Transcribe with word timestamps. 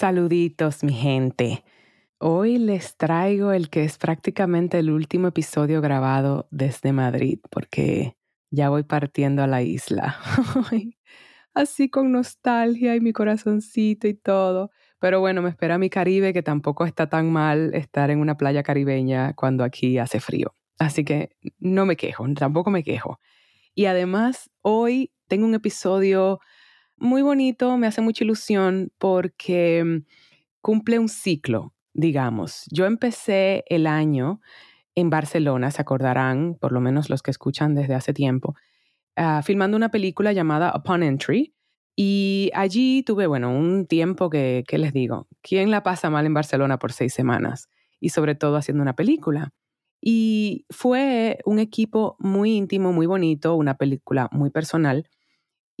Saluditos, 0.00 0.82
mi 0.82 0.94
gente. 0.94 1.62
Hoy 2.16 2.56
les 2.56 2.96
traigo 2.96 3.52
el 3.52 3.68
que 3.68 3.84
es 3.84 3.98
prácticamente 3.98 4.78
el 4.78 4.90
último 4.90 5.28
episodio 5.28 5.82
grabado 5.82 6.48
desde 6.50 6.94
Madrid, 6.94 7.38
porque 7.50 8.16
ya 8.50 8.70
voy 8.70 8.82
partiendo 8.82 9.42
a 9.42 9.46
la 9.46 9.60
isla. 9.60 10.18
Así 11.52 11.90
con 11.90 12.12
nostalgia 12.12 12.96
y 12.96 13.00
mi 13.00 13.12
corazoncito 13.12 14.08
y 14.08 14.14
todo. 14.14 14.70
Pero 15.00 15.20
bueno, 15.20 15.42
me 15.42 15.50
espera 15.50 15.76
mi 15.76 15.90
Caribe, 15.90 16.32
que 16.32 16.42
tampoco 16.42 16.86
está 16.86 17.10
tan 17.10 17.30
mal 17.30 17.74
estar 17.74 18.10
en 18.10 18.20
una 18.20 18.38
playa 18.38 18.62
caribeña 18.62 19.34
cuando 19.34 19.64
aquí 19.64 19.98
hace 19.98 20.18
frío. 20.18 20.54
Así 20.78 21.04
que 21.04 21.36
no 21.58 21.84
me 21.84 21.96
quejo, 21.96 22.24
tampoco 22.32 22.70
me 22.70 22.82
quejo. 22.82 23.20
Y 23.74 23.84
además, 23.84 24.50
hoy 24.62 25.12
tengo 25.28 25.44
un 25.44 25.54
episodio 25.54 26.40
muy 27.00 27.22
bonito, 27.22 27.76
me 27.78 27.86
hace 27.86 28.02
mucha 28.02 28.24
ilusión 28.24 28.92
porque 28.98 29.82
mm, 29.84 30.04
cumple 30.60 30.98
un 30.98 31.08
ciclo, 31.08 31.74
digamos. 31.94 32.64
Yo 32.70 32.86
empecé 32.86 33.64
el 33.68 33.86
año 33.86 34.40
en 34.94 35.10
Barcelona, 35.10 35.70
se 35.70 35.82
acordarán, 35.82 36.56
por 36.60 36.72
lo 36.72 36.80
menos 36.80 37.10
los 37.10 37.22
que 37.22 37.30
escuchan 37.30 37.74
desde 37.74 37.94
hace 37.94 38.12
tiempo, 38.12 38.54
ah, 39.16 39.42
filmando 39.42 39.76
una 39.76 39.90
película 39.90 40.32
llamada 40.32 40.72
Upon 40.76 41.02
Entry. 41.02 41.54
Y 41.96 42.50
allí 42.54 43.02
tuve, 43.02 43.26
bueno, 43.26 43.50
un 43.50 43.86
tiempo 43.86 44.30
que, 44.30 44.64
¿qué 44.66 44.78
les 44.78 44.92
digo? 44.92 45.28
¿Quién 45.42 45.70
la 45.70 45.82
pasa 45.82 46.10
mal 46.10 46.26
en 46.26 46.34
Barcelona 46.34 46.78
por 46.78 46.92
seis 46.92 47.12
semanas? 47.14 47.68
Y 48.00 48.10
sobre 48.10 48.34
todo 48.34 48.56
haciendo 48.56 48.82
una 48.82 48.94
película. 48.96 49.52
Y 50.00 50.64
fue 50.70 51.40
un 51.44 51.58
equipo 51.58 52.16
muy 52.18 52.56
íntimo, 52.56 52.92
muy 52.92 53.06
bonito, 53.06 53.54
una 53.54 53.76
película 53.76 54.28
muy 54.32 54.50
personal 54.50 55.06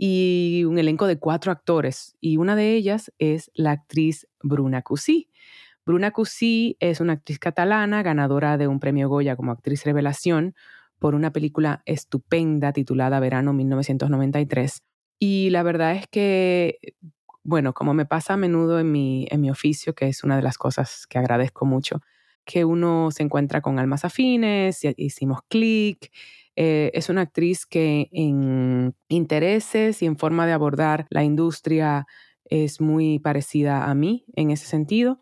y 0.02 0.64
un 0.64 0.78
elenco 0.78 1.06
de 1.06 1.18
cuatro 1.18 1.52
actores. 1.52 2.16
Y 2.22 2.38
una 2.38 2.56
de 2.56 2.72
ellas 2.72 3.12
es 3.18 3.50
la 3.52 3.72
actriz 3.72 4.26
Bruna 4.42 4.80
Cusí. 4.80 5.28
Bruna 5.84 6.10
Cusí 6.10 6.78
es 6.80 7.02
una 7.02 7.12
actriz 7.12 7.38
catalana, 7.38 8.02
ganadora 8.02 8.56
de 8.56 8.66
un 8.66 8.80
premio 8.80 9.10
Goya 9.10 9.36
como 9.36 9.52
actriz 9.52 9.84
revelación 9.84 10.54
por 10.98 11.14
una 11.14 11.34
película 11.34 11.82
estupenda 11.84 12.72
titulada 12.72 13.20
Verano 13.20 13.52
1993. 13.52 14.82
Y 15.18 15.50
la 15.50 15.62
verdad 15.62 15.94
es 15.94 16.06
que, 16.06 16.78
bueno, 17.42 17.74
como 17.74 17.92
me 17.92 18.06
pasa 18.06 18.32
a 18.32 18.38
menudo 18.38 18.80
en 18.80 18.90
mi, 18.90 19.26
en 19.30 19.42
mi 19.42 19.50
oficio, 19.50 19.94
que 19.94 20.08
es 20.08 20.24
una 20.24 20.36
de 20.36 20.42
las 20.42 20.56
cosas 20.56 21.06
que 21.10 21.18
agradezco 21.18 21.66
mucho, 21.66 22.00
que 22.46 22.64
uno 22.64 23.10
se 23.10 23.22
encuentra 23.22 23.60
con 23.60 23.78
almas 23.78 24.06
afines, 24.06 24.80
hicimos 24.96 25.40
clic 25.46 26.10
eh, 26.56 26.90
es 26.94 27.08
una 27.08 27.22
actriz 27.22 27.66
que 27.66 28.08
en 28.12 28.94
intereses 29.08 30.02
y 30.02 30.06
en 30.06 30.16
forma 30.16 30.46
de 30.46 30.52
abordar 30.52 31.06
la 31.10 31.24
industria 31.24 32.06
es 32.44 32.80
muy 32.80 33.18
parecida 33.18 33.84
a 33.84 33.94
mí 33.94 34.24
en 34.34 34.50
ese 34.50 34.66
sentido 34.66 35.20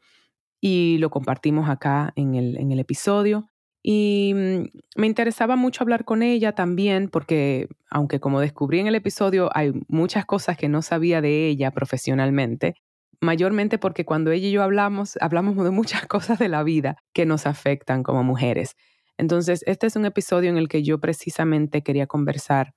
y 0.60 0.98
lo 0.98 1.10
compartimos 1.10 1.68
acá 1.68 2.12
en 2.16 2.34
el, 2.34 2.56
en 2.56 2.72
el 2.72 2.80
episodio. 2.80 3.50
Y 3.82 4.32
mm, 4.34 5.00
me 5.00 5.06
interesaba 5.06 5.56
mucho 5.56 5.84
hablar 5.84 6.04
con 6.04 6.22
ella 6.22 6.52
también 6.52 7.08
porque, 7.08 7.68
aunque 7.90 8.20
como 8.20 8.40
descubrí 8.40 8.80
en 8.80 8.86
el 8.86 8.94
episodio, 8.94 9.50
hay 9.54 9.72
muchas 9.88 10.26
cosas 10.26 10.56
que 10.56 10.68
no 10.68 10.82
sabía 10.82 11.20
de 11.20 11.48
ella 11.48 11.70
profesionalmente, 11.70 12.74
mayormente 13.20 13.78
porque 13.78 14.04
cuando 14.04 14.30
ella 14.32 14.48
y 14.48 14.52
yo 14.52 14.62
hablamos, 14.62 15.18
hablamos 15.20 15.56
de 15.62 15.70
muchas 15.70 16.06
cosas 16.08 16.38
de 16.38 16.48
la 16.48 16.62
vida 16.62 16.96
que 17.12 17.26
nos 17.26 17.46
afectan 17.46 18.02
como 18.02 18.24
mujeres. 18.24 18.76
Entonces, 19.18 19.64
este 19.66 19.88
es 19.88 19.96
un 19.96 20.06
episodio 20.06 20.48
en 20.48 20.56
el 20.56 20.68
que 20.68 20.82
yo 20.82 21.00
precisamente 21.00 21.82
quería 21.82 22.06
conversar 22.06 22.74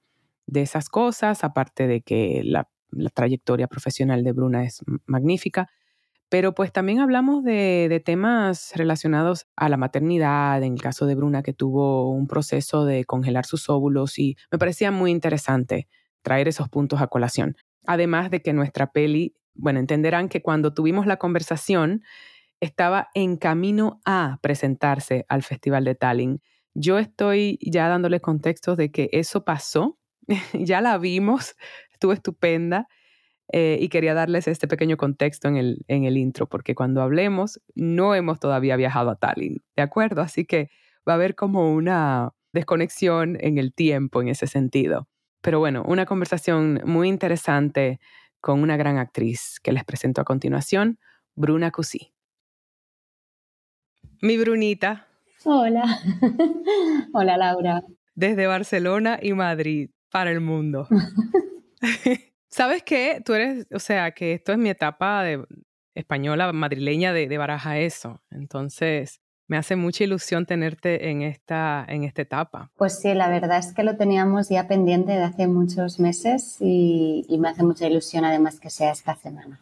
de 0.48 0.64
esas 0.64 0.90
cosas, 0.90 1.44
aparte 1.44 1.88
de 1.88 2.02
que 2.02 2.42
la, 2.44 2.68
trayectoria 3.14 3.68
profesional 3.68 4.22
de 4.22 4.34
Bruna 4.34 4.66
es 4.66 4.82
magnífica, 5.06 5.70
pero 6.28 6.54
pues 6.54 6.74
también 6.74 7.00
hablamos 7.00 7.42
de, 7.42 8.02
temas 8.04 8.74
relacionados 8.76 9.48
a 9.56 9.70
la 9.70 9.78
maternidad, 9.78 10.62
en 10.62 10.74
el 10.74 10.82
caso 10.82 11.06
de 11.06 11.16
Bruna 11.16 11.42
que 11.42 11.54
tuvo 11.54 12.12
un 12.12 12.28
proceso 12.28 12.84
de 12.84 13.06
congelar 13.06 13.46
sus 13.46 13.70
óvulos 13.70 14.20
y 14.20 14.36
me 14.52 14.58
parecía 14.58 14.92
muy 14.92 15.12
interesante 15.12 15.88
traer 16.22 16.50
esos 16.50 16.68
puntos 16.68 17.02
a 17.02 17.08
colación. 17.08 17.56
Además 17.86 18.30
de 18.30 18.42
que 18.42 18.52
nuestra 18.52 18.92
peli, 18.92 19.36
bueno, 19.54 19.80
entenderán 19.80 20.28
que 20.28 20.42
cuando 20.42 20.74
tuvimos 20.74 21.06
la 21.06 21.16
conversación, 21.16 22.02
estaba 22.62 23.10
en 23.14 23.36
camino 23.36 24.00
a 24.06 24.38
presentarse 24.42 25.26
al 25.28 25.44
Festival 25.44 25.84
de 25.84 25.96
Tallinn. 25.96 26.42
Yo 26.74 27.00
estoy 27.00 27.60
ya 27.62 27.90
dándole 27.90 28.22
contextos 28.22 28.78
de 28.78 28.92
que 28.92 29.10
eso 29.12 29.44
pasó, 29.44 30.00
ya 30.54 30.80
la 30.80 30.98
vimos, 30.98 31.56
estuvo 31.92 32.14
estupenda 32.14 32.88
eh, 33.52 33.78
y 33.82 33.90
quería 33.90 34.14
darles 34.14 34.48
este 34.48 34.68
pequeño 34.68 34.96
contexto 34.96 35.50
en 35.50 35.58
el, 35.58 35.84
en 35.88 36.06
el 36.06 36.18
intro, 36.18 36.48
porque 36.48 36.76
cuando 36.76 37.02
hablemos 37.02 37.60
no 37.76 38.16
hemos 38.16 38.40
todavía 38.40 38.78
viajado 38.78 39.10
a 39.10 39.16
Tallinn, 39.16 39.58
¿de 39.76 39.84
acuerdo? 39.84 40.22
Así 40.22 40.46
que 40.46 40.70
va 41.08 41.14
a 41.14 41.16
haber 41.16 41.36
como 41.36 41.74
una 41.74 42.30
desconexión 42.54 43.38
en 43.42 43.58
el 43.58 43.74
tiempo 43.74 44.22
en 44.22 44.30
ese 44.30 44.48
sentido. 44.48 45.08
Pero 45.42 45.60
bueno, 45.60 45.84
una 45.88 46.06
conversación 46.06 46.82
muy 46.86 47.10
interesante 47.10 48.00
con 48.40 48.62
una 48.62 48.78
gran 48.78 49.00
actriz 49.00 49.60
que 49.62 49.72
les 49.72 49.84
presento 49.84 50.22
a 50.22 50.26
continuación, 50.26 51.00
Bruna 51.36 51.72
Cusí. 51.72 52.14
Mi 54.22 54.38
Brunita. 54.38 55.08
Hola. 55.46 56.00
Hola, 57.14 57.38
Laura. 57.38 57.84
Desde 58.14 58.46
Barcelona 58.46 59.18
y 59.20 59.34
Madrid 59.34 59.90
para 60.12 60.30
el 60.30 60.42
mundo. 60.42 60.88
¿Sabes 62.48 62.84
qué? 62.84 63.24
Tú 63.26 63.34
eres, 63.34 63.66
o 63.74 63.80
sea, 63.80 64.12
que 64.12 64.34
esto 64.34 64.52
es 64.52 64.60
mi 64.60 64.70
etapa 64.70 65.24
de 65.24 65.44
española, 65.96 66.54
madrileña 66.54 67.14
de, 67.14 67.28
de 67.28 67.38
Baraja 67.40 67.80
eso. 67.80 68.22
Entonces, 68.30 69.22
me 69.48 69.58
hace 69.58 69.76
mucha 69.76 70.04
ilusión 70.04 70.46
tenerte 70.46 71.10
en 71.10 71.24
esta, 71.24 71.84
en 71.90 72.04
esta 72.04 72.22
etapa. 72.22 72.70
Pues 72.76 73.00
sí, 73.00 73.16
la 73.16 73.28
verdad 73.28 73.58
es 73.58 73.74
que 73.74 73.82
lo 73.82 73.98
teníamos 73.98 74.50
ya 74.50 74.68
pendiente 74.68 75.14
de 75.14 75.24
hace 75.24 75.48
muchos 75.48 76.00
meses 76.00 76.58
y, 76.60 77.26
y 77.28 77.40
me 77.40 77.50
hace 77.50 77.64
mucha 77.64 77.88
ilusión 77.88 78.24
además 78.24 78.60
que 78.60 78.70
sea 78.70 78.92
esta 78.92 79.16
semana. 79.16 79.60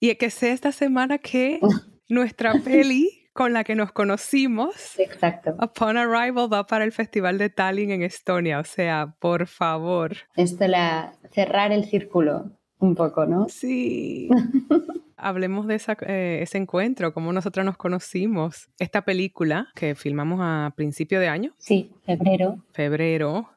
Y 0.00 0.14
que 0.14 0.30
sea 0.30 0.54
esta 0.54 0.72
semana 0.72 1.18
que 1.18 1.60
nuestra 2.08 2.54
peli 2.54 3.27
con 3.38 3.52
la 3.52 3.62
que 3.62 3.76
nos 3.76 3.92
conocimos. 3.92 4.98
Exacto. 4.98 5.54
Upon 5.62 5.96
Arrival 5.96 6.52
va 6.52 6.66
para 6.66 6.82
el 6.82 6.90
Festival 6.90 7.38
de 7.38 7.48
Tallinn 7.48 7.92
en 7.92 8.02
Estonia. 8.02 8.58
O 8.58 8.64
sea, 8.64 9.14
por 9.20 9.46
favor. 9.46 10.16
Esto 10.34 10.66
la 10.66 11.12
cerrar 11.30 11.70
el 11.70 11.84
círculo 11.84 12.50
un 12.80 12.96
poco, 12.96 13.26
¿no? 13.26 13.48
Sí. 13.48 14.28
Hablemos 15.16 15.68
de 15.68 15.80
eh, 16.08 16.40
ese 16.42 16.58
encuentro, 16.58 17.14
cómo 17.14 17.32
nosotros 17.32 17.64
nos 17.64 17.76
conocimos. 17.76 18.70
Esta 18.76 19.02
película 19.02 19.68
que 19.76 19.94
filmamos 19.94 20.40
a 20.42 20.72
principio 20.74 21.20
de 21.20 21.28
año. 21.28 21.54
Sí, 21.58 21.92
febrero. 22.04 22.64
Febrero. 22.72 23.50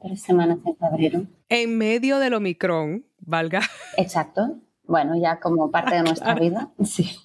tres 0.00 0.20
semanas 0.20 0.58
en 0.66 0.76
febrero. 0.76 1.26
En 1.48 1.78
medio 1.78 2.18
del 2.18 2.34
Omicron, 2.34 3.06
valga. 3.20 3.60
Exacto. 3.96 4.58
Bueno, 4.82 5.14
ya 5.14 5.38
como 5.38 5.70
parte 5.70 5.94
de 5.94 6.02
nuestra 6.02 6.34
vida. 6.40 6.72
Sí 6.82 7.20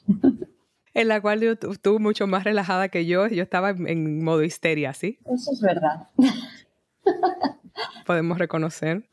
en 0.97 1.08
la 1.09 1.22
cual 1.22 1.58
tú 1.59 1.72
estuvo 1.72 2.00
mucho 2.00 2.25
más 2.25 2.44
relajada 2.44 2.90
que 2.90 3.06
yo. 3.06 3.28
Yo 3.28 3.44
estaba 3.44 3.69
en 3.69 4.24
modo 4.24 4.44
histeria, 4.44 4.94
¿sí? 4.94 5.19
Eso 5.31 5.52
es 5.52 5.62
verdad. 5.62 6.08
Podemos 8.08 8.40
reconocer. 8.40 9.08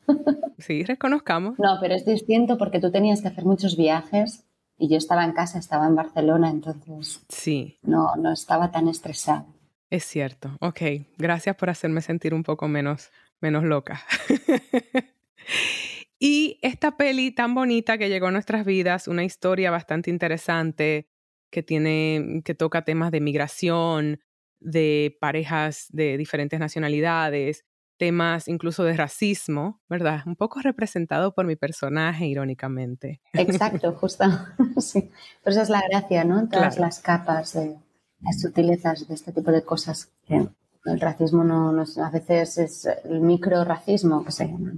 Sí, 0.57 0.83
reconozcamos. 0.83 1.59
No, 1.59 1.77
pero 1.79 1.93
es 1.93 2.03
distinto 2.03 2.57
porque 2.57 2.79
tú 2.79 2.91
tenías 2.91 3.21
que 3.21 3.27
hacer 3.27 3.45
muchos 3.45 3.77
viajes 3.77 4.45
y 4.79 4.89
yo 4.89 4.97
estaba 4.97 5.23
en 5.23 5.33
casa, 5.33 5.59
estaba 5.59 5.85
en 5.85 5.95
Barcelona, 5.95 6.49
entonces 6.49 7.23
sí. 7.29 7.77
no, 7.83 8.15
no 8.15 8.33
estaba 8.33 8.71
tan 8.71 8.87
estresada. 8.87 9.45
Es 9.91 10.05
cierto. 10.05 10.57
Ok, 10.61 10.81
gracias 11.17 11.55
por 11.55 11.69
hacerme 11.69 12.01
sentir 12.01 12.33
un 12.33 12.41
poco 12.41 12.67
menos, 12.67 13.11
menos 13.41 13.63
loca. 13.63 14.01
y 16.19 16.57
esta 16.63 16.97
peli 16.97 17.29
tan 17.31 17.53
bonita 17.53 17.99
que 17.99 18.09
llegó 18.09 18.27
a 18.27 18.31
nuestras 18.31 18.65
vidas, 18.65 19.07
una 19.07 19.23
historia 19.23 19.69
bastante 19.69 20.09
interesante, 20.09 21.09
que 21.49 21.63
tiene, 21.63 22.41
que 22.43 22.55
toca 22.55 22.83
temas 22.83 23.11
de 23.11 23.21
migración, 23.21 24.19
de 24.59 25.17
parejas 25.19 25.87
de 25.89 26.17
diferentes 26.17 26.59
nacionalidades, 26.59 27.65
temas 27.97 28.47
incluso 28.47 28.83
de 28.83 28.97
racismo, 28.97 29.81
¿verdad? 29.89 30.21
Un 30.25 30.35
poco 30.35 30.61
representado 30.61 31.33
por 31.33 31.45
mi 31.45 31.55
personaje, 31.55 32.25
irónicamente. 32.25 33.21
Exacto, 33.33 33.93
justo. 33.93 34.25
sí. 34.77 35.11
Pero 35.43 35.53
esa 35.53 35.61
es 35.61 35.69
la 35.69 35.81
gracia, 35.89 36.23
¿no? 36.23 36.47
Todas 36.49 36.77
las 36.77 36.99
capas, 36.99 37.53
de, 37.53 37.77
las 38.21 38.41
sutilezas 38.41 39.07
de 39.07 39.13
este 39.13 39.31
tipo 39.31 39.51
de 39.51 39.63
cosas. 39.63 40.11
Que 40.25 40.47
el 40.85 40.99
racismo 40.99 41.43
no, 41.43 41.71
no 41.71 41.83
a 42.03 42.09
veces 42.09 42.57
es 42.57 42.87
el 43.05 43.21
micro 43.21 43.63
racismo 43.63 44.23
que 44.23 44.31
se 44.31 44.47
llama. 44.47 44.73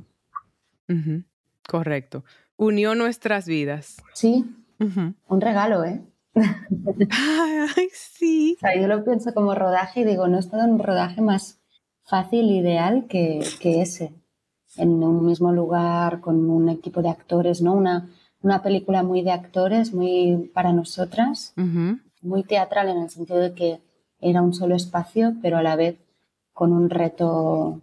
Correcto. 1.68 2.24
Unió 2.56 2.96
nuestras 2.96 3.46
vidas. 3.48 3.98
Sí. 4.14 4.46
Un 4.80 5.42
regalo, 5.42 5.84
¿eh? 5.84 6.02
Ay, 7.76 7.90
sí. 7.94 8.56
O 8.58 8.60
sea, 8.60 8.80
yo 8.80 8.88
lo 8.88 9.04
pienso 9.04 9.34
como 9.34 9.56
rodaje 9.56 10.02
y 10.02 10.04
digo, 10.06 10.28
no 10.28 10.40
es 10.40 10.50
todo 10.50 10.64
un 10.64 10.80
rodaje 10.80 11.22
más 11.22 11.60
fácil, 12.04 12.52
ideal 12.52 13.06
que, 13.08 13.46
que 13.60 13.82
ese. 13.82 14.14
En 14.76 15.04
un 15.04 15.26
mismo 15.26 15.52
lugar, 15.52 16.20
con 16.22 16.50
un 16.50 16.70
equipo 16.70 17.02
de 17.02 17.10
actores, 17.10 17.62
¿no? 17.62 17.74
Una 17.74 18.10
una 18.42 18.62
película 18.62 19.04
muy 19.04 19.24
de 19.24 19.32
actores, 19.32 19.94
muy 19.94 20.52
para 20.54 20.74
nosotras, 20.74 21.54
muy 22.22 22.44
teatral 22.44 22.90
en 22.90 23.00
el 23.00 23.10
sentido 23.10 23.40
de 23.40 23.54
que 23.54 23.82
era 24.20 24.42
un 24.42 24.54
solo 24.54 24.76
espacio, 24.76 25.36
pero 25.42 25.58
a 25.58 25.64
la 25.64 25.76
vez 25.76 25.98
con 26.54 26.72
un 26.72 26.90
reto 26.90 27.82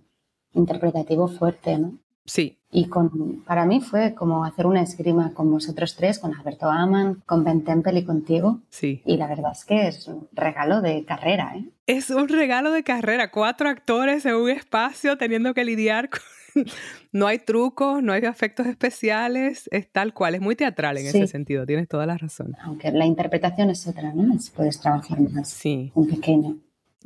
interpretativo 0.52 1.28
fuerte, 1.28 1.78
¿no? 1.78 1.98
Sí. 2.24 2.58
Y 2.70 2.86
con, 2.88 3.42
para 3.46 3.66
mí 3.66 3.80
fue 3.80 4.14
como 4.14 4.44
hacer 4.44 4.66
una 4.66 4.82
esgrima 4.82 5.32
con 5.32 5.50
vosotros 5.50 5.94
tres, 5.94 6.18
con 6.18 6.34
Alberto 6.34 6.70
Aman, 6.70 7.22
con 7.26 7.44
Ben 7.44 7.62
Temple 7.62 8.00
y 8.00 8.04
contigo. 8.04 8.60
Sí. 8.70 9.02
Y 9.04 9.16
la 9.16 9.28
verdad 9.28 9.52
es 9.52 9.64
que 9.64 9.86
es 9.88 10.08
un 10.08 10.28
regalo 10.32 10.80
de 10.80 11.04
carrera, 11.04 11.54
¿eh? 11.56 11.68
Es 11.86 12.10
un 12.10 12.28
regalo 12.28 12.72
de 12.72 12.82
carrera. 12.82 13.30
Cuatro 13.30 13.68
actores 13.68 14.24
en 14.26 14.34
un 14.34 14.50
espacio 14.50 15.16
teniendo 15.18 15.54
que 15.54 15.64
lidiar 15.64 16.08
con... 16.08 16.20
no 17.12 17.26
hay 17.26 17.38
trucos, 17.38 18.02
no 18.02 18.12
hay 18.12 18.22
efectos 18.22 18.66
especiales, 18.66 19.68
es 19.70 19.90
tal 19.90 20.14
cual, 20.14 20.34
es 20.34 20.40
muy 20.40 20.56
teatral 20.56 20.98
en 20.98 21.06
ese 21.06 21.26
sentido, 21.26 21.66
tienes 21.66 21.88
toda 21.88 22.06
la 22.06 22.16
razón. 22.16 22.56
Aunque 22.62 22.90
la 22.92 23.06
interpretación 23.06 23.70
es 23.70 23.86
otra, 23.86 24.12
¿no? 24.12 24.36
puedes 24.54 24.80
trabajar 24.80 25.20
más 25.20 25.48
sí. 25.48 25.92
un 25.94 26.08
pequeño. 26.08 26.56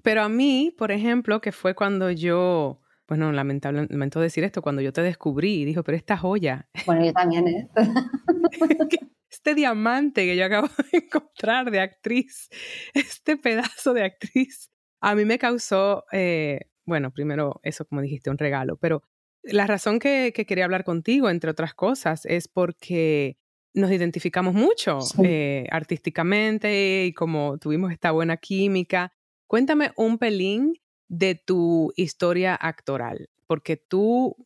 Pero 0.02 0.22
a 0.22 0.28
mí, 0.28 0.74
por 0.76 0.92
ejemplo, 0.92 1.40
que 1.40 1.52
fue 1.52 1.74
cuando 1.74 2.10
yo 2.10 2.80
bueno, 3.08 3.32
lamentable, 3.32 3.86
lamento 3.88 4.20
decir 4.20 4.44
esto, 4.44 4.60
cuando 4.60 4.82
yo 4.82 4.92
te 4.92 5.00
descubrí 5.00 5.62
y 5.62 5.64
dijo, 5.64 5.82
pero 5.82 5.96
esta 5.96 6.18
joya. 6.18 6.68
Bueno, 6.84 7.04
yo 7.06 7.12
también, 7.12 7.48
¿eh? 7.48 7.68
este 9.30 9.54
diamante 9.54 10.26
que 10.26 10.36
yo 10.36 10.44
acabo 10.44 10.68
de 10.92 10.98
encontrar 10.98 11.70
de 11.70 11.80
actriz, 11.80 12.50
este 12.92 13.38
pedazo 13.38 13.94
de 13.94 14.04
actriz, 14.04 14.70
a 15.00 15.14
mí 15.14 15.24
me 15.24 15.38
causó, 15.38 16.04
eh, 16.12 16.60
bueno, 16.84 17.10
primero 17.10 17.60
eso, 17.62 17.86
como 17.86 18.02
dijiste, 18.02 18.28
un 18.28 18.38
regalo, 18.38 18.76
pero 18.76 19.02
la 19.42 19.66
razón 19.66 19.98
que, 19.98 20.32
quería 20.32 20.64
hablar 20.64 20.84
contigo, 20.84 21.30
entre 21.30 21.50
otras 21.50 21.72
cosas, 21.72 22.26
es 22.26 22.46
porque 22.48 23.38
nos 23.72 23.90
identificamos 23.90 24.52
mucho 24.52 24.98
eh, 25.22 25.66
artísticamente 25.70 27.06
y 27.06 27.12
como 27.14 27.58
tuvimos 27.58 27.92
esta 27.92 28.10
buena 28.10 28.36
química. 28.36 29.12
Cuéntame 29.46 29.92
un 29.96 30.18
pelín 30.18 30.74
de 31.08 31.34
tu 31.34 31.92
historia 31.96 32.54
actoral, 32.54 33.28
porque 33.46 33.76
tú, 33.76 34.36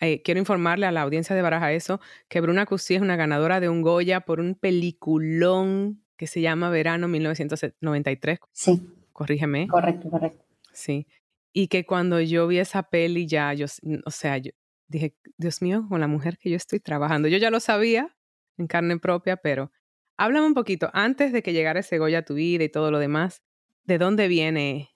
eh, 0.00 0.22
quiero 0.22 0.40
informarle 0.40 0.86
a 0.86 0.92
la 0.92 1.02
audiencia 1.02 1.34
de 1.36 1.42
Baraja 1.42 1.72
eso, 1.72 2.00
que 2.28 2.40
Bruna 2.40 2.66
Cusí 2.66 2.94
es 2.94 3.02
una 3.02 3.16
ganadora 3.16 3.60
de 3.60 3.68
un 3.68 3.82
Goya 3.82 4.20
por 4.20 4.40
un 4.40 4.54
peliculón 4.54 6.02
que 6.16 6.26
se 6.26 6.40
llama 6.40 6.70
Verano 6.70 7.08
1993. 7.08 8.38
Sí. 8.52 8.88
Corrígeme. 9.12 9.68
Correcto, 9.68 10.10
correcto. 10.10 10.44
Sí. 10.72 11.06
Y 11.52 11.68
que 11.68 11.86
cuando 11.86 12.20
yo 12.20 12.46
vi 12.48 12.58
esa 12.58 12.82
peli 12.84 13.26
ya, 13.26 13.52
yo, 13.54 13.66
o 14.04 14.10
sea, 14.10 14.38
yo 14.38 14.50
dije, 14.88 15.16
Dios 15.36 15.62
mío, 15.62 15.86
con 15.88 16.00
la 16.00 16.08
mujer 16.08 16.38
que 16.38 16.50
yo 16.50 16.56
estoy 16.56 16.80
trabajando. 16.80 17.28
Yo 17.28 17.38
ya 17.38 17.50
lo 17.50 17.60
sabía 17.60 18.16
en 18.58 18.66
carne 18.66 18.98
propia, 18.98 19.36
pero 19.36 19.70
háblame 20.16 20.46
un 20.46 20.54
poquito, 20.54 20.90
antes 20.92 21.32
de 21.32 21.42
que 21.42 21.52
llegara 21.52 21.80
ese 21.80 21.98
Goya 21.98 22.18
a 22.20 22.24
tu 22.24 22.34
vida 22.34 22.64
y 22.64 22.68
todo 22.68 22.90
lo 22.90 22.98
demás, 22.98 23.42
¿de 23.84 23.98
dónde 23.98 24.28
viene 24.28 24.93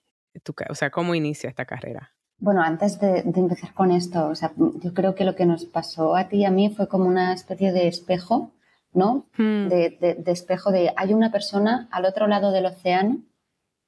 o 0.69 0.75
sea, 0.75 0.89
¿cómo 0.89 1.15
inicia 1.15 1.49
esta 1.49 1.65
carrera? 1.65 2.13
Bueno, 2.39 2.61
antes 2.61 2.99
de, 2.99 3.19
empezar 3.19 3.73
con 3.73 3.91
esto, 3.91 4.27
o 4.27 4.35
sea, 4.35 4.53
yo 4.55 4.93
creo 4.93 5.13
que 5.13 5.25
lo 5.25 5.35
que 5.35 5.45
nos 5.45 5.65
pasó 5.65 6.15
a 6.15 6.29
ti 6.29 6.37
y 6.37 6.45
a 6.45 6.51
mí 6.51 6.69
fue 6.69 6.87
como 6.87 7.05
una 7.05 7.33
especie 7.33 7.73
de 7.73 7.87
espejo, 7.87 8.53
¿no? 8.93 9.27
Hmm. 9.37 9.67
De, 9.67 10.23
espejo 10.27 10.71
de 10.71 10.93
hay 10.95 11.13
una 11.13 11.31
persona 11.31 11.89
al 11.91 12.05
otro 12.05 12.27
lado 12.27 12.51
del 12.51 12.65
océano 12.65 13.23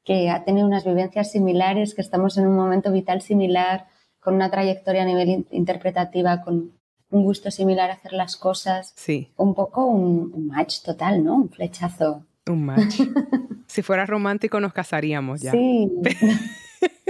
que 0.04 0.30
ha 0.30 0.44
tenido 0.44 0.68
unas 0.68 0.84
vivencias 0.84 1.32
similares, 1.32 1.96
que 1.96 2.02
estamos 2.02 2.38
en 2.38 2.48
un 2.48 2.56
momento 2.56 2.92
vital 2.92 3.22
similar, 3.22 3.88
con 4.20 4.36
una 4.36 4.52
trayectoria 4.52 5.04
a 5.04 5.06
nivel 5.06 5.48
interpretativa, 5.52 6.42
con 6.42 6.74
un 7.10 7.24
gusto 7.24 7.52
similar 7.52 7.90
a 7.90 7.94
hacer 7.94 8.14
las 8.14 8.36
cosas. 8.36 8.94
Sí. 8.96 9.32
Un 9.38 9.54
poco 9.54 9.86
un, 9.86 10.32
un 10.34 10.48
match 10.48 10.82
total, 10.84 11.24
¿no? 11.24 11.36
Un 11.36 11.50
flechazo. 11.50 12.26
Un 12.52 12.66
match. 12.66 13.02
si 13.68 13.82
fuera 13.82 14.06
romántico 14.06 14.60
nos 14.60 14.74
casaríamos 14.74 15.42
ya. 15.42 15.52
Sí. 15.52 15.90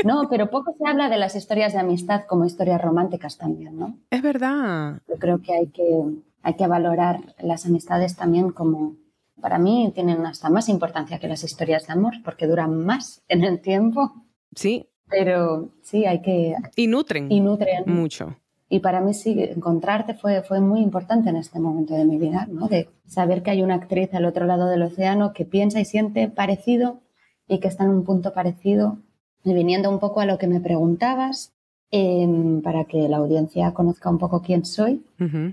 No, 0.04 0.28
pero 0.30 0.50
poco 0.50 0.76
se 0.78 0.88
habla 0.88 1.10
de 1.10 1.18
las 1.18 1.36
historias 1.36 1.74
de 1.74 1.80
amistad 1.80 2.26
como 2.28 2.46
historias 2.46 2.82
románticas 2.82 3.38
también, 3.38 3.78
¿no? 3.78 3.98
Es 4.10 4.22
verdad. 4.22 5.02
Yo 5.08 5.16
creo 5.16 5.42
que 5.42 5.54
hay 5.54 5.68
que, 5.68 6.04
hay 6.42 6.56
que 6.56 6.68
valorar 6.68 7.36
las 7.40 7.66
amistades 7.66 8.16
también 8.16 8.52
como, 8.52 8.96
para 9.40 9.60
mí, 9.60 9.92
tienen 9.94 10.26
hasta 10.26 10.50
más 10.50 10.70
importancia 10.70 11.20
que 11.20 11.28
las 11.28 11.44
historias 11.44 11.88
de 11.88 11.94
amor 11.94 12.14
porque 12.24 12.48
duran 12.48 12.86
más 12.86 13.22
en 13.28 13.44
el 13.44 13.62
tiempo. 13.62 14.12
Sí. 14.56 14.88
Pero 15.10 15.70
sí, 15.82 16.06
hay 16.06 16.22
que... 16.22 16.56
Y 16.76 16.88
nutren. 16.88 17.32
Y 17.32 17.40
nutren. 17.40 17.84
Mucho. 17.86 18.36
Y 18.74 18.80
para 18.80 19.02
mí 19.02 19.14
sí, 19.14 19.36
encontrarte 19.38 20.14
fue, 20.14 20.44
fue 20.44 20.62
muy 20.62 20.80
importante 20.80 21.30
en 21.30 21.36
este 21.36 21.60
momento 21.60 21.94
de 21.94 22.06
mi 22.06 22.18
vida, 22.18 22.48
¿no? 22.50 22.70
De 22.70 22.88
saber 23.06 23.44
que 23.44 23.52
hay 23.52 23.64
una 23.64 23.76
actriz 23.76 24.14
al 24.14 24.24
otro 24.24 24.46
lado 24.46 24.70
del 24.70 24.82
océano 24.84 25.34
que 25.34 25.44
piensa 25.44 25.82
y 25.82 25.84
siente 25.84 26.30
parecido 26.30 27.02
y 27.50 27.60
que 27.60 27.68
está 27.68 27.84
en 27.84 27.90
un 27.90 28.06
punto 28.06 28.34
parecido. 28.34 28.98
Y 29.44 29.54
viniendo 29.54 29.90
un 29.90 30.00
poco 30.00 30.22
a 30.22 30.26
lo 30.26 30.38
que 30.38 30.48
me 30.48 30.62
preguntabas, 30.62 31.52
em, 31.92 32.62
para 32.62 32.86
que 32.86 33.10
la 33.10 33.18
audiencia 33.18 33.74
conozca 33.74 34.10
un 34.10 34.20
poco 34.20 34.42
quién 34.42 34.64
soy, 34.64 35.04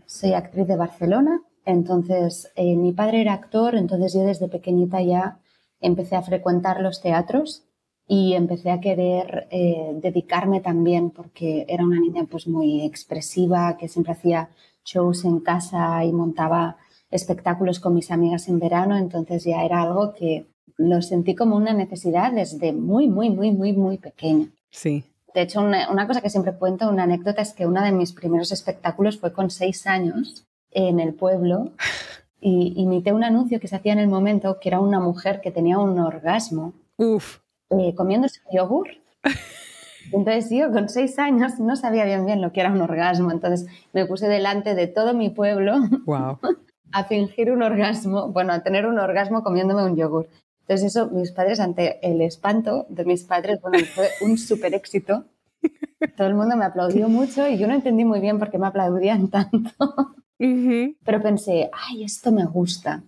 soy 0.06 0.34
actriz 0.34 0.68
de 0.68 0.76
Barcelona. 0.76 1.42
Entonces, 1.64 2.52
eh, 2.54 2.76
mi 2.76 2.92
padre 2.92 3.22
era 3.22 3.32
actor, 3.32 3.74
entonces 3.74 4.14
yo 4.14 4.20
desde 4.20 4.46
pequeñita 4.46 5.02
ya 5.02 5.40
empecé 5.80 6.14
a 6.14 6.22
frecuentar 6.22 6.80
los 6.80 7.00
teatros 7.00 7.64
y 8.10 8.32
empecé 8.32 8.70
a 8.70 8.80
querer 8.80 9.46
eh, 9.50 9.92
dedicarme 10.00 10.60
también 10.60 11.10
porque 11.10 11.66
era 11.68 11.84
una 11.84 12.00
niña 12.00 12.24
pues 12.28 12.48
muy 12.48 12.80
expresiva 12.80 13.76
que 13.76 13.86
siempre 13.86 14.14
hacía 14.14 14.48
shows 14.82 15.26
en 15.26 15.40
casa 15.40 16.02
y 16.06 16.12
montaba 16.12 16.78
espectáculos 17.10 17.80
con 17.80 17.94
mis 17.94 18.10
amigas 18.10 18.48
en 18.48 18.58
verano. 18.58 18.96
Entonces 18.96 19.44
ya 19.44 19.62
era 19.62 19.82
algo 19.82 20.14
que 20.14 20.46
lo 20.78 21.02
sentí 21.02 21.34
como 21.34 21.54
una 21.54 21.74
necesidad 21.74 22.32
desde 22.32 22.72
muy 22.72 23.08
muy 23.08 23.28
muy 23.28 23.52
muy 23.52 23.74
muy 23.74 23.98
pequeña. 23.98 24.48
Sí. 24.70 25.04
De 25.34 25.42
hecho 25.42 25.60
una, 25.60 25.90
una 25.90 26.06
cosa 26.06 26.22
que 26.22 26.30
siempre 26.30 26.56
cuento 26.56 26.88
una 26.88 27.02
anécdota 27.02 27.42
es 27.42 27.52
que 27.52 27.66
uno 27.66 27.82
de 27.82 27.92
mis 27.92 28.14
primeros 28.14 28.52
espectáculos 28.52 29.18
fue 29.18 29.34
con 29.34 29.50
seis 29.50 29.86
años 29.86 30.46
en 30.70 30.98
el 30.98 31.12
pueblo 31.12 31.72
y 32.40 32.72
imité 32.80 33.12
un 33.12 33.24
anuncio 33.24 33.60
que 33.60 33.68
se 33.68 33.76
hacía 33.76 33.92
en 33.92 33.98
el 33.98 34.08
momento 34.08 34.58
que 34.58 34.70
era 34.70 34.80
una 34.80 34.98
mujer 34.98 35.42
que 35.42 35.50
tenía 35.50 35.78
un 35.78 35.98
orgasmo. 35.98 36.72
Uf 36.96 37.40
eh, 37.70 37.94
comiéndose 37.94 38.40
yogur. 38.52 38.88
Entonces 40.12 40.50
yo 40.50 40.70
con 40.72 40.88
seis 40.88 41.18
años 41.18 41.58
no 41.58 41.76
sabía 41.76 42.04
bien 42.04 42.24
bien 42.24 42.40
lo 42.40 42.52
que 42.52 42.60
era 42.60 42.72
un 42.72 42.80
orgasmo, 42.80 43.30
entonces 43.30 43.68
me 43.92 44.06
puse 44.06 44.26
delante 44.26 44.74
de 44.74 44.86
todo 44.86 45.12
mi 45.12 45.28
pueblo 45.28 45.74
a 46.92 47.04
fingir 47.04 47.50
un 47.50 47.62
orgasmo, 47.62 48.28
bueno, 48.32 48.54
a 48.54 48.62
tener 48.62 48.86
un 48.86 48.98
orgasmo 48.98 49.42
comiéndome 49.42 49.84
un 49.84 49.96
yogur. 49.96 50.28
Entonces 50.62 50.94
eso, 50.94 51.08
mis 51.10 51.32
padres, 51.32 51.60
ante 51.60 51.98
el 52.06 52.20
espanto 52.20 52.86
de 52.88 53.04
mis 53.04 53.24
padres, 53.24 53.60
bueno, 53.60 53.78
fue 53.94 54.08
un 54.22 54.38
súper 54.38 54.74
éxito. 54.74 55.24
Todo 56.16 56.28
el 56.28 56.34
mundo 56.34 56.56
me 56.56 56.64
aplaudió 56.64 57.08
mucho 57.08 57.48
y 57.48 57.58
yo 57.58 57.66
no 57.66 57.74
entendí 57.74 58.04
muy 58.04 58.20
bien 58.20 58.38
por 58.38 58.50
qué 58.50 58.58
me 58.58 58.66
aplaudían 58.66 59.28
tanto. 59.28 60.14
Pero 60.38 61.22
pensé, 61.22 61.70
ay, 61.72 62.04
esto 62.04 62.32
me 62.32 62.44
gusta. 62.44 63.02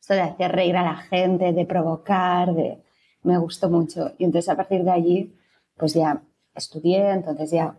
Esto 0.00 0.14
de 0.14 0.22
hacer 0.22 0.52
reír 0.52 0.76
a 0.76 0.82
la 0.82 0.96
gente, 0.96 1.52
de 1.52 1.64
provocar, 1.64 2.54
de 2.54 2.81
me 3.22 3.38
gustó 3.38 3.70
mucho. 3.70 4.12
Y 4.18 4.24
entonces 4.24 4.48
a 4.48 4.56
partir 4.56 4.84
de 4.84 4.90
allí, 4.90 5.34
pues 5.76 5.94
ya 5.94 6.22
estudié, 6.54 7.10
entonces 7.10 7.50
ya 7.50 7.76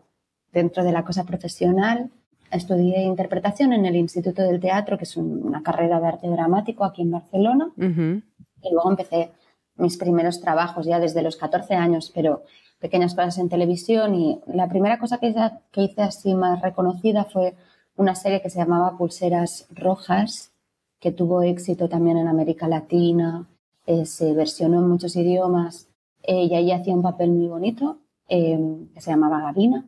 dentro 0.51 0.83
de 0.83 0.91
la 0.91 1.03
cosa 1.03 1.23
profesional, 1.23 2.12
estudié 2.51 3.03
interpretación 3.03 3.73
en 3.73 3.85
el 3.85 3.95
Instituto 3.95 4.41
del 4.43 4.59
Teatro, 4.59 4.97
que 4.97 5.05
es 5.05 5.17
una 5.17 5.63
carrera 5.63 6.00
de 6.00 6.07
arte 6.07 6.27
dramático 6.27 6.83
aquí 6.83 7.01
en 7.01 7.12
Barcelona. 7.12 7.71
Y 7.77 8.71
luego 8.71 8.89
empecé 8.89 9.31
mis 9.75 9.97
primeros 9.97 10.39
trabajos 10.39 10.85
ya 10.85 11.00
desde 11.00 11.23
los 11.23 11.35
14 11.35 11.73
años, 11.73 12.12
pero 12.13 12.43
pequeñas 12.79 13.15
cosas 13.15 13.39
en 13.39 13.50
televisión. 13.50 14.15
Y 14.15 14.39
la 14.47 14.69
primera 14.69 15.00
cosa 15.00 15.17
que 15.17 15.27
hice, 15.27 15.51
que 15.71 15.81
hice 15.81 16.03
así 16.03 16.33
más 16.35 16.62
reconocida 16.62 17.25
fue 17.25 17.55
una 17.95 18.15
serie 18.15 18.41
que 18.41 18.50
se 18.50 18.59
llamaba 18.59 18.97
Pulseras 18.97 19.67
Rojas, 19.71 20.51
que 21.00 21.12
tuvo 21.12 21.41
éxito 21.41 21.89
también 21.89 22.17
en 22.17 22.27
América 22.27 22.67
Latina, 22.67 23.47
eh, 23.85 24.05
se 24.05 24.33
versionó 24.33 24.79
en 24.79 24.87
muchos 24.87 25.15
idiomas 25.15 25.89
eh, 26.23 26.45
y 26.45 26.55
ahí 26.55 26.71
hacía 26.71 26.93
un 26.93 27.01
papel 27.01 27.31
muy 27.31 27.47
bonito 27.47 27.99
eh, 28.29 28.57
que 28.93 29.01
se 29.01 29.11
llamaba 29.11 29.41
Gabina. 29.41 29.85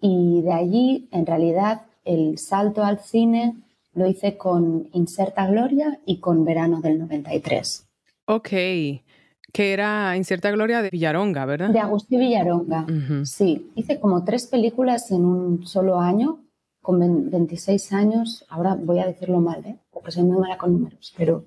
Y 0.00 0.42
de 0.42 0.52
allí, 0.52 1.08
en 1.10 1.24
realidad, 1.24 1.82
el 2.04 2.38
salto 2.38 2.84
al 2.84 2.98
cine 2.98 3.56
lo 3.94 4.06
hice 4.06 4.36
con 4.36 4.88
Inserta 4.92 5.46
Gloria 5.46 6.00
y 6.04 6.18
con 6.18 6.44
Verano 6.44 6.80
del 6.80 6.98
93. 6.98 7.86
Ok, 8.26 8.48
que 8.48 9.72
era 9.72 10.16
Inserta 10.16 10.50
Gloria 10.50 10.82
de 10.82 10.90
Villaronga, 10.90 11.46
¿verdad? 11.46 11.70
De 11.70 11.78
Agustín 11.78 12.20
Villaronga, 12.20 12.86
sí. 13.24 13.70
Hice 13.76 14.00
como 14.00 14.24
tres 14.24 14.46
películas 14.46 15.10
en 15.10 15.24
un 15.24 15.66
solo 15.66 16.00
año, 16.00 16.44
con 16.82 17.30
26 17.30 17.92
años. 17.92 18.44
Ahora 18.48 18.74
voy 18.74 18.98
a 18.98 19.06
decirlo 19.06 19.40
mal, 19.40 19.64
¿eh? 19.64 19.78
porque 19.90 20.10
soy 20.10 20.24
muy 20.24 20.38
mala 20.38 20.58
con 20.58 20.72
números, 20.72 21.14
pero 21.16 21.46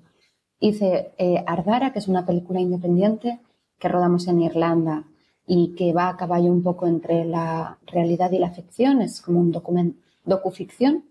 hice 0.60 1.12
eh, 1.18 1.42
Ardara, 1.46 1.92
que 1.92 1.98
es 1.98 2.08
una 2.08 2.26
película 2.26 2.60
independiente 2.60 3.40
que 3.78 3.88
rodamos 3.88 4.26
en 4.28 4.40
Irlanda 4.40 5.04
y 5.46 5.74
que 5.74 5.92
va 5.92 6.08
a 6.08 6.16
caballo 6.16 6.50
un 6.50 6.62
poco 6.62 6.86
entre 6.86 7.24
la 7.24 7.78
realidad 7.86 8.30
y 8.32 8.38
la 8.38 8.50
ficción, 8.50 9.00
es 9.00 9.22
como 9.22 9.40
un 9.40 9.50
document 9.50 9.96
docuficción. 10.24 11.04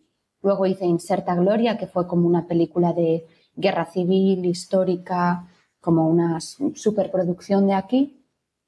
Luego 0.43 0.65
hice 0.65 0.85
Inserta 0.85 1.35
Gloria, 1.35 1.77
que 1.77 1.87
fue 1.87 2.07
como 2.07 2.27
una 2.27 2.47
película 2.47 2.93
de 2.93 3.25
guerra 3.55 3.85
civil, 3.85 4.45
histórica, 4.45 5.47
como 5.81 6.07
una 6.07 6.39
superproducción 6.39 7.67
de 7.67 7.73
aquí. 7.73 8.13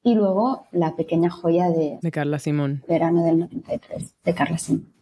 Y 0.01 0.15
luego 0.15 0.65
La 0.71 0.95
pequeña 0.95 1.29
joya 1.29 1.69
de, 1.69 1.99
de 2.01 2.11
Carla 2.11 2.39
Simón. 2.39 2.83
Verano 2.87 3.23
del 3.23 3.39
93, 3.39 4.15
de 4.23 4.33
Carla 4.33 4.57
Simón. 4.57 4.93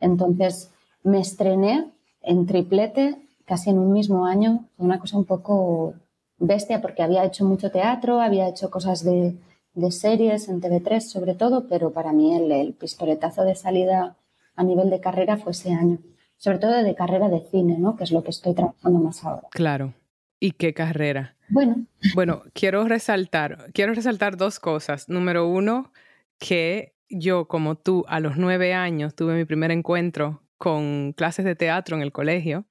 Entonces 0.00 0.72
me 1.04 1.20
estrené 1.20 1.92
en 2.22 2.46
triplete 2.46 3.29
casi 3.50 3.70
en 3.70 3.80
un 3.80 3.92
mismo 3.92 4.26
año, 4.26 4.64
una 4.78 5.00
cosa 5.00 5.18
un 5.18 5.24
poco 5.24 5.94
bestia 6.38 6.80
porque 6.80 7.02
había 7.02 7.24
hecho 7.24 7.44
mucho 7.44 7.72
teatro, 7.72 8.20
había 8.20 8.48
hecho 8.48 8.70
cosas 8.70 9.02
de, 9.02 9.34
de 9.74 9.90
series 9.90 10.48
en 10.48 10.60
TV3 10.60 11.00
sobre 11.00 11.34
todo, 11.34 11.66
pero 11.68 11.92
para 11.92 12.12
mí 12.12 12.32
el, 12.32 12.52
el, 12.52 12.74
pistoletazo 12.74 13.42
de 13.42 13.56
salida 13.56 14.16
a 14.54 14.62
nivel 14.62 14.88
de 14.88 15.00
carrera 15.00 15.36
fue 15.36 15.50
ese 15.50 15.72
año, 15.72 15.98
sobre 16.36 16.58
todo 16.58 16.80
de 16.84 16.94
carrera 16.94 17.28
de 17.28 17.40
cine, 17.50 17.76
¿no? 17.76 17.96
que 17.96 18.04
es 18.04 18.12
lo 18.12 18.22
que 18.22 18.30
estoy 18.30 18.54
trabajando 18.54 19.00
más 19.00 19.24
ahora. 19.24 19.48
Claro. 19.50 19.94
¿Y 20.38 20.52
qué 20.52 20.72
carrera? 20.72 21.34
Bueno. 21.48 21.86
Bueno, 22.14 22.44
quiero 22.54 22.84
resaltar, 22.84 23.72
quiero 23.74 23.94
resaltar 23.94 24.36
dos 24.36 24.60
cosas. 24.60 25.08
Número 25.08 25.48
uno, 25.48 25.92
que 26.38 26.94
yo, 27.08 27.48
como 27.48 27.74
tú, 27.74 28.04
a 28.06 28.20
los 28.20 28.36
nueve 28.36 28.74
años 28.74 29.16
tuve 29.16 29.34
mi 29.34 29.44
primer 29.44 29.72
encuentro 29.72 30.40
con 30.56 31.14
clases 31.14 31.44
de 31.44 31.56
teatro 31.56 31.96
en 31.96 32.02
el 32.02 32.12
colegio, 32.12 32.64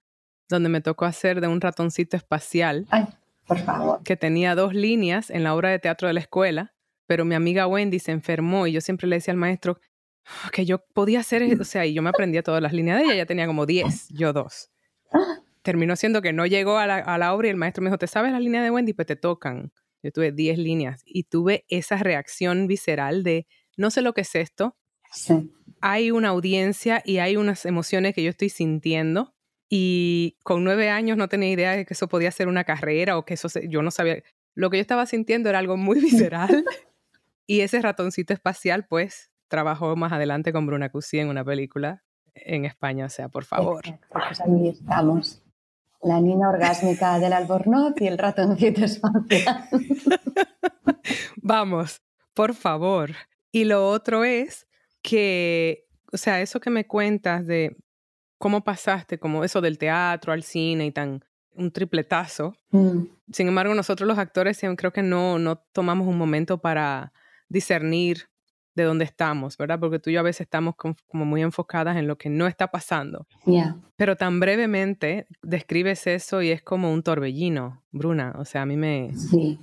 donde 0.49 0.69
me 0.69 0.81
tocó 0.81 1.05
hacer 1.05 1.39
de 1.39 1.47
un 1.47 1.61
ratoncito 1.61 2.17
espacial. 2.17 2.87
Ay, 2.89 3.05
por 3.47 3.59
favor. 3.59 4.03
Que 4.03 4.17
tenía 4.17 4.55
dos 4.55 4.73
líneas 4.73 5.29
en 5.29 5.43
la 5.43 5.55
obra 5.55 5.69
de 5.69 5.79
teatro 5.79 6.07
de 6.07 6.13
la 6.13 6.19
escuela, 6.19 6.73
pero 7.05 7.23
mi 7.23 7.35
amiga 7.35 7.67
Wendy 7.67 7.99
se 7.99 8.11
enfermó 8.11 8.67
y 8.67 8.71
yo 8.73 8.81
siempre 8.81 9.07
le 9.07 9.17
decía 9.17 9.31
al 9.31 9.37
maestro 9.37 9.79
que 10.51 10.65
yo 10.65 10.83
podía 10.93 11.21
hacer, 11.21 11.59
o 11.59 11.63
sea, 11.63 11.85
y 11.85 11.93
yo 11.93 12.01
me 12.01 12.09
aprendía 12.09 12.43
todas 12.43 12.61
las 12.61 12.73
líneas 12.73 12.99
de 12.99 13.05
ella, 13.05 13.13
ella 13.13 13.25
tenía 13.25 13.47
como 13.47 13.65
diez, 13.65 14.09
yo 14.09 14.33
dos. 14.33 14.69
Terminó 15.61 15.95
siendo 15.95 16.21
que 16.21 16.33
no 16.33 16.45
llegó 16.45 16.77
a 16.77 16.87
la, 16.87 16.97
a 16.97 17.17
la 17.17 17.33
obra 17.33 17.47
y 17.47 17.51
el 17.51 17.57
maestro 17.57 17.83
me 17.83 17.89
dijo, 17.89 17.97
¿te 17.97 18.07
sabes 18.07 18.31
la 18.31 18.39
línea 18.39 18.61
de 18.63 18.71
Wendy? 18.71 18.93
Pues 18.93 19.07
te 19.07 19.15
tocan. 19.15 19.71
Yo 20.01 20.11
tuve 20.11 20.31
diez 20.31 20.57
líneas 20.57 21.01
y 21.05 21.23
tuve 21.23 21.65
esa 21.67 21.97
reacción 21.97 22.67
visceral 22.67 23.23
de, 23.23 23.47
no 23.75 23.91
sé 23.91 24.01
lo 24.01 24.13
que 24.13 24.21
es 24.21 24.35
esto. 24.35 24.77
Sí. 25.11 25.51
Hay 25.81 26.11
una 26.11 26.29
audiencia 26.29 27.01
y 27.03 27.17
hay 27.17 27.35
unas 27.35 27.65
emociones 27.65 28.13
que 28.13 28.23
yo 28.23 28.29
estoy 28.29 28.49
sintiendo 28.49 29.33
y 29.69 30.35
con 30.43 30.63
nueve 30.63 30.89
años 30.89 31.15
no 31.15 31.29
tenía 31.29 31.51
idea 31.51 31.75
de 31.75 31.85
que 31.85 31.93
eso 31.93 32.07
podía 32.07 32.31
ser 32.31 32.47
una 32.47 32.63
carrera 32.63 33.17
o 33.17 33.25
que 33.25 33.35
eso, 33.35 33.49
se, 33.49 33.69
yo 33.69 33.83
no 33.83 33.91
sabía. 33.91 34.23
Lo 34.55 34.69
que 34.69 34.77
yo 34.77 34.81
estaba 34.81 35.05
sintiendo 35.05 35.49
era 35.49 35.59
algo 35.59 35.77
muy 35.77 35.99
visceral 36.01 36.65
y 37.45 37.61
ese 37.61 37.81
ratoncito 37.81 38.33
espacial, 38.33 38.85
pues, 38.87 39.31
trabajó 39.47 39.95
más 39.95 40.11
adelante 40.11 40.51
con 40.51 40.65
Bruna 40.65 40.89
Cusí 40.89 41.19
en 41.19 41.29
una 41.29 41.45
película 41.45 42.03
en 42.33 42.65
España, 42.65 43.05
o 43.05 43.09
sea, 43.09 43.29
por 43.29 43.45
favor. 43.45 43.83
Pues 44.11 44.41
ahí 44.41 44.69
estamos. 44.69 45.43
La 46.01 46.21
niña 46.21 46.49
orgásmica 46.49 47.19
del 47.19 47.33
albornoz 47.33 47.93
y 47.99 48.07
el 48.07 48.17
ratoncito 48.17 48.85
espacial. 48.85 49.65
Vamos, 51.41 52.01
por 52.33 52.53
favor. 52.53 53.11
Y 53.51 53.65
lo 53.65 53.87
otro 53.89 54.23
es 54.23 54.67
que, 55.01 55.87
o 56.13 56.17
sea, 56.17 56.41
eso 56.41 56.59
que 56.59 56.69
me 56.69 56.87
cuentas 56.87 57.45
de 57.45 57.75
cómo 58.39 58.63
pasaste 58.63 59.19
como 59.19 59.43
eso 59.43 59.61
del 59.61 59.77
teatro 59.77 60.33
al 60.33 60.41
cine 60.41 60.87
y 60.87 60.91
tan 60.91 61.23
un 61.55 61.71
tripletazo. 61.71 62.55
Mm. 62.71 63.01
Sin 63.31 63.47
embargo, 63.49 63.75
nosotros 63.75 64.07
los 64.07 64.17
actores 64.17 64.59
creo 64.77 64.91
que 64.91 65.03
no, 65.03 65.37
no 65.37 65.57
tomamos 65.73 66.07
un 66.07 66.17
momento 66.17 66.57
para 66.57 67.11
discernir 67.49 68.29
de 68.75 68.83
dónde 68.83 69.03
estamos, 69.03 69.57
¿verdad? 69.57 69.79
Porque 69.79 69.99
tú 69.99 70.09
y 70.09 70.13
yo 70.13 70.21
a 70.21 70.23
veces 70.23 70.41
estamos 70.41 70.75
como 70.75 71.25
muy 71.25 71.41
enfocadas 71.41 71.97
en 71.97 72.07
lo 72.07 72.17
que 72.17 72.29
no 72.29 72.47
está 72.47 72.67
pasando. 72.67 73.27
Yeah. 73.45 73.75
Pero 73.97 74.15
tan 74.15 74.39
brevemente 74.39 75.27
describes 75.43 76.07
eso 76.07 76.41
y 76.41 76.51
es 76.51 76.61
como 76.61 76.91
un 76.93 77.03
torbellino, 77.03 77.83
Bruna. 77.91 78.33
O 78.37 78.45
sea, 78.45 78.61
a 78.61 78.65
mí 78.65 78.77
me... 78.77 79.11
Sí. 79.15 79.59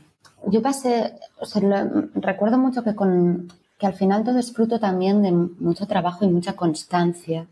Yo 0.48 0.60
pasé, 0.60 1.14
o 1.40 1.46
sea, 1.46 1.62
lo, 1.62 2.08
recuerdo 2.14 2.58
mucho 2.58 2.84
que 2.84 2.94
con 2.94 3.48
que 3.78 3.86
al 3.86 3.94
final 3.94 4.24
todo 4.24 4.38
es 4.38 4.52
fruto 4.52 4.80
también 4.80 5.22
de 5.22 5.32
mucho 5.32 5.86
trabajo 5.86 6.24
y 6.24 6.28
mucha 6.28 6.54
constancia. 6.54 7.46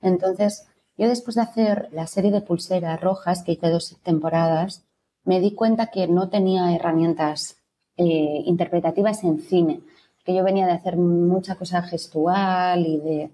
Entonces, 0.00 0.66
yo 0.96 1.08
después 1.08 1.36
de 1.36 1.42
hacer 1.42 1.88
la 1.92 2.06
serie 2.06 2.30
de 2.30 2.42
pulseras 2.42 3.00
rojas, 3.00 3.42
que 3.42 3.52
hice 3.52 3.70
dos 3.70 3.96
temporadas, 4.02 4.84
me 5.24 5.40
di 5.40 5.52
cuenta 5.52 5.86
que 5.86 6.06
no 6.08 6.28
tenía 6.28 6.74
herramientas 6.74 7.56
eh, 7.96 8.42
interpretativas 8.44 9.24
en 9.24 9.40
cine, 9.40 9.80
que 10.24 10.34
yo 10.34 10.44
venía 10.44 10.66
de 10.66 10.72
hacer 10.72 10.96
mucha 10.96 11.54
cosa 11.54 11.82
gestual 11.82 12.86
y 12.86 12.98
de, 12.98 13.30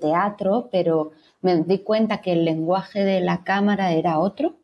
teatro, 0.00 0.68
pero 0.70 1.10
me 1.40 1.56
di 1.64 1.80
cuenta 1.80 2.20
que 2.20 2.32
el 2.32 2.44
lenguaje 2.44 3.04
de 3.04 3.20
la 3.20 3.42
cámara 3.42 3.92
era 3.92 4.20
otro 4.20 4.54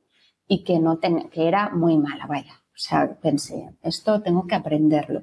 y 0.47 0.62
que, 0.62 0.78
no 0.78 0.99
ten, 0.99 1.28
que 1.28 1.49
era 1.49 1.71
muy 1.71 1.99
mala, 1.99 2.26
vaya. 2.26 2.55
O 2.69 2.78
sea, 2.81 3.19
pensé, 3.21 3.69
esto 3.83 4.23
tengo 4.23 4.47
que 4.47 4.55
aprenderlo. 4.55 5.23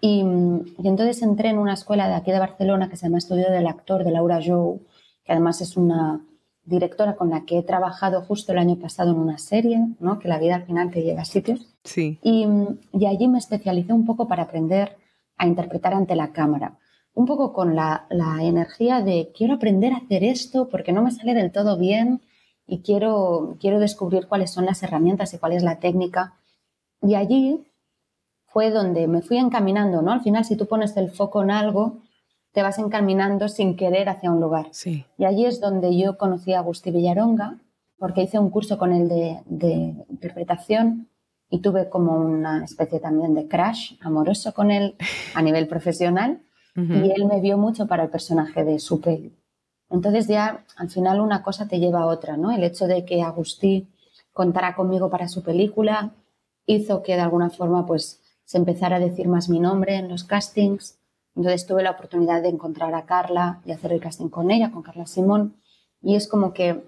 Y, 0.00 0.22
y, 0.22 0.88
entonces 0.88 1.20
entré 1.22 1.50
en 1.50 1.58
una 1.58 1.74
escuela 1.74 2.08
de 2.08 2.14
aquí 2.14 2.32
de 2.32 2.38
Barcelona 2.38 2.88
que 2.88 2.96
se 2.96 3.06
llama 3.06 3.18
Estudio 3.18 3.50
del 3.50 3.66
Actor 3.66 4.02
de 4.02 4.12
Laura 4.12 4.40
Jou, 4.42 4.80
que 5.28 5.32
además 5.34 5.60
es 5.60 5.76
una 5.76 6.24
directora 6.64 7.14
con 7.14 7.28
la 7.28 7.44
que 7.44 7.58
he 7.58 7.62
trabajado 7.62 8.22
justo 8.22 8.52
el 8.52 8.58
año 8.58 8.76
pasado 8.76 9.10
en 9.10 9.18
una 9.18 9.36
serie, 9.36 9.78
¿no? 10.00 10.18
que 10.18 10.26
la 10.26 10.38
vida 10.38 10.54
al 10.54 10.64
final 10.64 10.90
te 10.90 11.02
lleva 11.02 11.20
a 11.20 11.26
sitios. 11.26 11.76
Sí. 11.84 12.18
Y, 12.22 12.46
y 12.94 13.04
allí 13.04 13.28
me 13.28 13.36
especialicé 13.36 13.92
un 13.92 14.06
poco 14.06 14.26
para 14.26 14.44
aprender 14.44 14.96
a 15.36 15.46
interpretar 15.46 15.92
ante 15.92 16.16
la 16.16 16.32
cámara. 16.32 16.78
Un 17.12 17.26
poco 17.26 17.52
con 17.52 17.76
la, 17.76 18.06
la, 18.08 18.42
energía 18.42 19.02
de 19.02 19.30
quiero 19.36 19.54
aprender 19.54 19.92
a 19.92 19.98
hacer 19.98 20.24
esto 20.24 20.70
porque 20.70 20.92
no 20.92 21.02
me 21.02 21.10
sale 21.10 21.34
del 21.34 21.52
todo 21.52 21.76
bien 21.76 22.22
y 22.66 22.80
quiero, 22.80 23.58
quiero 23.60 23.80
descubrir 23.80 24.28
cuáles 24.28 24.50
son 24.50 24.64
las 24.64 24.82
herramientas 24.82 25.34
y 25.34 25.38
cuál 25.38 25.52
es 25.52 25.62
la 25.62 25.78
técnica. 25.78 26.36
Y 27.02 27.16
allí 27.16 27.66
fue 28.46 28.70
donde 28.70 29.08
me 29.08 29.20
fui 29.20 29.36
encaminando, 29.36 30.00
¿no? 30.00 30.10
Al 30.10 30.22
final, 30.22 30.46
si 30.46 30.56
tú 30.56 30.66
pones 30.66 30.96
el 30.96 31.10
foco 31.10 31.42
en 31.42 31.50
algo, 31.50 31.98
te 32.58 32.62
vas 32.62 32.80
encaminando 32.80 33.48
sin 33.48 33.76
querer 33.76 34.08
hacia 34.08 34.32
un 34.32 34.40
lugar. 34.40 34.66
Sí. 34.72 35.04
Y 35.16 35.26
allí 35.26 35.46
es 35.46 35.60
donde 35.60 35.96
yo 35.96 36.18
conocí 36.18 36.54
a 36.54 36.58
Agustí 36.58 36.90
Villaronga, 36.90 37.56
porque 37.98 38.22
hice 38.22 38.40
un 38.40 38.50
curso 38.50 38.78
con 38.78 38.92
él 38.92 39.08
de, 39.08 39.38
de 39.46 39.94
interpretación 40.10 41.06
y 41.48 41.60
tuve 41.60 41.88
como 41.88 42.16
una 42.16 42.64
especie 42.64 42.98
también 42.98 43.32
de 43.36 43.46
crash 43.46 43.92
amoroso 44.00 44.52
con 44.54 44.72
él 44.72 44.96
a 45.36 45.42
nivel 45.42 45.68
profesional 45.74 46.40
uh 46.74 46.80
-huh. 46.80 47.06
y 47.06 47.12
él 47.12 47.26
me 47.26 47.40
vio 47.40 47.58
mucho 47.58 47.86
para 47.86 48.02
el 48.02 48.10
personaje 48.10 48.64
de 48.64 48.80
su 48.80 49.00
peli. 49.00 49.32
Entonces 49.88 50.26
ya 50.26 50.64
al 50.76 50.90
final 50.90 51.20
una 51.20 51.44
cosa 51.44 51.68
te 51.68 51.78
lleva 51.78 52.00
a 52.00 52.06
otra, 52.06 52.36
¿no? 52.36 52.50
El 52.50 52.64
hecho 52.64 52.88
de 52.88 53.04
que 53.04 53.22
Agustí 53.22 53.86
contara 54.32 54.74
conmigo 54.74 55.08
para 55.10 55.28
su 55.28 55.44
película 55.44 56.10
hizo 56.66 57.04
que 57.04 57.14
de 57.14 57.20
alguna 57.20 57.50
forma 57.50 57.86
pues 57.86 58.20
se 58.44 58.58
empezara 58.58 58.96
a 58.96 59.00
decir 59.08 59.28
más 59.28 59.48
mi 59.48 59.60
nombre 59.60 59.94
en 59.94 60.08
los 60.08 60.24
castings. 60.24 60.97
Entonces 61.38 61.66
tuve 61.66 61.84
la 61.84 61.92
oportunidad 61.92 62.42
de 62.42 62.48
encontrar 62.48 62.92
a 62.96 63.06
Carla 63.06 63.60
y 63.64 63.70
hacer 63.70 63.92
el 63.92 64.00
casting 64.00 64.28
con 64.28 64.50
ella, 64.50 64.72
con 64.72 64.82
Carla 64.82 65.06
Simón. 65.06 65.54
Y 66.02 66.16
es 66.16 66.26
como 66.26 66.52
que 66.52 66.84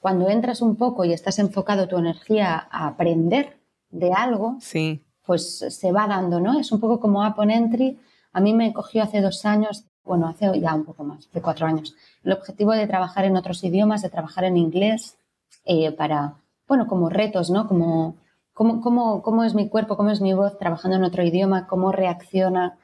cuando 0.00 0.28
entras 0.28 0.62
un 0.62 0.76
poco 0.76 1.04
y 1.04 1.12
estás 1.12 1.40
enfocado 1.40 1.88
tu 1.88 1.98
energía 1.98 2.68
a 2.70 2.86
aprender 2.86 3.58
de 3.90 4.12
algo, 4.12 4.56
sí. 4.60 5.04
pues 5.26 5.58
se 5.58 5.90
va 5.90 6.06
dando, 6.06 6.38
¿no? 6.38 6.60
Es 6.60 6.70
un 6.70 6.78
poco 6.78 7.00
como 7.00 7.26
Upon 7.26 7.50
Entry. 7.50 7.98
A 8.32 8.40
mí 8.40 8.54
me 8.54 8.72
cogió 8.72 9.02
hace 9.02 9.20
dos 9.20 9.44
años, 9.44 9.84
bueno, 10.04 10.28
hace 10.28 10.60
ya 10.60 10.74
un 10.74 10.84
poco 10.84 11.02
más, 11.02 11.26
hace 11.26 11.42
cuatro 11.42 11.66
años, 11.66 11.96
el 12.22 12.32
objetivo 12.34 12.70
de 12.72 12.86
trabajar 12.86 13.24
en 13.24 13.36
otros 13.36 13.64
idiomas, 13.64 14.02
de 14.02 14.10
trabajar 14.10 14.44
en 14.44 14.58
inglés, 14.58 15.16
eh, 15.64 15.90
para, 15.90 16.36
bueno, 16.68 16.86
como 16.86 17.08
retos, 17.08 17.50
¿no? 17.50 17.66
Como 17.66 18.14
cómo, 18.54 18.80
cómo, 18.80 19.22
cómo 19.22 19.42
es 19.42 19.56
mi 19.56 19.68
cuerpo, 19.68 19.96
cómo 19.96 20.10
es 20.10 20.20
mi 20.20 20.34
voz 20.34 20.56
trabajando 20.56 20.96
en 20.96 21.02
otro 21.02 21.24
idioma, 21.24 21.66
cómo 21.66 21.90
reacciona 21.90 22.78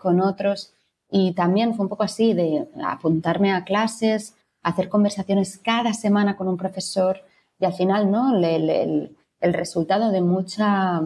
con 0.00 0.20
otros. 0.20 0.72
Y 1.10 1.32
también 1.32 1.74
fue 1.74 1.84
un 1.84 1.88
poco 1.88 2.04
así 2.04 2.34
de 2.34 2.68
apuntarme 2.84 3.52
a 3.52 3.64
clases, 3.64 4.36
hacer 4.62 4.88
conversaciones 4.88 5.58
cada 5.58 5.92
semana 5.92 6.36
con 6.36 6.48
un 6.48 6.56
profesor 6.56 7.22
y 7.58 7.64
al 7.64 7.72
final, 7.74 8.10
¿no? 8.10 8.36
El, 8.36 8.70
el, 8.70 9.16
el 9.40 9.54
resultado 9.54 10.12
de, 10.12 10.20
mucha, 10.20 11.00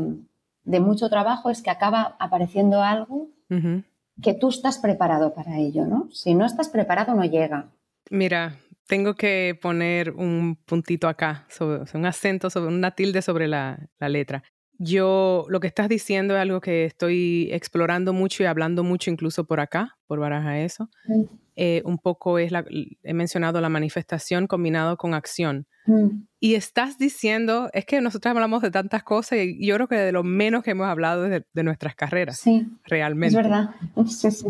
de 0.65 0.81
mucho 0.81 1.09
trabajo 1.09 1.51
es 1.51 1.63
que 1.63 1.71
acaba 1.71 2.17
apareciendo 2.19 2.83
algo 2.83 3.29
uh 3.51 3.55
-huh. 3.55 3.85
que 4.23 4.35
tú 4.35 4.49
estás 4.49 4.79
preparado 4.79 5.33
para 5.35 5.59
ello, 5.59 5.87
¿no? 5.87 6.09
Si 6.13 6.35
no 6.35 6.45
estás 6.45 6.69
preparado, 6.69 7.15
no 7.15 7.25
llega. 7.25 7.71
Mira, 8.11 8.57
tengo 8.87 9.15
que 9.15 9.59
poner 9.61 10.11
un 10.11 10.57
puntito 10.67 11.09
acá, 11.09 11.47
sobre, 11.49 11.83
un 11.95 12.07
acento, 12.07 12.51
sobre 12.51 12.69
una 12.69 12.91
tilde 12.91 13.23
sobre 13.23 13.49
la, 13.49 13.79
la 13.99 14.09
letra. 14.09 14.43
Yo, 14.79 15.47
lo 15.49 15.61
que 15.61 15.67
estás 15.67 15.89
diciendo 15.89 16.35
es 16.35 16.41
algo 16.41 16.61
que 16.61 16.85
estoy 16.85 17.49
explorando 17.53 18.13
mucho 18.13 18.43
y 18.43 18.47
hablando 18.47 18.83
mucho 18.83 19.11
incluso 19.11 19.45
por 19.45 19.61
acá, 19.61 19.97
por 20.07 20.19
Baraja 20.19 20.61
Eso. 20.61 20.91
Sí. 21.07 21.29
Eh, 21.57 21.83
un 21.85 21.99
poco 21.99 22.41
es 22.41 22.51
la, 22.51 22.65
he 23.05 23.15
mencionado 23.15 23.61
la 23.61 23.69
manifestación 23.69 24.49
combinado 24.49 24.97
con 24.97 25.15
acción. 25.15 25.69
Mm. 25.87 26.25
Y 26.41 26.55
estás 26.57 26.99
diciendo, 26.99 27.71
es 27.73 27.85
que 27.85 28.01
nosotros 28.01 28.31
hablamos 28.33 28.61
de 28.63 28.73
tantas 28.73 29.05
cosas 29.05 29.39
y 29.39 29.65
yo 29.65 29.77
creo 29.77 29.87
que 29.87 29.97
de 29.97 30.11
lo 30.11 30.25
menos 30.25 30.65
que 30.65 30.73
hemos 30.73 30.89
hablado 30.89 31.23
de, 31.23 31.47
de 31.53 31.63
nuestras 31.63 31.95
carreras. 31.95 32.39
Sí, 32.39 32.67
realmente. 32.85 33.37
Es 33.37 33.43
verdad. 33.43 33.71
Sí, 34.09 34.31
sí. 34.33 34.47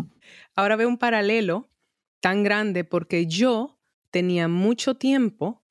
Ahora 0.57 0.77
veo 0.77 0.89
un 0.89 0.97
paralelo 0.97 1.69
tan 2.21 2.43
grande 2.43 2.85
porque 2.85 3.27
yo 3.27 3.79
tenía 4.11 4.49
mucho 4.49 4.95
tiempo 4.95 5.64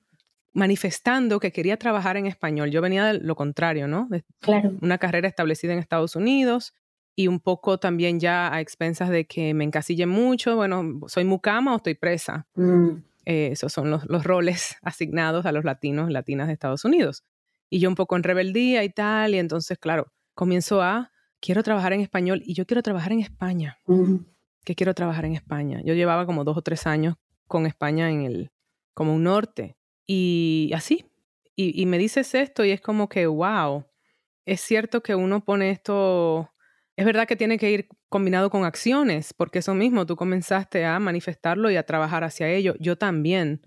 manifestando 0.54 1.40
que 1.40 1.52
quería 1.52 1.78
trabajar 1.78 2.18
en 2.18 2.28
español. 2.28 2.70
Yo 2.70 2.82
venía 2.82 3.06
de 3.06 3.20
lo 3.20 3.36
contrario, 3.36 3.88
¿no? 3.88 4.08
De 4.10 4.24
claro. 4.40 4.74
Una 4.82 4.98
carrera 4.98 5.28
establecida 5.28 5.74
en 5.74 5.80
Estados 5.80 6.16
Unidos 6.16 6.74
y 7.16 7.28
un 7.28 7.40
poco 7.40 7.80
también 7.80 8.20
ya 8.20 8.54
a 8.54 8.62
expensas 8.62 9.10
de 9.10 9.26
que 9.26 9.54
me 9.54 9.64
encasille 9.64 10.06
mucho. 10.06 10.56
Bueno, 10.56 11.02
¿soy 11.08 11.26
mucama 11.26 11.74
o 11.74 11.78
estoy 11.78 11.96
presa? 11.96 12.48
Mm. 12.56 12.90
Eh, 13.26 13.50
esos 13.52 13.72
son 13.72 13.90
los, 13.90 14.06
los, 14.06 14.24
roles 14.24 14.76
asignados 14.82 15.46
a 15.46 15.52
los 15.52 15.64
latinos 15.64 16.10
y 16.10 16.14
latinas 16.14 16.48
de 16.48 16.54
Estados 16.54 16.86
Unidos. 16.86 17.24
Y 17.70 17.80
yo 17.80 17.90
un 17.90 17.96
poco 17.96 18.16
en 18.16 18.24
rebeldía 18.24 18.84
y 18.84 18.90
tal, 18.90 19.34
y 19.34 19.40
entonces, 19.40 19.78
claro, 19.80 20.12
comienzo 20.36 20.82
a, 20.82 21.12
quiero 21.40 21.64
trabajar 21.64 21.94
en 21.94 22.02
español 22.02 22.42
y 22.46 22.54
yo 22.54 22.66
quiero 22.66 22.84
trabajar 22.84 23.12
en 23.12 23.20
España. 23.20 23.78
Mm. 23.88 24.18
Que 24.64 24.76
quiero 24.76 24.94
trabajar 24.94 25.26
en 25.26 25.34
España. 25.34 25.82
Yo 25.84 25.94
llevaba 25.94 26.26
como 26.26 26.44
dos 26.44 26.58
o 26.58 26.62
tres 26.62 26.88
años 26.88 27.16
con 27.48 27.66
España 27.66 28.10
en 28.10 28.22
el, 28.22 28.52
como 28.94 29.14
un 29.14 29.24
norte. 29.24 29.76
Y 30.16 30.72
así. 30.74 31.06
Y, 31.56 31.80
y 31.82 31.86
me 31.86 31.98
dices 31.98 32.36
esto 32.36 32.66
y 32.66 32.72
es 32.72 32.82
como 32.82 33.10
que, 33.10 33.28
wow, 33.28 33.86
es 34.46 34.62
cierto 34.62 35.02
que 35.02 35.16
uno 35.16 35.44
pone 35.44 35.70
esto 35.72 36.54
es 36.96 37.06
verdad 37.06 37.28
que 37.28 37.36
tiene 37.36 37.58
que 37.58 37.72
ir 37.72 37.88
combinado 38.10 38.50
con 38.50 38.66
acciones, 38.66 39.34
porque 39.34 39.60
eso 39.60 39.74
mismo, 39.74 40.06
tú 40.06 40.16
comenzaste 40.16 40.86
a 40.86 41.00
manifestarlo 41.00 41.72
y 41.72 41.76
a 41.76 41.84
trabajar 41.84 42.24
hacia 42.24 42.48
ello. 42.50 42.76
Yo 42.80 42.98
también, 42.98 43.62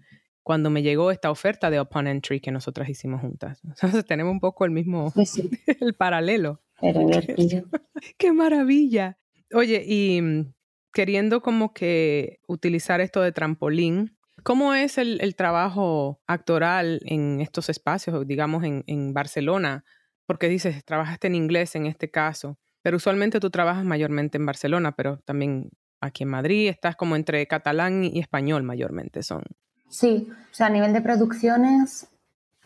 cuando 0.45 0.71
me 0.71 0.83
llegó 0.83 1.11
esta 1.11 1.31
oferta 1.31 1.71
de 1.71 1.81
Upon 1.81 2.07
Entry 2.07 2.41
que 2.41 2.53
nosotras 2.53 2.89
hicimos 2.89 3.21
juntas. 3.21 3.61
Entonces 3.65 4.05
tenemos 4.05 4.31
un 4.31 4.41
poco 4.41 4.65
el 4.65 4.71
mismo, 4.71 5.13
sí. 5.25 5.51
el 5.81 5.95
paralelo. 5.95 6.63
Qué 8.19 8.33
maravilla. 8.33 9.19
Oye, 9.53 9.83
y 9.85 10.21
mm, 10.23 10.55
queriendo 10.93 11.41
como 11.41 11.73
que 11.73 12.39
utilizar 12.47 13.01
esto 13.01 13.23
de 13.23 13.33
trampolín, 13.33 14.17
¿cómo 14.47 14.75
es 14.75 14.97
el, 14.97 15.21
el 15.23 15.35
trabajo 15.35 16.21
actoral 16.29 17.01
en 17.05 17.41
estos 17.41 17.69
espacios, 17.69 18.25
digamos 18.29 18.63
en, 18.63 18.85
en 18.87 19.13
Barcelona? 19.13 19.85
Porque 20.25 20.49
dices, 20.49 20.85
trabajaste 20.85 21.27
en 21.27 21.35
inglés 21.35 21.75
en 21.75 21.87
este 21.87 22.13
caso. 22.13 22.57
Pero 22.81 22.99
usualmente 22.99 23.41
tú 23.41 23.51
trabajas 23.51 23.85
mayormente 23.85 24.39
en 24.39 24.47
Barcelona, 24.47 24.93
pero 24.93 25.19
también 25.25 25.71
aquí 26.01 26.23
en 26.23 26.29
Madrid 26.29 26.69
estás 26.69 26.95
como 26.95 27.17
entre 27.17 27.45
catalán 27.49 28.05
y 28.05 28.21
español 28.21 28.63
mayormente 28.63 29.25
son. 29.25 29.43
Sí, 29.89 30.29
o 30.31 30.55
sea, 30.55 30.67
a 30.67 30.71
nivel 30.71 30.93
de 30.93 31.01
producciones 31.01 32.07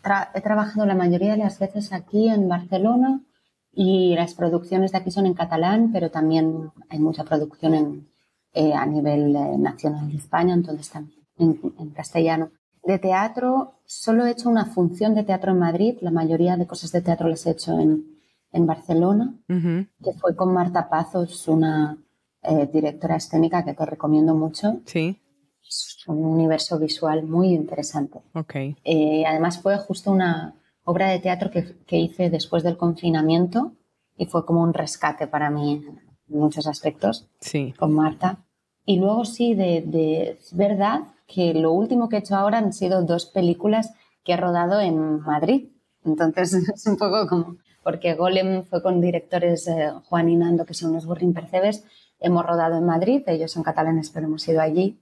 tra 0.02 0.30
he 0.34 0.42
trabajado 0.42 0.84
la 0.84 0.94
mayoría 0.94 1.30
de 1.30 1.38
las 1.38 1.58
veces 1.58 1.94
aquí 1.94 2.28
en 2.28 2.46
Barcelona 2.46 3.22
y 3.72 4.14
las 4.16 4.34
producciones 4.34 4.92
de 4.92 4.98
aquí 4.98 5.10
son 5.10 5.24
en 5.24 5.32
catalán, 5.32 5.92
pero 5.92 6.10
también 6.10 6.72
hay 6.90 6.98
mucha 6.98 7.24
producción 7.24 7.72
en, 7.72 8.08
eh, 8.52 8.74
a 8.74 8.84
nivel 8.84 9.34
eh, 9.34 9.56
nacional 9.56 10.10
de 10.10 10.18
España, 10.18 10.52
entonces 10.52 10.90
también 10.90 11.19
en, 11.40 11.60
en 11.78 11.90
castellano. 11.90 12.50
De 12.84 12.98
teatro, 12.98 13.74
solo 13.84 14.24
he 14.24 14.30
hecho 14.30 14.48
una 14.48 14.64
función 14.66 15.14
de 15.14 15.24
teatro 15.24 15.52
en 15.52 15.58
Madrid, 15.58 15.96
la 16.00 16.10
mayoría 16.10 16.56
de 16.56 16.66
cosas 16.66 16.92
de 16.92 17.02
teatro 17.02 17.28
las 17.28 17.44
he 17.46 17.50
hecho 17.50 17.78
en, 17.78 18.04
en 18.52 18.66
Barcelona, 18.66 19.34
uh 19.48 19.52
-huh. 19.52 19.88
que 20.02 20.12
fue 20.14 20.34
con 20.34 20.54
Marta 20.54 20.88
Pazos, 20.88 21.46
una 21.48 21.98
eh, 22.42 22.68
directora 22.72 23.16
escénica 23.16 23.64
que 23.64 23.74
te 23.74 23.84
recomiendo 23.84 24.34
mucho. 24.34 24.80
Sí. 24.86 25.20
Es 25.62 26.04
un 26.06 26.24
universo 26.24 26.78
visual 26.78 27.22
muy 27.24 27.48
interesante. 27.52 28.20
Ok. 28.34 28.54
Eh, 28.82 29.24
además 29.26 29.60
fue 29.60 29.76
justo 29.76 30.10
una 30.10 30.54
obra 30.84 31.10
de 31.10 31.20
teatro 31.20 31.50
que, 31.50 31.76
que, 31.86 31.98
hice 31.98 32.30
después 32.30 32.62
del 32.62 32.76
confinamiento 32.76 33.72
y 34.16 34.26
fue 34.26 34.44
como 34.44 34.62
un 34.62 34.72
rescate 34.72 35.26
para 35.26 35.50
mí 35.50 35.84
en 36.28 36.38
muchos 36.38 36.66
aspectos 36.66 37.28
sí. 37.40 37.74
con 37.78 37.92
Marta. 37.92 38.38
Y 38.84 38.98
luego 38.98 39.24
sí, 39.24 39.54
de, 39.54 39.82
de, 39.86 40.38
verdad 40.52 41.02
que 41.32 41.54
lo 41.54 41.72
último 41.72 42.08
que 42.08 42.16
he 42.16 42.18
hecho 42.20 42.36
ahora 42.36 42.58
han 42.58 42.72
sido 42.72 43.02
dos 43.02 43.26
películas 43.26 43.92
que 44.24 44.32
he 44.32 44.36
rodado 44.36 44.80
en 44.80 45.20
Madrid. 45.20 45.68
Entonces 46.04 46.52
es 46.74 46.86
un 46.86 46.96
poco 46.96 47.26
como 47.26 47.56
porque 47.82 48.14
Golem 48.14 48.64
fue 48.64 48.82
con 48.82 49.00
directores 49.00 49.66
eh, 49.66 49.90
Juan 50.04 50.28
y 50.28 50.36
Nando, 50.36 50.66
que 50.66 50.74
son 50.74 50.90
unos 50.90 51.06
burrin 51.06 51.32
percebes. 51.32 51.84
Hemos 52.18 52.44
rodado 52.44 52.76
en 52.76 52.84
Madrid, 52.84 53.22
ellos 53.26 53.52
son 53.52 53.62
catalanes, 53.62 54.10
pero 54.10 54.26
hemos 54.26 54.46
ido 54.46 54.60
allí. 54.60 54.98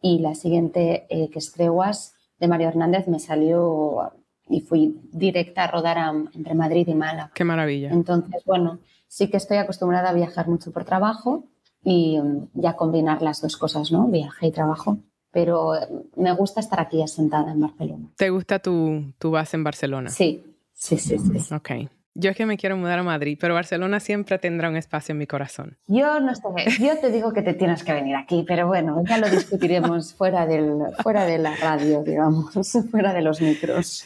Y 0.00 0.20
la 0.20 0.34
siguiente, 0.34 1.06
eh, 1.10 1.28
que 1.30 1.40
es 1.40 1.52
Treguas, 1.52 2.14
de 2.38 2.48
Mario 2.48 2.68
Hernández, 2.68 3.08
me 3.08 3.18
salió 3.18 4.12
y 4.48 4.60
fui 4.60 5.00
directa 5.12 5.64
a 5.64 5.66
rodar 5.66 5.98
a, 5.98 6.10
entre 6.10 6.54
Madrid 6.54 6.86
y 6.86 6.94
Málaga. 6.94 7.32
Qué 7.34 7.44
maravilla. 7.44 7.90
Entonces, 7.90 8.42
bueno, 8.46 8.78
sí 9.08 9.28
que 9.28 9.36
estoy 9.36 9.58
acostumbrada 9.58 10.10
a 10.10 10.14
viajar 10.14 10.48
mucho 10.48 10.72
por 10.72 10.84
trabajo 10.84 11.44
y 11.84 12.18
ya 12.54 12.76
combinar 12.76 13.22
las 13.22 13.42
dos 13.42 13.56
cosas, 13.56 13.90
¿no? 13.90 14.06
Viaje 14.06 14.46
y 14.46 14.52
trabajo. 14.52 14.98
Pero 15.32 15.72
me 16.16 16.32
gusta 16.34 16.60
estar 16.60 16.80
aquí 16.80 17.02
asentada 17.02 17.52
en 17.52 17.60
Barcelona. 17.60 18.08
¿Te 18.16 18.30
gusta 18.30 18.58
tu, 18.58 19.12
tu 19.18 19.30
base 19.30 19.56
en 19.56 19.64
Barcelona? 19.64 20.10
Sí, 20.10 20.42
sí, 20.72 20.98
sí, 20.98 21.18
sí. 21.18 21.54
Ok. 21.54 21.70
Yo 22.14 22.30
es 22.30 22.36
que 22.36 22.44
me 22.44 22.56
quiero 22.56 22.76
mudar 22.76 22.98
a 22.98 23.02
Madrid, 23.04 23.38
pero 23.40 23.54
Barcelona 23.54 24.00
siempre 24.00 24.38
tendrá 24.38 24.68
un 24.68 24.76
espacio 24.76 25.12
en 25.12 25.18
mi 25.18 25.28
corazón. 25.28 25.78
Yo 25.86 26.18
no 26.18 26.34
sé, 26.34 26.42
yo 26.80 26.98
te 26.98 27.10
digo 27.10 27.32
que 27.32 27.42
te 27.42 27.54
tienes 27.54 27.84
que 27.84 27.92
venir 27.92 28.16
aquí, 28.16 28.44
pero 28.46 28.66
bueno, 28.66 29.02
ya 29.08 29.18
lo 29.18 29.30
discutiremos 29.30 30.12
fuera, 30.18 30.44
del, 30.44 30.72
fuera 31.02 31.24
de 31.24 31.38
la 31.38 31.54
radio, 31.54 32.02
digamos, 32.02 32.52
fuera 32.90 33.14
de 33.14 33.22
los 33.22 33.40
micros. 33.40 34.04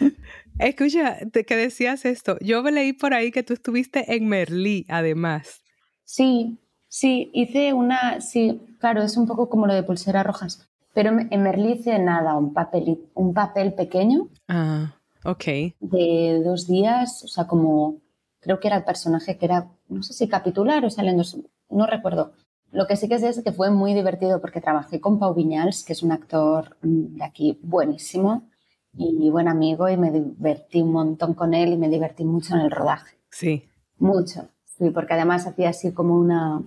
Escucha, 0.58 1.16
que 1.32 1.56
decías 1.56 2.04
esto, 2.04 2.36
yo 2.40 2.62
leí 2.62 2.92
por 2.92 3.14
ahí 3.14 3.30
que 3.30 3.42
tú 3.42 3.54
estuviste 3.54 4.14
en 4.14 4.28
Merlí, 4.28 4.84
además. 4.90 5.62
Sí, 6.04 6.58
sí, 6.88 7.30
hice 7.32 7.72
una, 7.72 8.20
sí, 8.20 8.60
claro, 8.80 9.02
es 9.02 9.16
un 9.16 9.26
poco 9.26 9.48
como 9.48 9.66
lo 9.66 9.72
de 9.72 9.82
pulseras 9.82 10.26
rojas, 10.26 10.68
pero 10.94 11.10
en 11.18 11.42
Merlí 11.42 11.72
hice 11.72 11.98
nada, 11.98 12.36
un 12.36 12.54
papel, 12.54 13.10
un 13.14 13.34
papel 13.34 13.74
pequeño. 13.74 14.28
Ah. 14.48 14.94
Ok. 15.24 15.44
De 15.80 16.42
dos 16.44 16.66
días, 16.66 17.24
o 17.24 17.28
sea, 17.28 17.46
como 17.46 18.00
creo 18.40 18.60
que 18.60 18.68
era 18.68 18.76
el 18.76 18.84
personaje 18.84 19.38
que 19.38 19.46
era, 19.46 19.70
no 19.88 20.02
sé 20.02 20.12
si 20.12 20.28
capitular 20.28 20.84
o 20.84 20.90
salen 20.90 21.16
dos, 21.16 21.38
no 21.70 21.86
recuerdo. 21.86 22.32
Lo 22.70 22.86
que 22.86 22.96
sí 22.96 23.08
que 23.08 23.18
sé 23.18 23.28
es 23.28 23.42
que 23.42 23.52
fue 23.52 23.70
muy 23.70 23.94
divertido 23.94 24.40
porque 24.40 24.60
trabajé 24.60 25.00
con 25.00 25.18
Pau 25.18 25.34
Viñals, 25.34 25.84
que 25.84 25.94
es 25.94 26.02
un 26.02 26.12
actor 26.12 26.76
de 26.82 27.24
aquí 27.24 27.58
buenísimo 27.62 28.48
y 28.96 29.30
buen 29.30 29.48
amigo, 29.48 29.88
y 29.88 29.96
me 29.96 30.10
divertí 30.10 30.82
un 30.82 30.92
montón 30.92 31.34
con 31.34 31.54
él 31.54 31.72
y 31.72 31.78
me 31.78 31.88
divertí 31.88 32.24
mucho 32.24 32.54
en 32.54 32.60
el 32.60 32.70
rodaje. 32.70 33.16
Sí. 33.30 33.64
Mucho, 33.98 34.48
sí, 34.64 34.90
porque 34.90 35.14
además 35.14 35.46
hacía 35.46 35.70
así 35.70 35.92
como 35.92 36.16
una, 36.16 36.62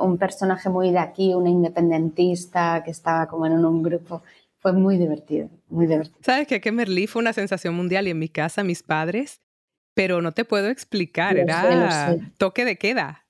un 0.00 0.18
personaje 0.18 0.68
muy 0.68 0.90
de 0.90 0.98
aquí, 0.98 1.34
una 1.34 1.50
independentista 1.50 2.82
que 2.84 2.90
estaba 2.90 3.26
como 3.26 3.46
en 3.46 3.64
un 3.64 3.82
grupo 3.82 4.22
fue 4.58 4.72
muy 4.72 4.96
divertido, 4.96 5.48
muy 5.68 5.86
divertido. 5.86 6.18
¿Sabes 6.22 6.46
que, 6.46 6.60
que 6.60 6.70
Merlí 6.70 7.06
fue 7.06 7.20
una 7.20 7.32
sensación 7.32 7.74
mundial 7.74 8.06
y 8.06 8.10
en 8.10 8.18
mi 8.18 8.28
casa 8.28 8.62
mis 8.62 8.82
padres, 8.82 9.40
pero 9.94 10.22
no 10.22 10.32
te 10.32 10.44
puedo 10.44 10.68
explicar, 10.68 11.34
lo 11.34 11.42
era 11.42 12.08
sé, 12.10 12.18
sé. 12.18 12.32
toque 12.38 12.64
de 12.64 12.78
queda. 12.78 13.24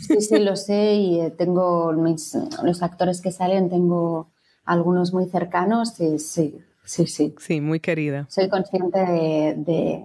Sí, 0.00 0.20
sí, 0.20 0.38
lo 0.38 0.56
sé 0.56 0.94
y 0.94 1.20
eh, 1.20 1.30
tengo 1.30 1.92
mis, 1.92 2.36
los 2.62 2.82
actores 2.82 3.20
que 3.22 3.30
salen, 3.30 3.70
tengo 3.70 4.32
algunos 4.64 5.12
muy 5.14 5.26
cercanos 5.26 5.98
y 6.00 6.18
sí, 6.18 6.58
sí, 6.84 7.06
sí. 7.06 7.34
Sí, 7.38 7.60
muy 7.60 7.80
querida. 7.80 8.26
Soy 8.28 8.48
consciente 8.48 8.98
de, 8.98 9.54
de 9.56 10.04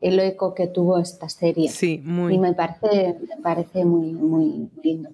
el 0.00 0.20
eco 0.20 0.54
que 0.54 0.66
tuvo 0.66 0.98
esta 0.98 1.28
serie. 1.28 1.70
Sí, 1.70 2.00
muy. 2.04 2.34
Y 2.34 2.38
me 2.38 2.52
parece, 2.52 3.18
me 3.26 3.42
parece 3.42 3.84
muy, 3.84 4.12
muy 4.12 4.70
lindo 4.82 5.10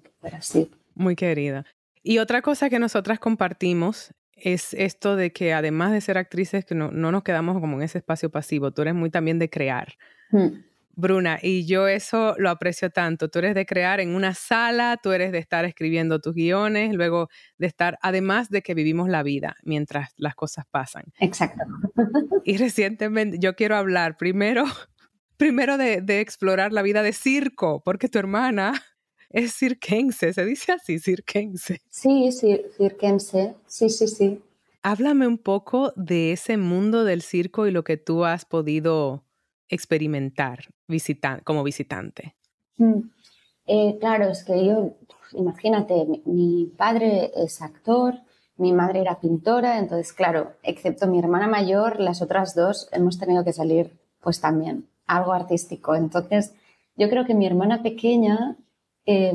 Muy 0.94 1.16
querida. 1.16 1.64
Y 2.02 2.18
otra 2.18 2.42
cosa 2.42 2.70
que 2.70 2.78
nosotras 2.78 3.18
compartimos 3.18 4.12
es 4.35 4.74
esto 4.74 5.16
de 5.16 5.33
que 5.33 5.52
además 5.52 5.92
de 5.92 6.00
ser 6.00 6.18
actrices, 6.18 6.64
que 6.64 6.74
no, 6.74 6.90
no, 6.90 7.12
nos 7.12 7.22
quedamos 7.22 7.61
como 7.61 7.76
en 7.76 7.83
ese 7.83 7.98
espacio 7.98 8.30
pasivo, 8.30 8.72
tú 8.72 8.83
eres 8.83 8.94
muy 8.94 9.11
también 9.11 9.38
de 9.38 9.50
crear. 9.50 9.94
Mm. 10.30 10.70
Bruna, 10.96 11.38
y 11.40 11.66
yo 11.66 11.88
eso 11.88 12.35
lo 12.38 12.50
aprecio 12.50 12.90
tanto. 12.90 13.28
Tú 13.28 13.38
eres 13.38 13.54
de 13.54 13.64
crear 13.64 14.00
en 14.00 14.14
una 14.14 14.35
sala, 14.35 14.98
tú 15.02 15.12
eres 15.12 15.33
de 15.33 15.38
estar 15.38 15.64
escribiendo 15.64 16.20
tus 16.20 16.35
guiones, 16.35 16.92
luego 16.94 17.28
de 17.59 17.66
estar, 17.68 17.98
además 18.02 18.50
de 18.50 18.62
que 18.62 18.74
vivimos 18.74 19.09
la 19.09 19.22
vida 19.22 19.56
mientras 19.62 20.11
las 20.16 20.35
cosas 20.35 20.66
pasan. 20.70 21.04
Exacto. 21.18 21.64
Y 22.44 22.56
recientemente 22.56 23.38
yo 23.38 23.54
quiero 23.54 23.76
hablar 23.76 24.16
primero, 24.16 24.64
primero 25.37 25.76
de, 25.76 26.00
de 26.00 26.20
explorar 26.20 26.72
la 26.72 26.83
vida 26.83 27.02
de 27.02 27.12
circo, 27.12 27.83
porque 27.85 28.09
tu 28.09 28.18
hermana 28.18 28.72
es 29.30 29.56
cirquense, 29.56 30.32
se 30.32 30.44
dice 30.44 30.72
así, 30.72 30.98
cirquense. 30.98 31.80
Sí, 31.88 32.32
sí, 32.32 32.60
cirquense, 32.76 33.54
sí, 33.66 33.88
sí, 33.88 34.08
sí. 34.08 34.42
Háblame 34.82 35.26
un 35.26 35.38
poco 35.38 35.92
de 35.96 36.32
ese 36.32 36.56
mundo 36.56 37.04
del 37.04 37.22
circo 37.22 37.66
y 37.66 37.70
lo 37.70 37.84
que 37.84 37.96
tú 37.96 38.24
has 38.24 38.44
podido 38.44 39.24
experimentar 39.68 40.64
visita 40.88 41.40
como 41.44 41.62
visitante. 41.62 42.34
Mm. 42.76 43.00
Eh, 43.66 43.98
claro, 44.00 44.28
es 44.28 44.42
que 44.42 44.64
yo, 44.64 44.96
imagínate, 45.32 46.06
mi, 46.06 46.22
mi, 46.24 46.66
padre 46.66 47.30
es 47.36 47.62
actor, 47.62 48.14
mi 48.56 48.72
madre 48.72 49.00
era 49.00 49.20
pintora, 49.20 49.78
entonces, 49.78 50.12
claro, 50.12 50.54
excepto 50.64 51.06
mi 51.06 51.20
hermana 51.20 51.46
mayor, 51.46 52.00
las 52.00 52.20
otras 52.20 52.56
dos 52.56 52.88
hemos 52.90 53.18
tenido 53.18 53.44
que 53.44 53.52
salir, 53.52 53.92
pues 54.20 54.40
también, 54.40 54.88
algo 55.06 55.32
artístico. 55.32 55.94
Entonces, 55.94 56.52
yo 56.96 57.08
creo 57.08 57.24
que 57.26 57.34
mi 57.34 57.46
hermana 57.46 57.82
pequeña 57.82 58.56
eh, 59.06 59.32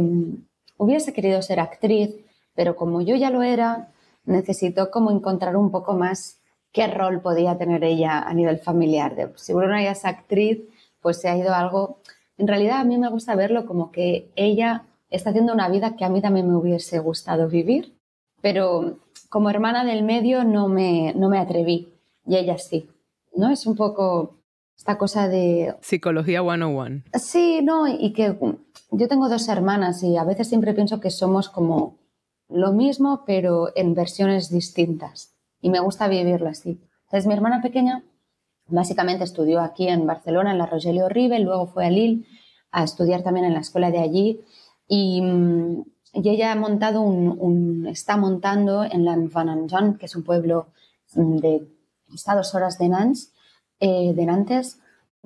hubiese 0.78 1.14
querido 1.14 1.42
ser 1.42 1.60
actriz, 1.60 2.16
pero 2.54 2.76
como 2.76 3.02
yo 3.02 3.16
ya 3.16 3.30
lo 3.30 3.44
era, 3.44 3.92
necesitó 4.26 4.92
como 4.92 5.12
encontrar 5.12 5.56
un 5.58 5.72
poco 5.72 5.94
más 5.94 6.40
qué 6.72 6.88
rol 6.88 7.22
podía 7.22 7.58
tener 7.58 7.84
ella 7.84 8.20
a 8.20 8.34
nivel 8.34 8.60
familiar. 8.60 9.32
Si 9.36 9.54
Bruna 9.54 9.82
ya 9.82 9.92
es 9.92 10.06
actriz, 10.06 10.62
pues 11.02 11.22
se 11.22 11.30
ha 11.30 11.38
ido 11.38 11.54
algo... 11.54 12.00
En 12.38 12.48
realidad 12.48 12.80
a 12.80 12.84
mí 12.84 12.98
me 12.98 13.10
gusta 13.10 13.36
verlo 13.36 13.66
como 13.66 13.92
que 13.92 14.30
ella 14.36 14.84
está 15.10 15.30
haciendo 15.30 15.54
una 15.54 15.70
vida 15.70 15.96
que 15.96 16.04
a 16.04 16.10
mí 16.10 16.22
también 16.22 16.50
me 16.50 16.58
hubiese 16.58 17.00
gustado 17.00 17.48
vivir, 17.48 17.96
pero 18.42 18.98
como 19.30 19.50
hermana 19.50 19.86
del 19.86 20.04
medio 20.04 20.44
no 20.44 20.68
me, 20.68 21.14
no 21.16 21.30
me 21.30 21.40
atreví 21.40 21.94
y 22.26 22.36
ella 22.36 22.58
sí. 22.58 22.90
¿no? 23.36 23.52
Es 23.52 23.66
un 23.66 23.76
poco 23.76 24.36
esta 24.78 24.98
cosa 24.98 25.28
de... 25.28 25.76
Psicología 25.82 26.42
101. 26.42 27.04
Sí, 27.14 27.62
no, 27.64 27.88
y 27.88 28.14
que 28.14 28.38
yo 28.92 29.08
tengo 29.08 29.30
dos 29.30 29.48
hermanas 29.48 30.04
y 30.04 30.18
a 30.18 30.24
veces 30.24 30.48
siempre 30.48 30.74
pienso 30.74 31.00
que 31.00 31.12
somos 31.12 31.50
como 31.50 31.98
lo 32.50 32.74
mismo, 32.74 33.24
pero 33.26 33.72
en 33.76 33.94
versiones 33.94 34.50
distintas. 34.50 35.34
Y 35.62 35.70
me 35.70 35.80
gusta 35.80 36.08
vivirlo 36.08 36.50
así. 36.50 36.82
Entonces, 37.06 37.28
mi 37.28 37.34
hermana 37.34 37.62
pequeña 37.62 38.04
básicamente 38.68 39.24
estudió 39.24 39.62
aquí 39.62 39.88
en 39.88 40.06
Barcelona, 40.06 40.52
en 40.52 40.58
la 40.58 40.66
Rogelio 40.66 41.10
Rive, 41.10 41.40
luego 41.40 41.68
fue 41.68 41.86
a 41.86 41.90
Lille 41.90 42.26
a 42.72 42.84
estudiar 42.84 43.24
también 43.24 43.46
en 43.46 43.54
la 43.54 43.62
escuela 43.62 43.90
de 43.92 44.00
allí. 44.00 44.42
Y, 44.88 45.22
mm, 45.22 45.84
y 46.14 46.30
ella 46.30 46.52
ha 46.52 46.56
montado 46.56 47.02
un, 47.02 47.88
está 47.88 48.18
montando 48.18 48.84
en 48.84 49.06
Lanvananjan, 49.06 49.98
que 49.98 50.06
es 50.06 50.16
un 50.16 50.24
pueblo 50.24 50.68
de 51.14 51.68
está 52.14 52.36
dos 52.36 52.56
horas 52.56 52.78
de 52.78 52.90
Nantes, 52.90 53.34
eh, 53.80 54.14
de 54.14 54.26
Nantes, 54.26 54.80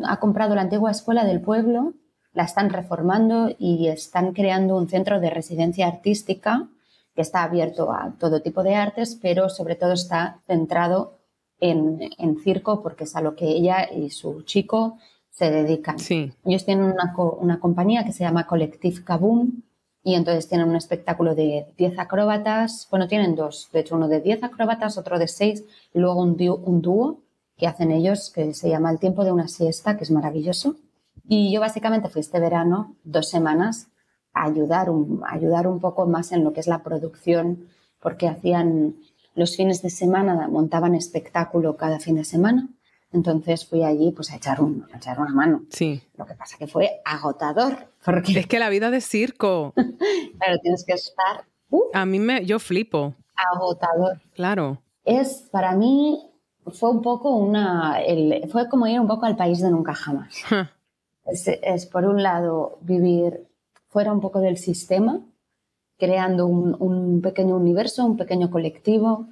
ha 0.03 0.19
comprado 0.19 0.55
la 0.55 0.61
antigua 0.61 0.91
escuela 0.91 1.25
del 1.25 1.41
pueblo, 1.41 1.93
la 2.33 2.43
están 2.43 2.69
reformando 2.69 3.49
y 3.57 3.87
están 3.87 4.33
creando 4.33 4.77
un 4.77 4.87
centro 4.87 5.19
de 5.19 5.29
residencia 5.29 5.87
artística 5.87 6.67
que 7.15 7.21
está 7.21 7.43
abierto 7.43 7.91
a 7.91 8.13
todo 8.19 8.41
tipo 8.41 8.63
de 8.63 8.75
artes, 8.75 9.17
pero 9.21 9.49
sobre 9.49 9.75
todo 9.75 9.93
está 9.93 10.39
centrado 10.47 11.19
en, 11.59 11.99
circo 12.43 12.81
porque 12.81 13.03
es 13.03 13.15
a 13.15 13.21
lo 13.21 13.35
que 13.35 13.47
ella 13.47 13.91
y 13.91 14.09
su 14.11 14.43
chico 14.43 14.97
se 15.31 15.51
dedican. 15.51 15.99
Sí. 15.99 16.31
Ellos 16.45 16.65
tienen 16.65 16.85
una, 16.85 17.13
una 17.39 17.59
compañía 17.59 18.05
que 18.05 18.13
se 18.13 18.23
llama 18.23 18.47
Collective 18.47 19.03
Kaboom 19.03 19.63
y 20.03 20.15
entonces 20.15 20.47
tienen 20.47 20.69
un 20.69 20.75
espectáculo 20.75 21.35
de 21.35 21.67
10 21.77 21.99
acróbatas, 21.99 22.87
bueno, 22.89 23.07
tienen 23.07 23.35
dos, 23.35 23.69
de 23.73 23.81
hecho 23.81 23.95
uno 23.95 24.07
de 24.07 24.21
10 24.21 24.43
acróbatas, 24.43 24.97
otro 24.97 25.19
de 25.19 25.27
6 25.27 25.65
y 25.93 25.99
luego 25.99 26.21
un 26.21 26.81
dúo 26.81 27.21
que 27.59 27.67
hacen 27.67 27.91
ellos 27.91 28.31
que 28.33 28.53
se 28.53 28.69
llama 28.69 28.89
El 28.89 28.99
tiempo 28.99 29.23
de 29.23 29.31
una 29.31 29.47
siesta, 29.47 29.97
que 29.97 30.03
es 30.03 30.11
maravilloso. 30.11 30.77
Y 31.27 31.53
yo 31.53 31.59
básicamente 31.59 32.09
fui 32.09 32.21
este 32.21 32.39
verano, 32.39 32.95
dos 33.03 33.29
semanas, 33.29 33.89
a 34.33 34.45
ayudar 34.45 34.89
un, 34.89 35.21
ayudar 35.27 35.67
un 35.67 35.79
poco 35.79 36.07
más 36.07 36.31
en 36.31 36.43
lo 36.43 36.53
que 36.53 36.61
es 36.61 36.67
la 36.67 36.81
producción, 36.81 37.67
porque 37.99 38.27
hacían 38.27 38.95
los 39.35 39.55
fines 39.55 39.83
de 39.83 39.91
semana, 39.91 40.47
montaban 40.47 40.95
espectáculo 40.95 41.77
cada 41.77 41.99
fin 41.99 42.15
de 42.15 42.23
semana 42.25 42.69
entonces 43.11 43.65
fui 43.65 43.83
allí 43.83 44.11
pues 44.11 44.31
a 44.31 44.35
echar, 44.35 44.61
un, 44.61 44.87
a 44.93 44.97
echar 44.97 45.19
una 45.19 45.33
mano. 45.33 45.63
Sí. 45.69 46.01
Lo 46.15 46.25
que 46.25 46.35
pasa 46.35 46.57
que 46.57 46.67
fue 46.67 47.01
agotador. 47.05 47.91
Porque... 48.05 48.39
Es 48.39 48.47
que 48.47 48.59
la 48.59 48.69
vida 48.69 48.91
de 48.91 49.01
circo. 49.01 49.73
claro, 50.37 50.59
tienes 50.61 50.85
que 50.85 50.93
estar... 50.93 51.45
Uh, 51.69 51.83
a 51.93 52.05
mí 52.05 52.19
me... 52.19 52.45
Yo 52.45 52.59
flipo. 52.59 53.15
Agotador. 53.53 54.21
Claro. 54.33 54.81
Es, 55.05 55.47
para 55.51 55.75
mí, 55.75 56.28
fue 56.71 56.89
un 56.89 57.01
poco 57.01 57.35
una... 57.35 58.01
El, 58.01 58.49
fue 58.49 58.69
como 58.69 58.87
ir 58.87 58.99
un 58.99 59.07
poco 59.07 59.25
al 59.25 59.35
país 59.35 59.61
de 59.61 59.69
nunca 59.69 59.93
jamás. 59.93 60.35
es, 61.25 61.47
es, 61.47 61.85
por 61.85 62.05
un 62.05 62.23
lado, 62.23 62.77
vivir 62.81 63.47
fuera 63.87 64.11
un 64.11 64.21
poco 64.21 64.39
del 64.39 64.57
sistema, 64.57 65.21
creando 65.97 66.47
un, 66.47 66.75
un 66.79 67.21
pequeño 67.21 67.55
universo, 67.55 68.05
un 68.05 68.17
pequeño 68.17 68.49
colectivo, 68.49 69.27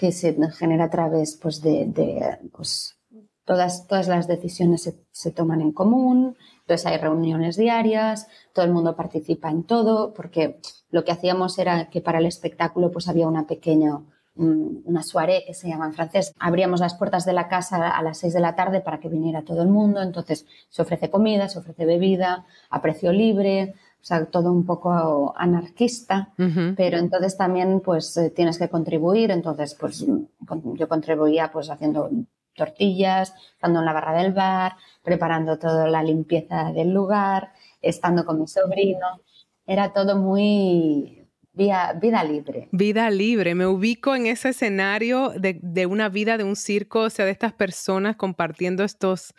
que 0.00 0.12
se 0.12 0.34
genera 0.52 0.84
a 0.84 0.90
través 0.90 1.36
pues, 1.36 1.60
de, 1.60 1.84
de 1.84 2.38
pues, 2.56 2.98
todas, 3.44 3.86
todas 3.86 4.08
las 4.08 4.26
decisiones 4.26 4.82
se, 4.82 5.04
se, 5.10 5.30
toman 5.30 5.60
en 5.60 5.72
común, 5.72 6.38
entonces 6.60 6.86
hay 6.86 6.96
reuniones 6.96 7.58
diarias, 7.58 8.26
todo 8.54 8.64
el 8.64 8.72
mundo 8.72 8.96
participa 8.96 9.50
en 9.50 9.64
todo, 9.64 10.14
porque 10.14 10.58
lo 10.90 11.04
que 11.04 11.12
hacíamos 11.12 11.58
era 11.58 11.90
que 11.90 12.00
para 12.00 12.18
el 12.18 12.24
espectáculo 12.24 12.90
pues 12.90 13.08
había 13.08 13.28
una 13.28 13.46
pequeña, 13.46 14.00
una 14.40 15.02
soirée 15.02 15.44
que 15.46 15.54
se 15.54 15.68
llama 15.68 15.86
en 15.86 15.92
francés. 15.92 16.34
Abríamos 16.38 16.80
las 16.80 16.94
puertas 16.94 17.24
de 17.24 17.32
la 17.32 17.48
casa 17.48 17.90
a 17.90 18.02
las 18.02 18.18
seis 18.18 18.32
de 18.32 18.40
la 18.40 18.54
tarde 18.54 18.80
para 18.80 18.98
que 18.98 19.08
viniera 19.08 19.42
todo 19.42 19.62
el 19.62 19.68
mundo, 19.68 20.00
entonces 20.00 20.46
se 20.68 20.82
ofrece 20.82 21.10
comida, 21.10 21.48
se 21.48 21.58
ofrece 21.58 21.84
bebida 21.84 22.46
a 22.70 22.80
precio 22.80 23.12
libre, 23.12 23.74
o 24.00 24.04
sea, 24.04 24.24
todo 24.26 24.50
un 24.50 24.64
poco 24.64 25.34
anarquista, 25.36 26.32
pero 26.76 26.96
entonces 26.96 27.36
también 27.36 27.80
pues 27.80 28.16
eh, 28.16 28.30
tienes 28.30 28.58
que 28.58 28.70
contribuir, 28.70 29.30
entonces 29.30 29.76
pues 29.78 30.06
yo 30.06 30.88
contribuía 30.88 31.52
pues 31.52 31.68
haciendo 31.68 32.10
tortillas, 32.54 33.34
estando 33.54 33.80
en 33.80 33.84
la 33.84 33.92
barra 33.92 34.22
del 34.22 34.32
bar, 34.32 34.76
preparando 35.02 35.58
toda 35.58 35.86
la 35.88 36.02
limpieza 36.02 36.72
del 36.72 36.92
lugar, 36.92 37.52
estando 37.82 38.24
con 38.24 38.40
mi 38.40 38.46
sobrino, 38.46 39.20
era 39.66 39.92
todo 39.92 40.16
muy 40.16 41.19
vida, 41.60 41.92
vida 42.00 42.24
libre. 42.24 42.68
Vida 42.72 43.10
libre, 43.10 43.54
me 43.54 43.66
ubico 43.66 44.14
en 44.14 44.26
ese 44.26 44.50
escenario 44.50 45.30
de, 45.30 45.60
de 45.62 45.86
una 45.86 46.08
vida 46.08 46.38
de 46.38 46.44
un 46.44 46.56
circo, 46.56 47.00
o 47.00 47.10
sea, 47.10 47.24
de 47.24 47.30
estas 47.30 47.52
personas 47.52 48.16
compartiendo 48.16 48.84
estos 48.84 49.34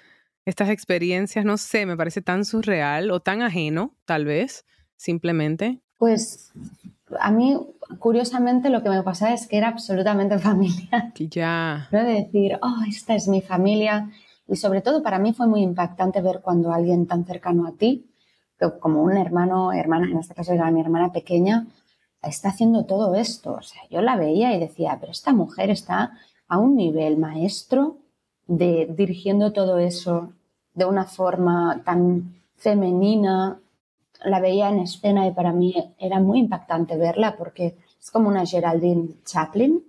estas 0.45 0.69
experiencias, 0.69 1.45
no 1.45 1.57
sé, 1.57 1.85
me 1.85 1.95
parece 1.95 2.21
tan 2.21 2.45
surreal 2.45 3.11
o 3.11 3.19
tan 3.19 3.41
ajeno, 3.41 3.95
tal 4.05 4.25
vez, 4.25 4.65
simplemente. 4.95 5.81
Pues 5.97 6.51
a 7.19 7.31
mí, 7.31 7.59
curiosamente, 7.99 8.69
lo 8.69 8.81
que 8.81 8.89
me 8.89 9.03
pasaba 9.03 9.33
es 9.33 9.47
que 9.47 9.57
era 9.57 9.67
absolutamente 9.67 10.39
familiar. 10.49 11.13
Ya. 11.15 11.87
¿No? 11.91 12.03
De 12.03 12.13
decir, 12.13 12.57
oh, 12.61 12.83
esta 12.87 13.15
es 13.15 13.27
mi 13.27 13.41
familia. 13.41 14.09
Y 14.47 14.55
sobre 14.55 14.81
todo 14.81 15.03
para 15.03 15.19
mí 15.19 15.33
fue 15.33 15.47
muy 15.47 15.61
impactante 15.61 16.21
ver 16.21 16.41
cuando 16.41 16.73
alguien 16.73 17.05
tan 17.07 17.25
cercano 17.25 17.67
a 17.67 17.73
ti, 17.73 18.07
como 18.79 19.01
un 19.01 19.17
hermano, 19.17 19.73
hermana, 19.73 20.09
en 20.09 20.17
este 20.17 20.35
caso 20.35 20.53
era 20.53 20.69
mi 20.69 20.81
hermana 20.81 21.11
pequeña, 21.11 21.65
está 22.23 22.49
haciendo 22.49 22.85
todo 22.85 23.15
esto. 23.15 23.53
O 23.53 23.61
sea, 23.61 23.81
yo 23.89 24.01
la 24.01 24.15
veía 24.15 24.53
y 24.53 24.59
decía, 24.59 24.97
pero 24.99 25.11
esta 25.11 25.33
mujer 25.33 25.69
está 25.69 26.11
a 26.47 26.57
un 26.57 26.75
nivel 26.75 27.17
maestro 27.17 27.97
de 28.47 28.87
dirigiendo 28.95 29.53
todo 29.53 29.77
eso 29.77 30.33
de 30.73 30.85
una 30.85 31.05
forma 31.05 31.81
tan 31.85 32.35
femenina. 32.55 33.59
La 34.23 34.39
veía 34.39 34.69
en 34.69 34.79
escena 34.79 35.25
y 35.27 35.31
para 35.31 35.51
mí 35.51 35.73
era 35.97 36.19
muy 36.19 36.39
impactante 36.39 36.97
verla 36.97 37.37
porque 37.37 37.77
es 37.99 38.11
como 38.11 38.29
una 38.29 38.45
Geraldine 38.45 39.15
Chaplin, 39.25 39.83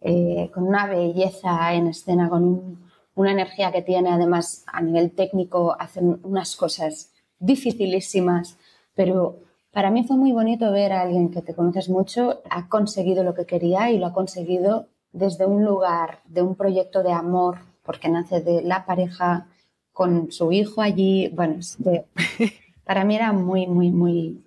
eh, 0.00 0.50
con 0.52 0.64
una 0.64 0.86
belleza 0.86 1.74
en 1.74 1.88
escena, 1.88 2.28
con 2.28 2.78
una 3.14 3.32
energía 3.32 3.72
que 3.72 3.82
tiene, 3.82 4.10
además 4.10 4.64
a 4.66 4.80
nivel 4.80 5.10
técnico, 5.10 5.76
hacen 5.78 6.20
unas 6.22 6.54
cosas 6.56 7.12
dificilísimas, 7.40 8.58
pero 8.94 9.40
para 9.72 9.90
mí 9.90 10.04
fue 10.04 10.16
muy 10.16 10.32
bonito 10.32 10.70
ver 10.72 10.92
a 10.92 11.02
alguien 11.02 11.30
que 11.30 11.42
te 11.42 11.54
conoces 11.54 11.88
mucho, 11.88 12.42
ha 12.50 12.68
conseguido 12.68 13.22
lo 13.22 13.34
que 13.34 13.46
quería 13.46 13.90
y 13.90 13.98
lo 13.98 14.06
ha 14.06 14.12
conseguido 14.12 14.88
desde 15.12 15.46
un 15.46 15.64
lugar, 15.64 16.20
de 16.26 16.42
un 16.42 16.54
proyecto 16.54 17.02
de 17.02 17.12
amor 17.12 17.58
porque 17.82 18.08
nace 18.08 18.40
de 18.42 18.60
la 18.62 18.84
pareja 18.84 19.46
con 19.92 20.30
su 20.30 20.52
hijo 20.52 20.82
allí. 20.82 21.28
Bueno, 21.28 21.56
para 22.84 23.04
mí 23.04 23.16
era 23.16 23.32
muy, 23.32 23.66
muy, 23.66 23.90
muy, 23.90 24.44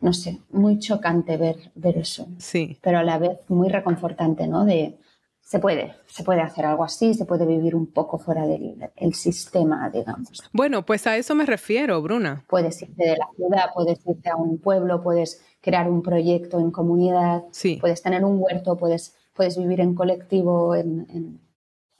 no 0.00 0.12
sé, 0.12 0.38
muy 0.50 0.78
chocante 0.78 1.36
ver, 1.36 1.56
ver 1.74 1.98
eso. 1.98 2.28
Sí. 2.38 2.78
Pero 2.80 2.98
a 2.98 3.02
la 3.02 3.18
vez 3.18 3.38
muy 3.48 3.68
reconfortante, 3.68 4.46
¿no? 4.46 4.64
De, 4.64 4.96
se 5.44 5.58
puede, 5.58 5.94
se 6.06 6.24
puede 6.24 6.40
hacer 6.40 6.66
algo 6.66 6.84
así, 6.84 7.14
se 7.14 7.26
puede 7.26 7.46
vivir 7.46 7.76
un 7.76 7.86
poco 7.92 8.18
fuera 8.18 8.46
del 8.46 9.14
sistema, 9.14 9.88
digamos. 9.90 10.42
Bueno, 10.52 10.84
pues 10.84 11.06
a 11.06 11.16
eso 11.16 11.34
me 11.34 11.46
refiero, 11.46 12.00
Bruna. 12.02 12.44
Puedes 12.48 12.82
irte 12.82 13.04
de 13.04 13.16
la 13.16 13.28
ciudad, 13.36 13.66
puedes 13.74 14.04
irte 14.06 14.30
a 14.30 14.36
un 14.36 14.58
pueblo, 14.58 15.02
puedes 15.02 15.44
crear 15.60 15.88
un 15.88 16.02
proyecto 16.02 16.58
en 16.58 16.70
comunidad, 16.70 17.44
sí. 17.52 17.76
puedes 17.80 18.02
tener 18.02 18.24
un 18.24 18.38
huerto, 18.40 18.76
puedes, 18.76 19.16
puedes 19.34 19.56
vivir 19.56 19.80
en 19.80 19.94
colectivo, 19.94 20.74
en 20.74 21.40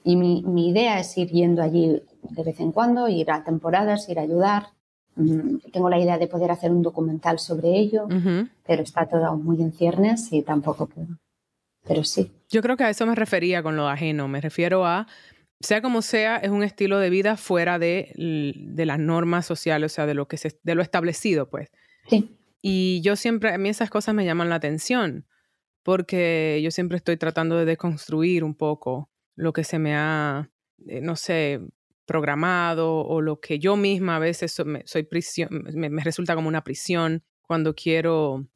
y 0.05 0.17
mi, 0.17 0.43
mi, 0.43 0.69
idea 0.69 1.01
es 1.01 1.17
ir 1.17 1.31
yendo 1.31 1.63
allí 1.63 2.03
de 2.23 2.43
vez 2.43 2.61
en 2.61 2.73
cuando, 2.73 3.09
ir 3.09 3.31
a 3.31 3.43
temporadas, 3.43 4.07
ir 4.11 4.19
a 4.19 4.23
ayudar. 4.23 4.67
Mm, 5.17 5.57
tengo 5.73 5.89
la 5.89 5.99
idea 5.99 6.19
de 6.19 6.27
poder 6.27 6.51
hacer 6.51 6.71
un 6.71 6.83
documental 6.83 7.39
sobre 7.39 7.71
ello, 7.79 8.07
pero 8.67 8.83
está 8.83 9.07
todo 9.07 9.35
muy 9.37 9.63
en 9.63 9.73
ciernes 9.73 10.31
y 10.31 10.43
tampoco 10.43 10.87
puedo. 10.87 11.17
Pero 11.87 12.05
sí. 12.05 12.31
Yo 12.55 12.63
creo 12.63 12.77
que 12.77 12.85
a 12.85 12.91
eso 12.91 13.05
me 13.05 13.17
refería 13.17 13.65
con 13.65 13.75
lo 13.75 13.89
ajeno. 13.89 14.29
Me 14.29 14.41
refiero 14.41 14.87
a, 14.87 15.09
sea 15.59 15.83
como 15.83 16.03
sea, 16.03 16.37
es 16.37 16.51
un 16.51 16.63
estilo 16.63 17.01
de 17.01 17.11
vida 17.11 17.37
fuera 17.37 17.81
de, 17.81 18.13
de 18.17 18.87
las 18.87 19.01
normas 19.01 19.45
sociales, 19.45 19.91
o 19.91 19.95
sea, 19.97 20.07
de 20.07 20.15
lo, 20.15 20.29
que 20.29 20.37
se, 20.37 20.57
de 20.63 20.77
lo 20.77 20.83
establecido, 20.83 21.51
pues. 21.51 21.73
Sí. 22.09 22.39
Y 22.63 23.01
yo 23.03 23.17
siempre, 23.17 23.53
a 23.53 23.59
mí 23.59 23.69
esas 23.69 23.91
cosas 23.91 24.15
me 24.15 24.25
llaman 24.25 24.51
la 24.51 24.55
atención, 24.55 25.27
porque 25.83 26.61
yo 26.63 26.71
siempre 26.71 26.97
estoy 26.97 27.17
tratando 27.17 27.59
de 27.59 27.65
deconstruir 27.65 28.45
un 28.45 28.55
poco 28.55 29.11
lo 29.35 29.53
que 29.53 29.65
se 29.65 29.81
me 29.81 29.97
ha, 29.97 30.49
eh, 30.87 31.01
no 31.01 31.17
sé, 31.17 31.61
programado 32.07 33.01
o 33.01 33.21
lo 33.21 33.41
que 33.41 33.59
yo 33.59 33.75
misma 33.75 34.17
a 34.17 34.21
veces 34.21 34.55
soy 34.85 35.03
prisión, 35.03 35.49
me, 35.75 36.05
resulta 36.05 36.37
como 36.37 36.47
una 36.47 36.63
prisión 36.63 37.25
cuando 37.43 37.75
quiero 37.75 38.47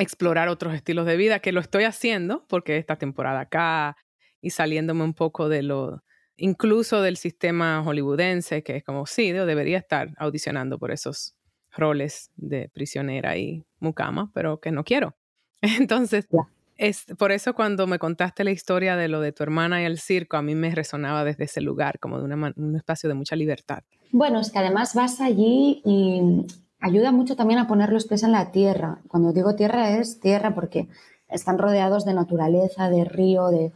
explorar 0.00 0.48
otros 0.48 0.74
estilos 0.74 1.06
de 1.06 1.16
vida, 1.16 1.40
que 1.40 1.52
lo 1.52 1.60
estoy 1.60 1.84
haciendo 1.84 2.44
porque 2.48 2.76
esta 2.76 2.96
temporada 2.96 3.40
acá 3.40 3.96
y 4.40 4.50
saliéndome 4.50 5.04
un 5.04 5.14
poco 5.14 5.48
de 5.48 5.62
lo, 5.62 6.02
incluso 6.36 7.02
del 7.02 7.16
sistema 7.16 7.82
hollywoodense, 7.84 8.62
que 8.62 8.76
es 8.76 8.84
como, 8.84 9.06
sí, 9.06 9.28
yo 9.32 9.46
debería 9.46 9.78
estar 9.78 10.14
audicionando 10.16 10.78
por 10.78 10.90
esos 10.90 11.36
roles 11.70 12.30
de 12.36 12.68
prisionera 12.68 13.36
y 13.36 13.64
mucama, 13.78 14.30
pero 14.34 14.58
que 14.60 14.72
no 14.72 14.82
quiero. 14.82 15.16
Entonces, 15.62 16.26
es 16.76 17.04
por 17.18 17.30
eso 17.30 17.54
cuando 17.54 17.86
me 17.86 17.98
contaste 17.98 18.42
la 18.42 18.50
historia 18.50 18.96
de 18.96 19.08
lo 19.08 19.20
de 19.20 19.32
tu 19.32 19.42
hermana 19.42 19.82
y 19.82 19.84
el 19.84 19.98
circo, 19.98 20.38
a 20.38 20.42
mí 20.42 20.54
me 20.54 20.74
resonaba 20.74 21.24
desde 21.24 21.44
ese 21.44 21.60
lugar, 21.60 21.98
como 21.98 22.18
de 22.18 22.24
un 22.24 22.76
espacio 22.76 23.08
de 23.08 23.14
mucha 23.14 23.36
libertad. 23.36 23.82
Bueno, 24.10 24.40
es 24.40 24.50
que 24.50 24.58
además 24.58 24.94
vas 24.94 25.20
allí 25.20 25.82
y 25.84 26.46
ayuda 26.80 27.12
mucho 27.12 27.36
también 27.36 27.60
a 27.60 27.68
poner 27.68 27.92
los 27.92 28.06
pies 28.06 28.22
en 28.22 28.32
la 28.32 28.50
tierra. 28.50 29.00
Cuando 29.08 29.32
digo 29.32 29.54
tierra 29.54 29.98
es 29.98 30.20
tierra 30.20 30.54
porque 30.54 30.88
están 31.28 31.58
rodeados 31.58 32.04
de 32.04 32.14
naturaleza, 32.14 32.90
de 32.90 33.04
río, 33.04 33.48
de 33.48 33.72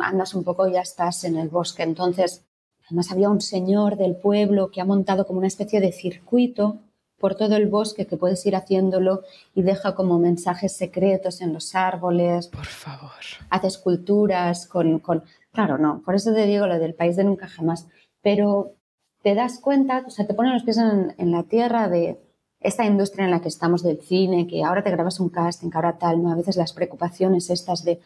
andas 0.00 0.34
un 0.34 0.44
poco 0.44 0.66
y 0.68 0.72
ya 0.72 0.80
estás 0.80 1.24
en 1.24 1.36
el 1.36 1.48
bosque. 1.48 1.82
Entonces, 1.82 2.44
además 2.86 3.10
había 3.10 3.30
un 3.30 3.40
señor 3.40 3.96
del 3.96 4.16
pueblo 4.16 4.70
que 4.70 4.80
ha 4.80 4.84
montado 4.84 5.26
como 5.26 5.38
una 5.38 5.48
especie 5.48 5.80
de 5.80 5.92
circuito 5.92 6.78
por 7.18 7.36
todo 7.36 7.54
el 7.54 7.68
bosque 7.68 8.06
que 8.06 8.16
puedes 8.16 8.44
ir 8.46 8.56
haciéndolo 8.56 9.22
y 9.54 9.62
deja 9.62 9.94
como 9.94 10.18
mensajes 10.18 10.76
secretos 10.76 11.40
en 11.40 11.52
los 11.52 11.74
árboles. 11.76 12.48
Por 12.48 12.66
favor. 12.66 13.10
Hace 13.48 13.68
esculturas 13.68 14.66
con, 14.66 14.98
con... 14.98 15.22
Claro, 15.52 15.78
no, 15.78 16.02
por 16.04 16.16
eso 16.16 16.34
te 16.34 16.46
digo 16.46 16.66
lo 16.66 16.78
del 16.80 16.94
país 16.94 17.14
de 17.14 17.24
nunca 17.24 17.46
jamás. 17.46 17.86
Pero 18.22 18.74
te 19.22 19.36
das 19.36 19.60
cuenta, 19.60 20.02
o 20.04 20.10
sea, 20.10 20.26
te 20.26 20.34
ponen 20.34 20.52
los 20.52 20.64
pies 20.64 20.78
en, 20.78 21.14
en 21.16 21.30
la 21.30 21.44
tierra 21.44 21.88
de 21.88 22.18
esta 22.62 22.84
industria 22.84 23.24
en 23.24 23.30
la 23.30 23.40
que 23.40 23.48
estamos 23.48 23.82
del 23.82 24.00
cine, 24.00 24.46
que 24.46 24.64
ahora 24.64 24.82
te 24.82 24.90
grabas 24.90 25.20
un 25.20 25.28
casting, 25.28 25.70
que 25.70 25.76
ahora 25.76 25.98
tal, 25.98 26.22
¿no? 26.22 26.30
A 26.30 26.36
veces 26.36 26.56
las 26.56 26.72
preocupaciones 26.72 27.50
estas 27.50 27.84
de 27.84 28.00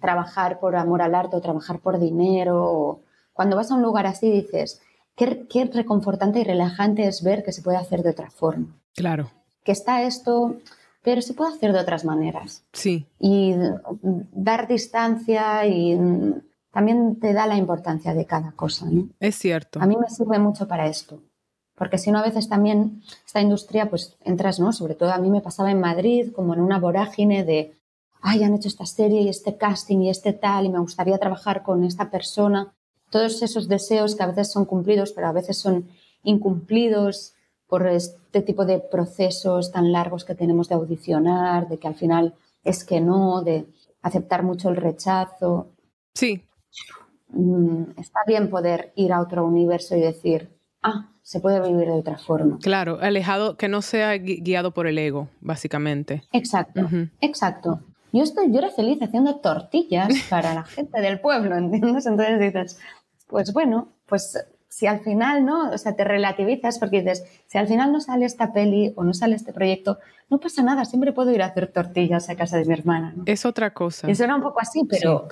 trabajar 0.00 0.60
por 0.60 0.76
amor 0.76 1.02
al 1.02 1.14
arte 1.14 1.36
o 1.36 1.40
trabajar 1.40 1.80
por 1.80 1.98
dinero. 1.98 3.00
Cuando 3.32 3.56
vas 3.56 3.70
a 3.70 3.74
un 3.74 3.82
lugar 3.82 4.06
así 4.06 4.30
dices, 4.30 4.80
qué, 5.16 5.70
reconfortante 5.72 6.40
y 6.40 6.44
relajante 6.44 7.06
es 7.06 7.22
ver 7.22 7.42
que 7.42 7.52
se 7.52 7.62
puede 7.62 7.76
hacer 7.76 8.02
de 8.02 8.10
otra 8.10 8.30
forma. 8.30 8.80
Claro. 8.94 9.30
Que 9.64 9.72
está 9.72 10.02
esto, 10.02 10.56
pero 11.02 11.20
se 11.22 11.34
puede 11.34 11.54
hacer 11.54 11.72
de 11.72 11.80
otras 11.80 12.04
maneras. 12.04 12.64
Sí. 12.72 13.06
Y 13.18 13.54
dar 14.32 14.68
distancia 14.68 15.66
y 15.66 15.98
también 16.70 17.18
te 17.18 17.32
da 17.32 17.46
la 17.46 17.56
importancia 17.56 18.14
de 18.14 18.26
cada 18.26 18.52
cosa. 18.52 18.86
¿no? 18.90 19.08
Es 19.20 19.36
cierto. 19.36 19.80
A 19.80 19.86
mí 19.86 19.96
me 19.96 20.08
sirve 20.08 20.38
mucho 20.38 20.68
para 20.68 20.86
esto. 20.86 21.20
Porque 21.78 21.98
si 21.98 22.10
no, 22.10 22.18
a 22.18 22.22
veces 22.22 22.48
también 22.48 23.02
esta 23.24 23.40
industria, 23.40 23.88
pues 23.88 24.16
entras, 24.24 24.58
¿no? 24.58 24.72
Sobre 24.72 24.94
todo 24.94 25.12
a 25.12 25.18
mí 25.18 25.30
me 25.30 25.40
pasaba 25.40 25.70
en 25.70 25.80
Madrid, 25.80 26.32
como 26.34 26.54
en 26.54 26.60
una 26.60 26.78
vorágine 26.78 27.44
de, 27.44 27.74
ay, 28.20 28.42
han 28.42 28.54
hecho 28.54 28.68
esta 28.68 28.84
serie 28.84 29.22
y 29.22 29.28
este 29.28 29.56
casting 29.56 30.00
y 30.00 30.10
este 30.10 30.32
tal, 30.32 30.66
y 30.66 30.70
me 30.70 30.80
gustaría 30.80 31.18
trabajar 31.18 31.62
con 31.62 31.84
esta 31.84 32.10
persona 32.10 32.74
todos 33.10 33.42
esos 33.42 33.68
deseos 33.68 34.14
que 34.14 34.22
a 34.22 34.26
veces 34.26 34.52
son 34.52 34.64
cumplidos, 34.64 35.12
pero 35.12 35.28
a 35.28 35.32
veces 35.32 35.56
son 35.56 35.88
incumplidos 36.22 37.34
por 37.66 37.86
este 37.86 38.42
tipo 38.42 38.64
de 38.64 38.80
procesos 38.80 39.70
tan 39.72 39.92
largos 39.92 40.24
que 40.24 40.34
tenemos 40.34 40.68
de 40.68 40.74
audicionar, 40.74 41.68
de 41.68 41.78
que 41.78 41.88
al 41.88 41.94
final 41.94 42.34
es 42.64 42.84
que 42.84 43.00
no, 43.00 43.42
de 43.42 43.66
aceptar 44.02 44.42
mucho 44.42 44.68
el 44.68 44.76
rechazo. 44.76 45.68
Sí. 46.14 46.42
Mm, 47.28 47.98
está 47.98 48.20
bien 48.26 48.48
poder 48.48 48.92
ir 48.96 49.12
a 49.12 49.20
otro 49.20 49.46
universo 49.46 49.96
y 49.96 50.00
decir, 50.00 50.50
ah, 50.82 51.12
se 51.28 51.40
puede 51.40 51.60
vivir 51.60 51.88
de 51.88 51.92
otra 51.92 52.16
forma. 52.16 52.58
Claro, 52.62 53.00
alejado, 53.02 53.58
que 53.58 53.68
no 53.68 53.82
sea 53.82 54.16
guiado 54.16 54.70
por 54.70 54.86
el 54.86 54.96
ego, 54.96 55.28
básicamente. 55.42 56.22
Exacto, 56.32 56.88
exacto. 57.20 57.80
Yo, 58.14 58.22
estoy, 58.22 58.50
yo 58.50 58.60
era 58.60 58.70
feliz 58.70 58.98
haciendo 59.02 59.36
tortillas 59.36 60.08
para 60.30 60.54
la 60.54 60.64
gente 60.64 61.02
del 61.02 61.20
pueblo, 61.20 61.54
¿entiendes? 61.54 62.06
Entonces 62.06 62.40
dices, 62.40 62.80
pues 63.26 63.52
bueno, 63.52 63.88
pues 64.06 64.42
si 64.70 64.86
al 64.86 65.00
final, 65.00 65.44
¿no? 65.44 65.70
O 65.70 65.76
sea, 65.76 65.94
te 65.94 66.04
relativizas 66.04 66.78
porque 66.78 67.02
dices, 67.02 67.22
si 67.46 67.58
al 67.58 67.68
final 67.68 67.92
no 67.92 68.00
sale 68.00 68.24
esta 68.24 68.54
peli 68.54 68.94
o 68.96 69.04
no 69.04 69.12
sale 69.12 69.36
este 69.36 69.52
proyecto, 69.52 69.98
no 70.30 70.40
pasa 70.40 70.62
nada, 70.62 70.86
siempre 70.86 71.12
puedo 71.12 71.30
ir 71.30 71.42
a 71.42 71.46
hacer 71.48 71.70
tortillas 71.70 72.30
a 72.30 72.36
casa 72.36 72.56
de 72.56 72.64
mi 72.64 72.72
hermana. 72.72 73.14
Es 73.26 73.44
otra 73.44 73.74
cosa. 73.74 74.10
Y 74.10 74.14
suena 74.14 74.34
un 74.34 74.42
poco 74.42 74.62
así, 74.62 74.80
pero 74.88 75.28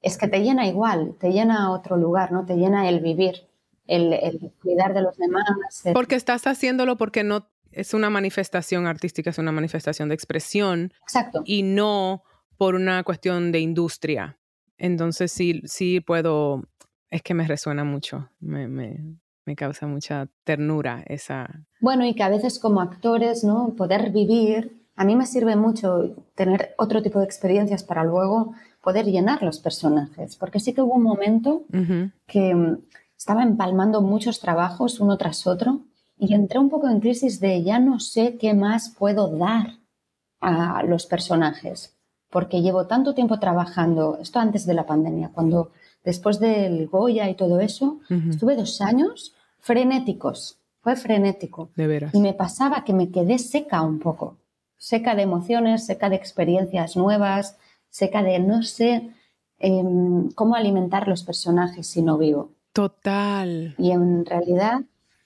es 0.00 0.16
que 0.16 0.26
te 0.26 0.40
llena 0.40 0.66
igual, 0.66 1.16
te 1.20 1.32
llena 1.32 1.70
otro 1.70 1.98
lugar, 1.98 2.32
¿no? 2.32 2.46
Te 2.46 2.56
llena 2.56 2.88
el 2.88 3.00
vivir, 3.00 3.47
el, 3.88 4.52
cuidar 4.62 4.94
de 4.94 5.02
los 5.02 5.16
demás. 5.16 5.44
Porque 5.92 6.14
estás 6.14 6.46
haciéndolo 6.46 6.96
porque 6.96 7.24
no 7.24 7.48
es 7.72 7.94
una 7.94 8.10
manifestación 8.10 8.86
artística, 8.86 9.30
es 9.30 9.38
una 9.38 9.52
manifestación 9.52 10.08
de 10.08 10.14
expresión. 10.14 10.92
Exacto. 11.02 11.42
Y 11.44 11.62
no 11.62 12.22
por 12.56 12.74
una 12.74 13.02
cuestión 13.02 13.50
de 13.50 13.60
industria. 13.60 14.38
Entonces 14.78 15.32
sí, 15.32 15.62
sí 15.64 16.00
puedo 16.00 16.62
es 17.10 17.22
que 17.22 17.34
me 17.34 17.46
resuena 17.46 17.84
mucho, 17.84 18.28
me, 18.40 18.68
me, 18.68 19.18
me, 19.46 19.56
causa 19.56 19.86
mucha 19.86 20.28
ternura 20.44 21.02
esa... 21.06 21.66
Bueno, 21.80 22.04
y 22.04 22.14
que 22.14 22.22
a 22.22 22.28
veces 22.28 22.58
como 22.58 22.80
actores, 22.80 23.44
¿no? 23.44 23.74
Poder 23.76 24.10
vivir, 24.10 24.84
a 24.94 25.04
mí 25.04 25.16
me 25.16 25.26
sirve 25.26 25.56
mucho 25.56 26.16
tener 26.34 26.74
otro 26.76 27.02
tipo 27.02 27.18
de 27.18 27.24
experiencias 27.24 27.82
para 27.82 28.04
luego 28.04 28.52
poder 28.82 29.06
llenar 29.06 29.42
los 29.42 29.58
personajes, 29.58 30.36
porque 30.36 30.60
sí 30.60 30.74
que 30.74 30.82
hubo 30.82 30.94
un 30.94 31.02
momento 31.02 31.64
que 32.26 32.54
mm, 32.54 32.78
estaba 33.18 33.42
empalmando 33.42 34.00
muchos 34.00 34.38
trabajos 34.38 35.00
uno 35.00 35.18
tras 35.18 35.46
otro 35.46 35.80
y 36.16 36.34
entré 36.34 36.58
un 36.58 36.70
poco 36.70 36.88
en 36.88 37.00
crisis 37.00 37.40
de 37.40 37.62
ya 37.64 37.80
no 37.80 37.98
sé 37.98 38.38
qué 38.38 38.54
más 38.54 38.94
puedo 38.96 39.28
dar 39.36 39.78
a 40.40 40.84
los 40.84 41.06
personajes, 41.06 41.96
porque 42.30 42.62
llevo 42.62 42.86
tanto 42.86 43.14
tiempo 43.14 43.40
trabajando, 43.40 44.18
esto 44.20 44.38
antes 44.38 44.66
de 44.66 44.74
la 44.74 44.86
pandemia, 44.86 45.30
cuando 45.32 45.72
después 46.04 46.38
del 46.38 46.86
Goya 46.86 47.28
y 47.28 47.34
todo 47.34 47.60
eso, 47.60 47.98
estuve 48.30 48.54
dos 48.54 48.80
años 48.80 49.34
frenéticos, 49.58 50.60
fue 50.80 50.94
frenético. 50.94 51.70
De 51.74 51.88
veras. 51.88 52.14
Y 52.14 52.20
me 52.20 52.34
pasaba 52.34 52.84
que 52.84 52.92
me 52.92 53.10
quedé 53.10 53.38
seca 53.38 53.82
un 53.82 53.98
poco, 53.98 54.36
seca 54.76 55.16
de 55.16 55.22
emociones, 55.22 55.86
seca 55.86 56.08
de 56.08 56.16
experiencias 56.16 56.96
nuevas, 56.96 57.58
seca 57.90 58.22
de 58.22 58.38
no 58.38 58.62
sé 58.62 59.10
em, 59.58 60.30
cómo 60.32 60.54
alimentar 60.54 61.08
los 61.08 61.24
personajes 61.24 61.88
si 61.88 62.02
no 62.02 62.16
vivo. 62.16 62.52
Total. 62.78 63.74
Y 63.76 63.90
en 63.90 64.24
realidad, 64.24 64.82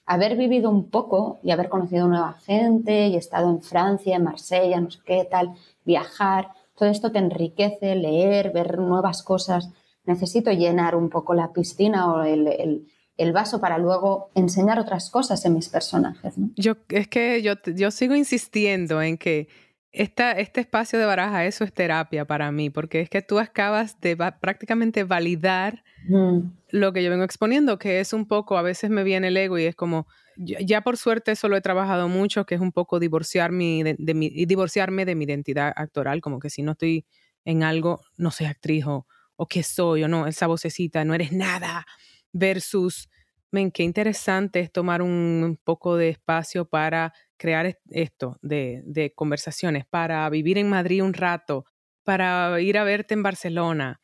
haber 0.06 0.38
vivido 0.38 0.70
un 0.70 0.88
poco 0.88 1.38
y 1.42 1.50
haber 1.50 1.68
conocido 1.68 2.08
nueva 2.08 2.32
gente 2.46 3.08
y 3.08 3.16
estado 3.16 3.50
en 3.50 3.60
Francia, 3.60 4.16
en 4.16 4.24
Marsella, 4.24 4.80
no 4.80 4.90
sé 4.90 5.00
qué 5.04 5.28
tal, 5.30 5.52
viajar, 5.84 6.48
todo 6.74 6.88
esto 6.88 7.12
te 7.12 7.18
enriquece, 7.18 7.94
leer, 7.94 8.52
ver 8.54 8.78
nuevas 8.78 9.22
cosas 9.22 9.68
necesito 10.06 10.50
llenar 10.50 10.96
un 10.96 11.10
poco 11.10 11.34
la 11.34 11.52
piscina 11.52 12.10
o 12.10 12.22
el, 12.22 12.86
vaso 13.34 13.60
para 13.60 13.76
luego 13.76 14.30
enseñar 14.34 14.78
otras 14.78 15.10
cosas 15.10 15.44
en 15.44 15.52
mis 15.52 15.68
personajes. 15.68 16.34
Yo, 16.56 16.72
es 16.88 17.06
que 17.08 17.42
yo, 17.42 17.52
yo 17.66 17.90
sigo 17.90 18.14
insistiendo 18.14 19.02
en 19.02 19.18
que 19.18 19.48
esta, 19.92 20.32
este 20.32 20.62
espacio 20.62 20.98
de 20.98 21.04
baraja, 21.04 21.44
eso 21.44 21.64
es 21.64 21.72
terapia 21.72 22.24
para 22.24 22.50
mí, 22.50 22.70
porque 22.70 23.00
es 23.00 23.10
que 23.10 23.20
tú 23.20 23.38
acabas 23.38 24.00
de 24.00 24.16
prácticamente 24.16 25.04
validar 25.04 25.84
mm. 26.08 26.38
lo 26.70 26.92
que 26.92 27.04
yo 27.04 27.10
vengo 27.10 27.24
exponiendo, 27.24 27.78
que 27.78 28.00
es 28.00 28.14
un 28.14 28.26
poco, 28.26 28.56
a 28.56 28.62
veces 28.62 28.90
me 28.90 29.04
viene 29.04 29.28
el 29.28 29.36
ego 29.36 29.58
y 29.58 29.64
es 29.64 29.76
como, 29.76 30.06
ya, 30.36 30.80
por 30.80 30.96
suerte 30.96 31.32
eso 31.32 31.48
lo 31.48 31.56
he 31.56 31.60
trabajado 31.60 32.08
mucho, 32.08 32.46
que 32.46 32.54
es 32.54 32.60
un 32.60 32.72
poco 32.72 32.98
divorciar 33.00 33.52
de, 33.52 33.96
divorciarme 33.98 35.04
de 35.04 35.14
mi 35.14 35.26
identidad 35.26 35.72
actoral, 35.76 36.22
como 36.22 36.38
que 36.38 36.48
si 36.48 36.62
no 36.62 36.72
estoy 36.72 37.04
en 37.44 37.62
algo, 37.62 38.00
no 38.16 38.30
soy 38.30 38.46
actriz 38.46 38.86
o, 38.86 39.06
o 39.36 39.46
qué 39.46 39.62
soy 39.62 40.04
o 40.04 40.08
no, 40.08 40.26
esa 40.26 40.46
vocecita, 40.46 41.04
no 41.04 41.12
eres 41.12 41.32
nada, 41.32 41.86
versus, 42.32 43.10
ven, 43.50 43.70
qué 43.70 43.82
interesante 43.82 44.60
es 44.60 44.72
tomar 44.72 45.02
un 45.02 45.58
poco 45.62 45.98
de 45.98 46.08
espacio 46.08 46.64
para 46.64 47.12
crear 47.42 47.76
esto 47.90 48.38
de, 48.40 49.12
conversaciones, 49.16 49.84
para 49.84 50.30
vivir 50.30 50.58
en 50.58 50.70
Madrid 50.70 51.02
un 51.02 51.12
rato, 51.12 51.64
para 52.04 52.60
ir 52.60 52.78
a 52.78 52.84
verte 52.84 53.14
en 53.14 53.24
Barcelona, 53.24 54.00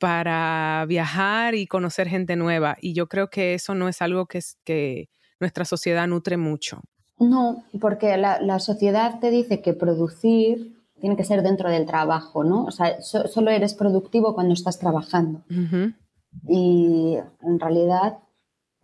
para 0.00 0.84
viajar 0.88 1.54
y 1.54 1.68
conocer 1.68 2.08
gente 2.08 2.34
nueva. 2.34 2.76
Y 2.80 2.92
yo 2.92 3.06
creo 3.06 3.30
que 3.30 3.54
eso 3.54 3.76
no 3.76 3.88
es 3.88 4.02
algo 4.02 4.26
que, 4.26 4.40
que 4.64 5.08
nuestra 5.38 5.64
sociedad 5.64 6.08
nutre 6.08 6.36
mucho. 6.36 6.80
No, 7.20 7.64
porque 7.80 8.16
la, 8.16 8.40
la 8.40 8.58
sociedad 8.58 9.20
te 9.20 9.30
dice 9.30 9.62
que 9.62 9.72
producir 9.72 10.74
tiene 11.00 11.16
que 11.16 11.24
ser 11.24 11.42
dentro 11.42 11.70
del 11.70 11.86
trabajo, 11.86 12.42
¿no? 12.42 12.64
O 12.64 12.72
sea, 12.72 13.00
solo 13.02 13.52
eres 13.52 13.74
productivo 13.74 14.34
cuando 14.34 14.52
estás 14.52 14.80
trabajando. 14.80 15.44
Y 16.48 17.18
en 17.40 17.60
realidad 17.60 18.18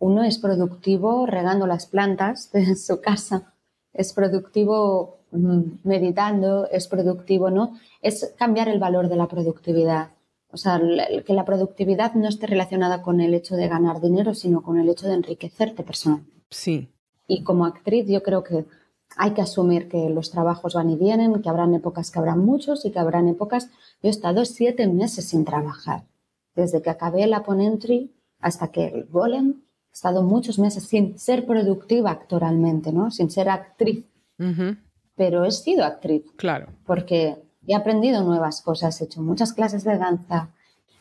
uno 0.01 0.23
es 0.23 0.39
productivo 0.39 1.27
regando 1.27 1.67
las 1.67 1.85
plantas 1.85 2.51
de 2.53 2.75
su 2.75 2.99
casa, 2.99 3.50
es 3.93 4.13
productivo 4.13 5.19
mm, 5.31 5.61
meditando, 5.83 6.67
es 6.69 6.87
productivo, 6.87 7.49
¿no? 7.49 7.77
Es 8.01 8.33
cambiar 8.37 8.67
el 8.69 8.79
valor 8.79 9.09
de 9.09 9.15
la 9.15 9.27
productividad. 9.27 10.11
O 10.53 10.57
sea, 10.57 10.81
que 11.25 11.33
la 11.33 11.45
productividad 11.45 12.13
no 12.13 12.27
esté 12.27 12.47
relacionada 12.47 13.01
con 13.01 13.21
el 13.21 13.33
hecho 13.33 13.55
de 13.55 13.69
ganar 13.69 14.01
dinero, 14.01 14.33
sino 14.33 14.61
con 14.61 14.77
el 14.79 14.89
hecho 14.89 15.07
de 15.07 15.13
enriquecerte 15.13 15.83
personalmente. 15.83 16.43
Sí. 16.49 16.89
Y 17.27 17.43
como 17.43 17.65
actriz 17.65 18.07
yo 18.07 18.21
creo 18.21 18.43
que 18.43 18.65
hay 19.17 19.31
que 19.31 19.41
asumir 19.41 19.87
que 19.87 20.09
los 20.09 20.31
trabajos 20.31 20.73
van 20.73 20.89
y 20.89 20.95
vienen, 20.95 21.41
que 21.41 21.49
habrán 21.49 21.73
épocas 21.73 22.11
que 22.11 22.19
habrán 22.19 22.39
muchos 22.39 22.85
y 22.85 22.91
que 22.91 22.99
habrán 22.99 23.27
épocas. 23.27 23.69
Yo 24.01 24.07
he 24.07 24.09
estado 24.09 24.45
siete 24.45 24.87
meses 24.87 25.29
sin 25.29 25.45
trabajar, 25.45 26.05
desde 26.55 26.81
que 26.81 26.89
acabé 26.89 27.27
la 27.27 27.43
Ponentry 27.43 28.13
hasta 28.39 28.69
que 28.69 28.87
el 28.87 29.05
Golem. 29.05 29.61
He 29.91 29.93
estado 29.93 30.23
muchos 30.23 30.57
meses 30.57 30.87
sin 30.87 31.19
ser 31.19 31.45
productiva 31.45 32.11
actoralmente, 32.11 32.93
¿no? 32.93 33.11
Sin 33.11 33.29
ser 33.29 33.49
actriz. 33.49 34.05
Pero 35.15 35.45
he 35.45 35.51
sido 35.51 35.83
actriz. 35.83 36.23
Claro. 36.37 36.67
Porque 36.85 37.37
he 37.67 37.75
aprendido 37.75 38.23
nuevas 38.23 38.61
cosas, 38.61 38.99
he 39.01 39.05
hecho 39.05 39.21
muchas 39.21 39.53
clases 39.53 39.83
de 39.83 39.97
danza, 39.97 40.49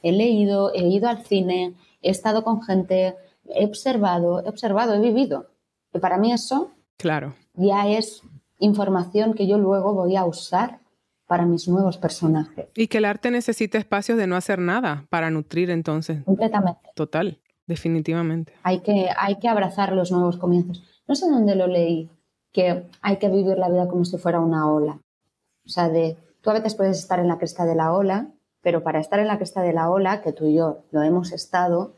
he 0.02 0.12
leído, 0.12 0.72
he 0.74 0.88
ido 0.88 1.08
al 1.08 1.24
cine, 1.24 1.74
he 2.02 2.10
estado 2.10 2.42
con 2.42 2.62
gente, 2.62 3.14
he 3.46 3.64
observado, 3.64 4.44
he 4.44 4.48
observado, 4.48 4.94
he 4.94 5.00
vivido. 5.00 5.50
Y 5.94 5.98
para 5.98 6.18
mí 6.18 6.32
eso 6.32 6.72
claro. 6.96 7.34
ya 7.54 7.88
es 7.88 8.22
información 8.58 9.34
que 9.34 9.46
yo 9.46 9.58
luego 9.58 9.94
voy 9.94 10.16
a 10.16 10.24
usar 10.24 10.80
para 11.26 11.46
mis 11.46 11.68
nuevos 11.68 11.96
personajes. 11.96 12.66
Y 12.74 12.88
que 12.88 12.98
el 12.98 13.04
arte 13.04 13.30
necesita 13.30 13.78
espacios 13.78 14.18
de 14.18 14.26
no 14.26 14.36
hacer 14.36 14.58
nada 14.58 15.06
para 15.10 15.30
nutrir 15.30 15.70
entonces. 15.70 16.24
Completamente. 16.24 16.90
Total, 16.94 17.38
definitivamente. 17.70 18.52
Hay 18.64 18.80
que, 18.80 19.08
hay 19.16 19.36
que 19.36 19.48
abrazar 19.48 19.92
los 19.92 20.10
nuevos 20.10 20.36
comienzos. 20.36 20.82
No 21.06 21.14
sé 21.14 21.30
dónde 21.30 21.54
lo 21.54 21.68
leí, 21.68 22.10
que 22.52 22.90
hay 23.00 23.16
que 23.18 23.28
vivir 23.28 23.56
la 23.58 23.70
vida 23.70 23.88
como 23.88 24.04
si 24.04 24.18
fuera 24.18 24.40
una 24.40 24.68
ola. 24.68 25.00
O 25.64 25.68
sea, 25.68 25.88
de 25.88 26.16
tú 26.42 26.50
a 26.50 26.54
veces 26.54 26.74
puedes 26.74 26.98
estar 26.98 27.20
en 27.20 27.28
la 27.28 27.38
cresta 27.38 27.64
de 27.64 27.76
la 27.76 27.92
ola, 27.92 28.26
pero 28.60 28.82
para 28.82 28.98
estar 28.98 29.20
en 29.20 29.28
la 29.28 29.38
cresta 29.38 29.62
de 29.62 29.72
la 29.72 29.88
ola, 29.88 30.20
que 30.20 30.32
tú 30.32 30.46
y 30.46 30.54
yo 30.54 30.82
lo 30.90 31.02
hemos 31.02 31.32
estado, 31.32 31.94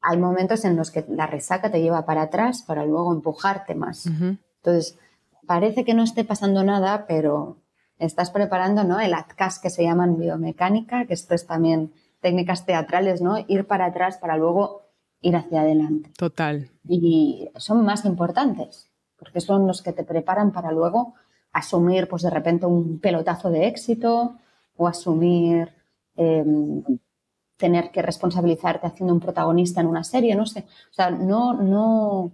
hay 0.00 0.16
momentos 0.16 0.64
en 0.64 0.76
los 0.76 0.90
que 0.90 1.04
la 1.08 1.26
resaca 1.26 1.70
te 1.70 1.82
lleva 1.82 2.06
para 2.06 2.22
atrás 2.22 2.62
para 2.62 2.86
luego 2.86 3.12
empujarte 3.12 3.74
más. 3.74 4.06
Entonces, 4.06 4.98
parece 5.46 5.84
que 5.84 5.92
no 5.92 6.02
esté 6.02 6.24
pasando 6.24 6.64
nada, 6.64 7.04
pero 7.06 7.58
estás 7.98 8.30
preparando 8.30 8.82
¿no? 8.82 8.98
el 8.98 9.12
ATCAS 9.12 9.58
que 9.58 9.70
se 9.70 9.84
llama 9.84 10.06
en 10.06 10.18
biomecánica, 10.18 11.04
que 11.04 11.12
esto 11.12 11.34
es 11.34 11.46
también 11.46 11.92
técnicas 12.20 12.64
teatrales, 12.64 13.20
¿no? 13.20 13.36
Ir 13.46 13.66
para 13.66 13.86
atrás 13.86 14.16
para 14.16 14.38
luego 14.38 14.81
ir 15.22 15.36
hacia 15.36 15.62
adelante. 15.62 16.10
Total. 16.18 16.68
Y 16.86 17.48
son 17.56 17.84
más 17.84 18.04
importantes, 18.04 18.90
porque 19.16 19.40
son 19.40 19.66
los 19.66 19.80
que 19.82 19.92
te 19.92 20.04
preparan 20.04 20.52
para 20.52 20.72
luego 20.72 21.14
asumir, 21.52 22.08
pues 22.08 22.22
de 22.22 22.30
repente, 22.30 22.66
un 22.66 22.98
pelotazo 22.98 23.50
de 23.50 23.66
éxito 23.66 24.36
o 24.76 24.86
asumir 24.88 25.70
em, 26.16 26.82
tener 27.56 27.90
que 27.90 28.02
responsabilizarte 28.02 28.86
haciendo 28.86 29.14
un 29.14 29.20
protagonista 29.20 29.80
en 29.80 29.86
una 29.86 30.04
serie, 30.04 30.34
no 30.34 30.46
sé. 30.46 30.64
O 30.90 30.94
sea, 30.94 31.10
no, 31.10 31.54
no. 31.54 32.32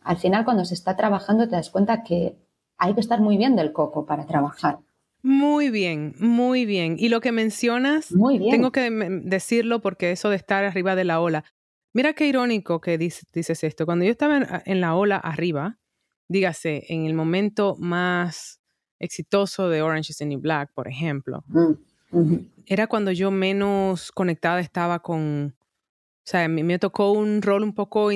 Al 0.00 0.16
final, 0.16 0.44
cuando 0.44 0.64
se 0.64 0.74
está 0.74 0.96
trabajando, 0.96 1.48
te 1.48 1.56
das 1.56 1.70
cuenta 1.70 2.02
que 2.02 2.36
hay 2.78 2.94
que 2.94 3.00
estar 3.00 3.20
muy 3.20 3.36
bien 3.36 3.56
del 3.56 3.72
coco 3.72 4.06
para 4.06 4.26
trabajar. 4.26 4.78
Muy 5.22 5.70
bien, 5.70 6.14
muy 6.18 6.66
bien. 6.66 6.96
Y 6.98 7.08
lo 7.08 7.20
que 7.20 7.32
mencionas, 7.32 8.12
muy 8.12 8.38
bien. 8.38 8.50
tengo 8.50 8.72
que 8.72 8.90
decirlo 9.24 9.80
porque 9.80 10.12
eso 10.12 10.28
de 10.28 10.36
estar 10.36 10.64
arriba 10.64 10.94
de 10.94 11.04
la 11.04 11.20
ola. 11.20 11.44
Mira 11.94 12.12
qué 12.12 12.26
irónico 12.26 12.80
que 12.80 12.98
dices, 12.98 13.62
esto. 13.62 13.86
Cuando 13.86 14.04
yo 14.04 14.10
estaba 14.10 14.62
en, 14.66 14.80
la 14.80 14.96
ola 14.96 15.16
arriba, 15.16 15.78
dígase, 16.26 16.84
en 16.88 17.06
el 17.06 17.14
momento 17.14 17.76
más 17.78 18.60
exitoso 18.98 19.68
de 19.68 19.80
Orange 19.80 20.10
is 20.10 20.18
the 20.18 20.26
New 20.26 20.40
Black, 20.40 20.72
por 20.74 20.88
ejemplo, 20.88 21.44
mm, 21.46 22.34
era 22.66 22.88
cuando 22.88 23.12
yo 23.12 23.30
menos 23.30 24.10
conectada 24.10 24.58
estaba 24.58 25.02
con, 25.02 25.54
o 25.56 26.24
sea, 26.24 26.48
me, 26.48 26.64
me 26.64 26.80
tocó 26.80 27.12
un 27.12 27.42
rol 27.42 27.62
un 27.62 27.74
poco 27.74 28.08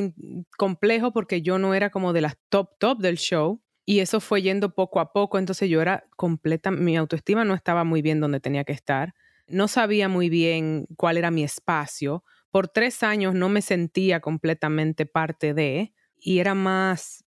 complejo 0.56 1.12
porque 1.12 1.40
yo 1.42 1.58
no 1.58 1.72
era 1.72 1.90
como 1.90 2.12
de 2.12 2.22
las 2.22 2.36
top 2.48 2.70
top 2.78 2.98
del 2.98 3.16
show 3.16 3.60
y 3.84 4.00
eso 4.00 4.18
fue 4.18 4.42
yendo 4.42 4.74
poco 4.74 4.98
a 4.98 5.12
poco, 5.12 5.38
entonces 5.38 5.70
yo 5.70 5.80
era 5.80 6.04
completa, 6.16 6.72
mi 6.72 6.96
autoestima 6.96 7.44
no 7.44 7.54
estaba 7.54 7.84
muy 7.84 8.02
bien 8.02 8.18
donde 8.18 8.40
tenía 8.40 8.64
que 8.64 8.72
estar, 8.72 9.14
no 9.46 9.68
sabía 9.68 10.08
muy 10.08 10.28
bien 10.28 10.86
cuál 10.96 11.16
era 11.16 11.30
mi 11.30 11.44
espacio, 11.44 12.24
por 12.50 12.68
tres 12.68 13.02
años 13.02 13.34
no 13.34 13.48
me 13.48 13.62
sentía 13.62 14.20
completamente 14.20 15.06
parte 15.06 15.54
de 15.54 15.92
y 16.16 16.40
era 16.40 16.54
más, 16.54 17.24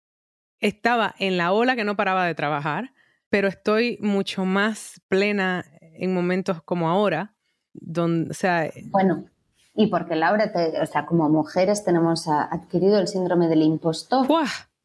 estaba 0.60 1.15
en 1.19 1.38
la 1.38 1.51
ola 1.51 1.75
que 1.75 1.84
no 1.84 1.95
paraba 1.95 2.25
de 2.25 2.36
trabajar, 2.36 2.93
pero 3.30 3.47
estoy 3.47 3.97
mucho 4.01 4.45
más 4.45 5.01
plena 5.08 5.65
en 5.82 6.13
momentos 6.13 6.62
como 6.63 6.89
ahora, 6.89 7.36
donde, 7.73 8.32
o 8.32 8.34
sea... 8.34 8.69
Bueno, 8.91 9.25
y 9.73 9.88
porque 9.88 10.15
Laura, 10.15 10.51
o 10.82 10.86
sea, 10.86 11.06
como 11.06 11.30
mujeres 11.30 11.84
tenemos 11.84 12.28
adquirido 12.28 12.99
el 12.99 13.08
síndrome 13.08 13.47
del 13.47 13.63
impostor. 13.63 14.28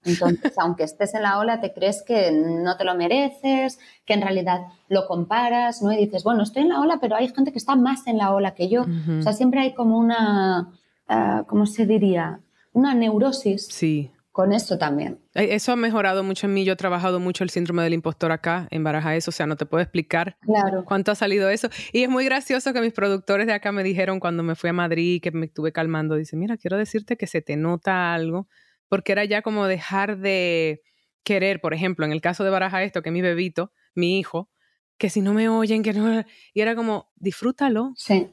Entonces, 0.04 0.52
aunque 0.58 0.84
estés 0.84 1.14
en 1.14 1.22
la 1.22 1.38
ola, 1.38 1.60
te 1.60 1.72
crees 1.72 2.02
que 2.02 2.32
no 2.32 2.76
te 2.76 2.84
lo 2.84 2.94
mereces, 2.94 3.78
que 4.04 4.14
en 4.14 4.22
realidad 4.22 4.60
lo 4.88 5.06
comparas, 5.06 5.82
¿no? 5.82 5.92
Y 5.92 5.96
dices, 5.96 6.24
bueno, 6.24 6.42
estoy 6.42 6.62
en 6.62 6.70
la 6.70 6.80
ola, 6.80 6.98
pero 7.00 7.16
hay 7.16 7.28
gente 7.28 7.52
que 7.52 7.58
está 7.58 7.76
más 7.76 8.06
en 8.06 8.18
la 8.18 8.32
ola 8.32 8.54
que 8.54 8.68
yo. 8.68 8.86
O 9.18 9.22
sea, 9.22 9.32
siempre 9.32 9.60
hay 9.60 9.74
como 9.74 9.98
una, 9.98 10.72
uh, 11.08 11.44
¿cómo 11.46 11.66
se 11.66 11.86
diría? 11.86 12.40
Una 12.72 12.94
neurosis. 12.94 13.66
Sí 13.66 14.10
con 14.32 14.52
esto 14.52 14.78
también. 14.78 15.18
Eso 15.34 15.72
ha 15.72 15.76
mejorado 15.76 16.22
mucho 16.22 16.46
en 16.46 16.54
mí. 16.54 16.64
Yo 16.64 16.74
he 16.74 16.76
trabajado 16.76 17.18
mucho 17.18 17.42
el 17.42 17.50
síndrome 17.50 17.82
del 17.82 17.94
impostor 17.94 18.30
acá 18.32 18.68
en 18.70 18.84
Baraja 18.84 19.16
eso, 19.16 19.30
o 19.30 19.32
sea, 19.32 19.46
no 19.46 19.56
te 19.56 19.66
puedo 19.66 19.82
explicar 19.82 20.36
claro. 20.40 20.84
cuánto 20.84 21.10
ha 21.10 21.14
salido 21.14 21.48
eso. 21.48 21.68
Y 21.92 22.04
es 22.04 22.08
muy 22.08 22.24
gracioso 22.24 22.72
que 22.72 22.80
mis 22.80 22.92
productores 22.92 23.46
de 23.46 23.52
acá 23.52 23.72
me 23.72 23.82
dijeron 23.82 24.20
cuando 24.20 24.42
me 24.42 24.54
fui 24.54 24.70
a 24.70 24.72
Madrid, 24.72 25.20
que 25.20 25.32
me 25.32 25.46
estuve 25.46 25.72
calmando, 25.72 26.14
dice, 26.14 26.36
mira, 26.36 26.56
quiero 26.56 26.76
decirte 26.76 27.16
que 27.16 27.26
se 27.26 27.42
te 27.42 27.56
nota 27.56 28.14
algo, 28.14 28.46
porque 28.90 29.12
era 29.12 29.24
ya 29.24 29.40
como 29.40 29.66
dejar 29.66 30.18
de 30.18 30.82
querer, 31.24 31.62
por 31.62 31.72
ejemplo, 31.72 32.04
en 32.04 32.12
el 32.12 32.20
caso 32.20 32.44
de 32.44 32.50
Baraja 32.50 32.82
esto, 32.82 33.00
que 33.00 33.10
mi 33.10 33.22
bebito, 33.22 33.72
mi 33.94 34.18
hijo, 34.18 34.50
que 34.98 35.08
si 35.08 35.22
no 35.22 35.32
me 35.32 35.48
oyen, 35.48 35.82
que 35.82 35.94
no... 35.94 36.22
Y 36.52 36.60
era 36.60 36.76
como, 36.76 37.10
disfrútalo. 37.16 37.94
Sí 37.96 38.28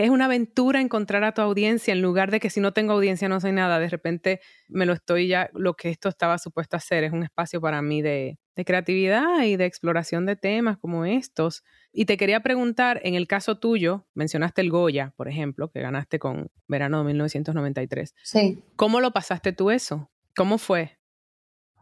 es 0.00 0.08
una 0.08 0.24
aventura 0.24 0.80
encontrar 0.80 1.22
a 1.22 1.32
tu 1.32 1.42
audiencia 1.42 1.92
en 1.92 2.00
lugar 2.00 2.30
de 2.30 2.40
que 2.40 2.48
si 2.48 2.60
no 2.60 2.72
tengo 2.72 2.94
audiencia 2.94 3.28
no 3.28 3.40
soy 3.40 3.52
nada, 3.52 3.78
de 3.78 3.90
repente 3.90 4.40
me 4.66 4.86
lo 4.86 4.94
estoy 4.94 5.28
ya, 5.28 5.50
lo 5.52 5.74
que 5.74 5.90
esto 5.90 6.08
estaba 6.08 6.38
supuesto 6.38 6.76
a 6.76 6.78
hacer 6.78 7.04
es 7.04 7.12
un 7.12 7.24
espacio 7.24 7.60
para 7.60 7.82
mí 7.82 8.00
de, 8.00 8.38
creatividad 8.54 9.42
y 9.42 9.56
de 9.56 9.66
exploración 9.66 10.24
de 10.24 10.36
temas 10.36 10.78
como 10.78 11.04
estos. 11.04 11.62
Y 11.92 12.06
te 12.06 12.16
quería 12.16 12.40
preguntar, 12.40 13.00
en 13.04 13.16
el 13.16 13.26
caso 13.26 13.58
tuyo, 13.58 14.06
mencionaste 14.14 14.62
el 14.62 14.70
Goya, 14.70 15.12
por 15.14 15.28
ejemplo, 15.28 15.70
que 15.70 15.82
ganaste 15.82 16.18
con 16.18 16.50
verano 16.68 16.98
de 16.98 17.04
1993. 17.04 18.14
Sí. 18.22 18.62
¿Cómo 18.76 19.00
lo 19.00 19.10
pasaste 19.10 19.52
tú 19.52 19.70
eso? 19.70 20.10
¿Cómo 20.34 20.56
fue? 20.56 20.98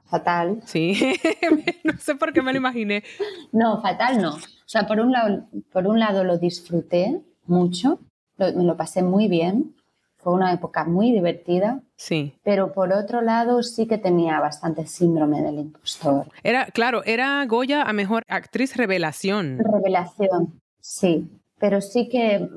Fatal. 0.06 0.60
Sí, 0.64 0.98
no 1.84 1.96
sé 1.98 2.16
por 2.16 2.32
qué 2.32 2.42
me 2.42 2.50
lo 2.52 2.58
imaginé. 2.58 3.04
No, 3.52 3.80
fatal 3.80 4.20
no. 4.20 4.34
O 4.34 4.40
sea, 4.66 4.88
por 4.88 4.98
un 4.98 5.12
lado, 5.12 5.48
por 5.70 5.86
un 5.86 6.00
lado 6.00 6.24
lo 6.24 6.38
disfruté, 6.38 7.22
mucho, 7.50 7.98
me 8.38 8.64
lo 8.64 8.76
pasé 8.76 9.02
muy 9.02 9.28
bien, 9.28 9.74
fue 10.16 10.32
una 10.32 10.52
época 10.52 10.84
muy 10.84 11.12
divertida. 11.12 11.80
Sí. 11.96 12.34
Pero 12.42 12.72
por 12.72 12.92
otro 12.92 13.20
lado 13.20 13.62
sí 13.62 13.86
que 13.86 13.98
tenía 13.98 14.38
bastante 14.40 14.86
síndrome 14.86 15.42
del 15.42 15.58
impostor. 15.58 16.28
Era, 16.42 16.66
claro, 16.66 17.02
era 17.04 17.44
Goya 17.46 17.82
a 17.82 17.92
mejor 17.92 18.24
actriz 18.28 18.76
revelación. 18.76 19.58
Revelación, 19.58 20.60
sí. 20.80 21.28
Pero 21.58 21.80
sí 21.80 22.08
que 22.08 22.48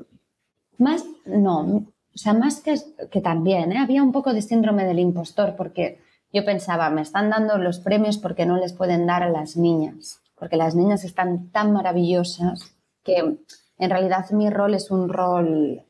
más, 0.78 1.04
no, 1.24 1.60
o 1.60 2.18
sea, 2.18 2.32
más 2.32 2.60
que, 2.60 2.76
que 3.10 3.20
también, 3.20 3.72
¿eh? 3.72 3.78
había 3.78 4.02
un 4.02 4.12
poco 4.12 4.32
de 4.32 4.42
síndrome 4.42 4.84
del 4.84 4.98
impostor 4.98 5.56
porque 5.56 6.00
yo 6.32 6.44
pensaba, 6.44 6.90
me 6.90 7.02
están 7.02 7.30
dando 7.30 7.58
los 7.58 7.78
premios 7.78 8.18
porque 8.18 8.46
no 8.46 8.56
les 8.56 8.72
pueden 8.72 9.06
dar 9.06 9.22
a 9.22 9.30
las 9.30 9.56
niñas, 9.56 10.20
porque 10.36 10.56
las 10.56 10.74
niñas 10.74 11.04
están 11.04 11.50
tan 11.50 11.72
maravillosas 11.72 12.74
que 13.04 13.36
en 13.84 13.90
realidad 13.90 14.30
mi 14.30 14.50
rol 14.50 14.74
es 14.74 14.90
un 14.90 15.08
rol 15.08 15.84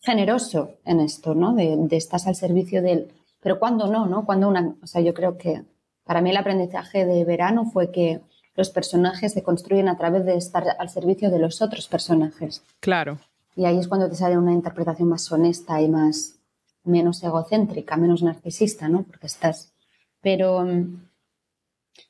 generoso 0.00 0.72
en 0.84 1.00
esto, 1.00 1.34
¿no? 1.34 1.54
De, 1.54 1.76
de 1.76 1.96
estás 1.96 2.26
al 2.26 2.34
servicio 2.34 2.82
del... 2.82 3.12
Pero 3.40 3.58
cuando 3.58 3.86
no, 3.86 4.06
¿no? 4.06 4.24
Cuando 4.24 4.48
una... 4.48 4.74
O 4.82 4.86
sea, 4.86 5.00
yo 5.00 5.14
creo 5.14 5.38
que 5.38 5.64
para 6.04 6.20
mí 6.20 6.30
el 6.30 6.36
aprendizaje 6.36 7.06
de 7.06 7.24
verano 7.24 7.64
fue 7.64 7.90
que 7.90 8.20
los 8.54 8.70
personajes 8.70 9.32
se 9.32 9.42
construyen 9.42 9.88
a 9.88 9.96
través 9.96 10.24
de 10.24 10.36
estar 10.36 10.64
al 10.78 10.88
servicio 10.88 11.30
de 11.30 11.38
los 11.38 11.62
otros 11.62 11.88
personajes. 11.88 12.62
Claro. 12.80 13.18
Y 13.56 13.64
ahí 13.64 13.78
es 13.78 13.88
cuando 13.88 14.08
te 14.08 14.16
sale 14.16 14.36
una 14.36 14.52
interpretación 14.52 15.08
más 15.08 15.30
honesta 15.32 15.80
y 15.80 15.88
más 15.88 16.38
menos 16.84 17.22
egocéntrica, 17.22 17.96
menos 17.96 18.22
narcisista, 18.22 18.88
¿no? 18.88 19.02
Porque 19.04 19.26
estás... 19.26 19.72
Pero, 20.20 20.66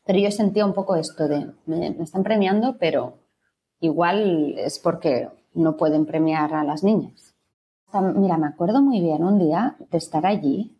pero 0.05 0.19
yo 0.19 0.31
sentía 0.31 0.67
un 0.67 0.75
poco 0.75 0.97
esto 0.97 1.27
de, 1.27 1.51
me 1.67 1.89
están 2.01 2.23
premiando, 2.23 2.77
pero 2.79 3.24
igual 3.85 4.55
es 4.59 4.79
porque 4.79 5.29
no 5.53 5.77
pueden 5.77 6.07
premiar 6.07 6.55
a 6.55 6.65
las 6.65 6.83
niñas. 6.83 7.35
Mira, 8.17 8.39
me 8.39 8.49
acuerdo 8.49 8.83
muy 8.83 9.01
bien 9.01 9.23
un 9.23 9.39
día 9.39 9.77
de 9.91 9.99
estar 9.99 10.27
allí, 10.27 10.77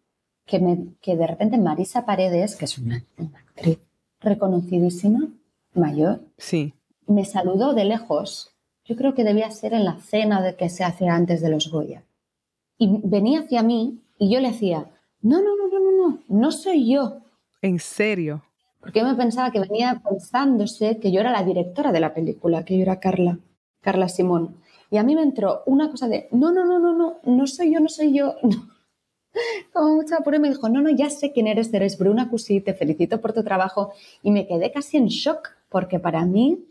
que, 0.47 0.59
me, 0.59 0.95
que 1.01 1.17
de 1.17 1.27
repente 1.27 1.59
Marisa 1.59 2.05
Paredes, 2.05 2.57
que 2.57 2.65
es 2.65 2.77
una, 2.79 3.05
actriz 3.17 3.79
reconocidísima, 4.21 5.29
mayor, 5.75 6.23
sí. 6.39 6.75
me 7.07 7.25
saludó 7.25 7.73
de 7.73 7.85
lejos. 7.85 8.51
Yo 8.85 8.97
creo 8.97 9.15
que 9.15 9.23
debía 9.23 9.51
ser 9.51 9.75
en 9.75 9.85
la 9.85 10.01
cena 10.01 10.43
de 10.43 10.57
que 10.57 10.69
se 10.69 10.83
hace 10.83 11.09
antes 11.09 11.41
de 11.41 11.51
los 11.51 11.71
Goya. 11.71 12.03
Y 12.79 13.01
venía 13.05 13.41
hacia 13.41 13.63
mí 13.63 14.03
y 14.19 14.33
yo 14.33 14.41
le 14.41 14.51
decía, 14.51 14.91
no, 15.23 15.41
no, 15.41 15.57
no, 15.57 15.69
no, 15.69 15.79
no, 15.79 16.09
no, 16.09 16.19
no 16.29 16.53
soy 16.53 16.93
yo. 16.93 17.21
¿En 17.63 17.79
serio? 17.79 18.43
Porque 18.85 19.01
yo 19.01 19.07
me 19.07 19.15
pensaba 19.15 19.51
que 19.51 19.61
venía 19.61 20.03
pensándose 20.07 20.99
que 21.01 21.11
yo 21.11 21.21
era 21.21 21.33
la 21.33 21.43
directora 21.43 21.91
de 21.91 22.01
la 22.01 22.13
película, 22.13 22.67
que 22.67 22.77
yo 22.77 22.83
era 22.83 23.01
Carla, 23.01 23.39
Carla 23.81 24.11
Simón. 24.11 24.57
Y 24.91 24.99
a 24.99 25.03
mí 25.03 25.15
me 25.15 25.23
entró 25.23 25.63
una 25.65 25.91
cosa 25.91 26.07
de, 26.07 26.29
no, 26.33 26.53
no, 26.53 26.67
no, 26.67 26.79
no, 26.79 26.93
no, 26.93 27.17
no 27.25 27.47
soy 27.47 27.73
yo, 27.73 27.81
no 27.81 27.89
soy 27.89 28.13
yo. 28.13 28.35
Como 29.73 29.95
mucha 29.95 30.17
apuro 30.17 30.39
me 30.39 30.51
dijo, 30.51 30.69
no, 30.69 30.83
no, 30.83 30.91
ya 30.91 31.09
sé 31.09 31.33
quién 31.33 31.47
eres, 31.47 31.73
eres 31.73 31.97
Bruna 31.97 32.29
Cusí, 32.29 32.61
te 32.61 32.75
felicito 32.75 33.23
por 33.23 33.33
tu 33.33 33.43
trabajo. 33.43 33.95
Y 34.23 34.31
me 34.31 34.47
quedé 34.47 34.71
casi 34.71 34.99
en 34.99 35.07
shock, 35.07 35.49
porque 35.71 35.99
para 35.99 36.27
mí 36.27 36.67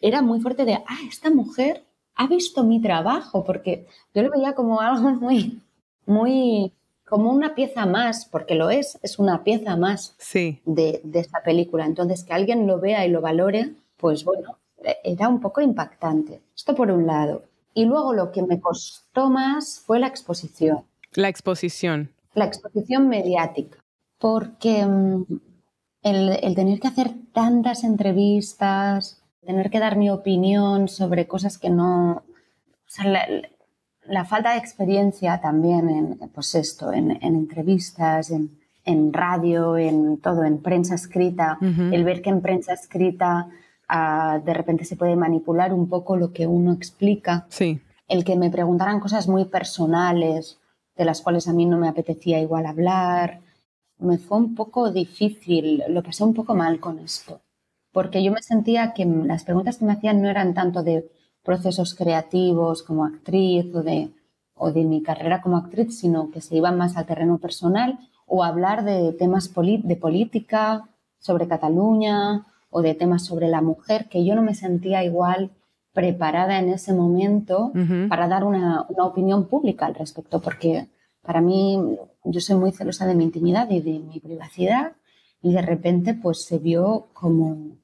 era 0.00 0.22
muy 0.22 0.40
fuerte 0.40 0.64
de, 0.64 0.74
ah, 0.74 0.98
esta 1.08 1.28
mujer 1.30 1.84
ha 2.14 2.28
visto 2.28 2.62
mi 2.62 2.80
trabajo, 2.80 3.42
porque 3.42 3.88
yo 4.14 4.22
lo 4.22 4.30
veía 4.30 4.54
como 4.54 4.80
algo 4.80 5.10
muy, 5.10 5.60
muy, 6.06 6.72
como 7.12 7.30
una 7.30 7.54
pieza 7.54 7.84
más, 7.84 8.24
porque 8.24 8.54
lo 8.54 8.70
es, 8.70 8.98
es 9.02 9.18
una 9.18 9.44
pieza 9.44 9.76
más 9.76 10.14
sí. 10.16 10.62
de, 10.64 11.02
de 11.04 11.20
esta 11.20 11.42
película. 11.42 11.84
Entonces, 11.84 12.24
que 12.24 12.32
alguien 12.32 12.66
lo 12.66 12.80
vea 12.80 13.04
y 13.04 13.10
lo 13.10 13.20
valore, 13.20 13.74
pues 13.98 14.24
bueno, 14.24 14.56
era 15.04 15.28
un 15.28 15.38
poco 15.38 15.60
impactante. 15.60 16.40
Esto 16.56 16.74
por 16.74 16.90
un 16.90 17.06
lado. 17.06 17.42
Y 17.74 17.84
luego 17.84 18.14
lo 18.14 18.32
que 18.32 18.40
me 18.40 18.62
costó 18.62 19.28
más 19.28 19.82
fue 19.84 19.98
la 19.98 20.06
exposición. 20.06 20.84
La 21.12 21.28
exposición. 21.28 22.14
La 22.32 22.46
exposición 22.46 23.10
mediática. 23.10 23.76
Porque 24.18 24.86
mm, 24.86 25.26
el, 26.04 26.54
tener 26.54 26.80
que 26.80 26.88
hacer 26.88 27.10
tantas 27.34 27.84
entrevistas, 27.84 29.22
tener 29.44 29.68
que 29.68 29.80
dar 29.80 29.98
mi 29.98 30.08
opinión 30.08 30.88
sobre 30.88 31.28
cosas 31.28 31.58
que 31.58 31.68
no... 31.68 32.22
O 32.22 32.94
sea, 32.94 33.04
la, 33.04 33.26
falta 34.24 34.52
de 34.52 34.58
experiencia 34.58 35.40
también 35.40 35.88
en, 35.88 36.18
pues 36.34 36.54
esto, 36.54 36.92
en, 36.92 37.10
entrevistas, 37.22 38.30
en, 38.30 39.12
radio, 39.12 39.76
en 39.76 40.18
todo, 40.18 40.44
en 40.44 40.60
prensa 40.60 40.94
escrita, 40.94 41.58
el 41.60 42.04
ver 42.04 42.22
que 42.22 42.30
en 42.30 42.40
prensa 42.40 42.72
escrita 42.72 43.48
de 44.44 44.54
repente 44.54 44.84
se 44.84 44.96
puede 44.96 45.16
manipular 45.16 45.72
un 45.72 45.88
poco 45.88 46.16
lo 46.16 46.32
que 46.32 46.46
uno 46.46 46.72
explica. 46.72 47.46
Sí. 47.48 47.80
El 48.08 48.24
que 48.24 48.36
me 48.36 48.50
preguntaran 48.50 49.00
cosas 49.00 49.28
muy 49.28 49.44
personales, 49.46 50.58
de 50.96 51.04
las 51.04 51.20
cuales 51.20 51.48
a 51.48 51.52
mí 51.52 51.66
no 51.66 51.78
me 51.78 51.88
apetecía 51.88 52.40
igual 52.40 52.66
hablar, 52.66 53.40
me 53.98 54.18
fue 54.18 54.38
un 54.38 54.54
poco 54.54 54.90
difícil, 54.90 55.82
lo 55.88 56.02
pasé 56.02 56.24
un 56.24 56.34
poco 56.34 56.54
mal 56.54 56.80
con 56.80 56.98
esto, 56.98 57.40
porque 57.92 58.22
yo 58.22 58.32
me 58.32 58.42
sentía 58.42 58.92
que 58.92 59.04
las 59.04 59.44
preguntas 59.44 59.78
que 59.78 59.84
me 59.84 59.92
hacían 59.92 60.20
no 60.20 60.28
eran 60.28 60.54
tanto 60.54 60.82
de 60.82 61.08
procesos 61.44 61.94
creativos 61.94 62.82
como 62.82 63.04
actriz 63.04 63.74
o 63.74 63.82
de, 63.82 64.10
o 64.54 64.72
de 64.72 64.84
mi 64.84 65.02
carrera 65.02 65.42
como 65.42 65.56
actriz, 65.56 65.98
sino 65.98 66.30
que 66.30 66.40
se 66.40 66.56
iban 66.56 66.78
más 66.78 66.96
al 66.96 67.06
terreno 67.06 67.38
personal 67.38 67.98
o 68.26 68.44
hablar 68.44 68.84
de 68.84 69.12
temas 69.12 69.52
de 69.54 69.96
política, 69.96 70.88
sobre 71.18 71.46
Cataluña 71.46 72.46
o 72.70 72.82
de 72.82 72.94
temas 72.94 73.24
sobre 73.24 73.48
la 73.48 73.62
mujer, 73.62 74.08
que 74.08 74.24
yo 74.24 74.34
no 74.34 74.42
me 74.42 74.54
sentía 74.54 75.04
igual 75.04 75.52
preparada 75.92 76.58
en 76.58 76.70
ese 76.70 76.92
momento 76.94 77.70
para 78.08 78.26
dar 78.26 78.44
una, 78.44 78.86
una, 78.88 79.04
opinión 79.04 79.46
pública 79.46 79.86
al 79.86 79.94
respecto, 79.94 80.40
porque 80.40 80.88
para 81.22 81.40
mí 81.40 81.78
yo 82.24 82.40
soy 82.40 82.56
muy 82.56 82.72
celosa 82.72 83.06
de 83.06 83.14
mi 83.14 83.24
intimidad 83.24 83.70
y 83.70 83.80
de 83.80 83.98
mi 83.98 84.18
privacidad 84.18 84.92
y 85.42 85.52
de 85.52 85.62
repente 85.62 86.14
pues 86.14 86.44
se 86.44 86.58
vio 86.58 87.08
como 87.12 87.76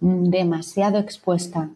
demasiado 0.00 0.98
expuesta 0.98 1.70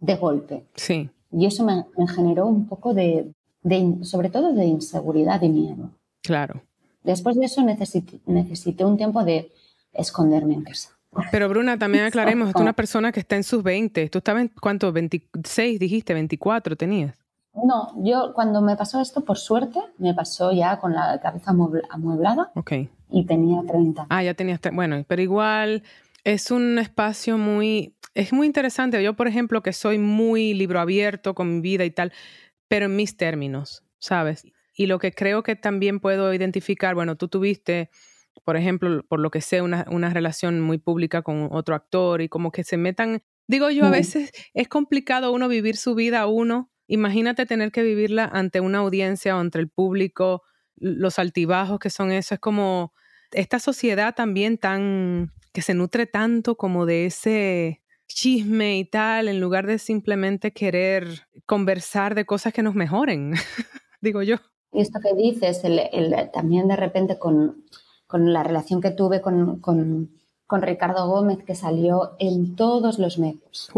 de 0.00 0.16
golpe. 0.16 0.64
Sí. 0.74 1.10
Y 1.32 1.46
eso 1.46 1.64
me, 1.64 1.84
generó 2.08 2.46
un 2.46 2.66
poco 2.66 2.94
de, 2.94 3.32
de, 3.62 3.98
sobre 4.02 4.30
todo 4.30 4.52
de 4.52 4.64
inseguridad 4.64 5.40
y 5.42 5.48
miedo. 5.48 5.90
Claro. 6.22 6.62
Después 7.04 7.36
de 7.36 7.46
eso 7.46 7.62
necesité, 7.62 8.20
necesité 8.26 8.84
un 8.84 8.96
tiempo 8.96 9.24
de 9.24 9.52
esconderme 9.92 10.54
en 10.54 10.64
casa. 10.64 10.90
Pero 11.32 11.48
Bruna, 11.48 11.78
también 11.78 12.04
aclaremos, 12.04 12.50
es 12.50 12.54
una 12.54 12.72
persona 12.72 13.10
que 13.10 13.20
está 13.20 13.36
en 13.36 13.42
sus 13.42 13.62
20. 13.62 14.08
¿Tú 14.10 14.18
estabas 14.18 14.42
en 14.42 14.48
cuánto? 14.60 14.92
26 14.92 15.80
dijiste, 15.80 16.14
24 16.14 16.76
tenías. 16.76 17.16
No, 17.52 17.92
yo 17.96 18.32
cuando 18.32 18.62
me 18.62 18.76
pasó 18.76 19.00
esto, 19.00 19.24
por 19.24 19.36
suerte, 19.36 19.80
me 19.98 20.14
pasó 20.14 20.52
ya 20.52 20.78
con 20.78 20.94
la 20.94 21.20
cabeza 21.20 21.50
amueblada. 21.90 22.52
Ok. 22.54 22.72
Y 23.10 23.24
tenía 23.24 23.62
30. 23.66 24.06
Ah, 24.08 24.22
ya 24.22 24.34
tenías, 24.34 24.60
bueno, 24.72 25.04
pero 25.08 25.20
igual 25.20 25.82
es 26.22 26.52
un 26.52 26.78
espacio 26.78 27.38
muy, 27.38 27.94
es 28.14 28.32
muy 28.32 28.46
interesante. 28.46 29.02
Yo, 29.02 29.14
por 29.14 29.28
ejemplo, 29.28 29.62
que 29.62 29.72
soy 29.72 29.98
muy 29.98 30.54
libro 30.54 30.80
abierto 30.80 31.34
con 31.34 31.56
mi 31.56 31.60
vida 31.60 31.84
y 31.84 31.90
tal, 31.90 32.12
pero 32.68 32.86
en 32.86 32.96
mis 32.96 33.16
términos, 33.16 33.84
¿sabes? 33.98 34.44
Y 34.74 34.86
lo 34.86 34.98
que 34.98 35.12
creo 35.12 35.42
que 35.42 35.56
también 35.56 36.00
puedo 36.00 36.32
identificar, 36.32 36.94
bueno, 36.94 37.16
tú 37.16 37.28
tuviste 37.28 37.90
por 38.44 38.56
ejemplo, 38.56 39.04
por 39.08 39.20
lo 39.20 39.30
que 39.30 39.40
sé, 39.40 39.62
una, 39.62 40.10
relación 40.10 40.60
muy 40.60 40.78
pública 40.78 41.22
con 41.22 41.48
otro 41.52 41.74
actor 41.74 42.20
y 42.22 42.28
como 42.28 42.50
que 42.50 42.64
se 42.64 42.76
metan, 42.76 43.22
digo 43.46 43.70
yo, 43.70 43.84
a 43.84 43.90
veces 43.90 44.32
es 44.54 44.68
complicado 44.68 45.32
uno 45.32 45.48
vivir 45.48 45.76
su 45.76 45.94
vida 45.94 46.26
uno. 46.26 46.70
Imagínate 46.86 47.46
tener 47.46 47.70
que 47.70 47.82
vivirla 47.82 48.24
ante 48.24 48.60
una 48.60 48.78
audiencia 48.78 49.36
o 49.36 49.40
ante 49.40 49.58
el 49.58 49.68
público, 49.68 50.42
los 50.76 51.18
altibajos 51.18 51.78
que 51.78 51.90
son 51.90 52.10
eso, 52.10 52.34
es 52.34 52.40
como 52.40 52.92
esta 53.32 53.60
sociedad 53.60 54.14
también 54.14 54.58
tan, 54.58 55.32
que 55.52 55.62
se 55.62 55.74
nutre 55.74 56.06
tanto 56.06 56.56
como 56.56 56.86
de 56.86 57.06
ese 57.06 57.82
chisme 58.14 58.78
y 58.78 58.84
tal, 58.84 59.28
en 59.28 59.40
lugar 59.40 59.66
de 59.66 59.78
simplemente 59.78 60.52
querer 60.52 61.26
conversar 61.46 62.14
de 62.14 62.26
cosas 62.26 62.52
que 62.52 62.62
nos 62.62 62.74
mejoren, 62.74 63.34
digo 64.00 64.22
yo. 64.22 64.36
Y 64.72 64.80
esto 64.80 65.00
que 65.00 65.14
dices, 65.14 65.62
el, 65.64 66.30
también 66.32 66.68
de 66.68 66.76
repente 66.76 67.18
con, 67.18 67.64
con 68.06 68.32
la 68.32 68.42
relación 68.42 68.80
que 68.80 68.90
tuve 68.90 69.20
con, 69.20 69.60
con, 69.60 70.10
con 70.46 70.62
Ricardo 70.62 71.08
Gómez, 71.08 71.38
que 71.44 71.54
salió 71.54 72.12
en 72.18 72.56
todos 72.56 72.98
los 72.98 73.18
medios. 73.18 73.68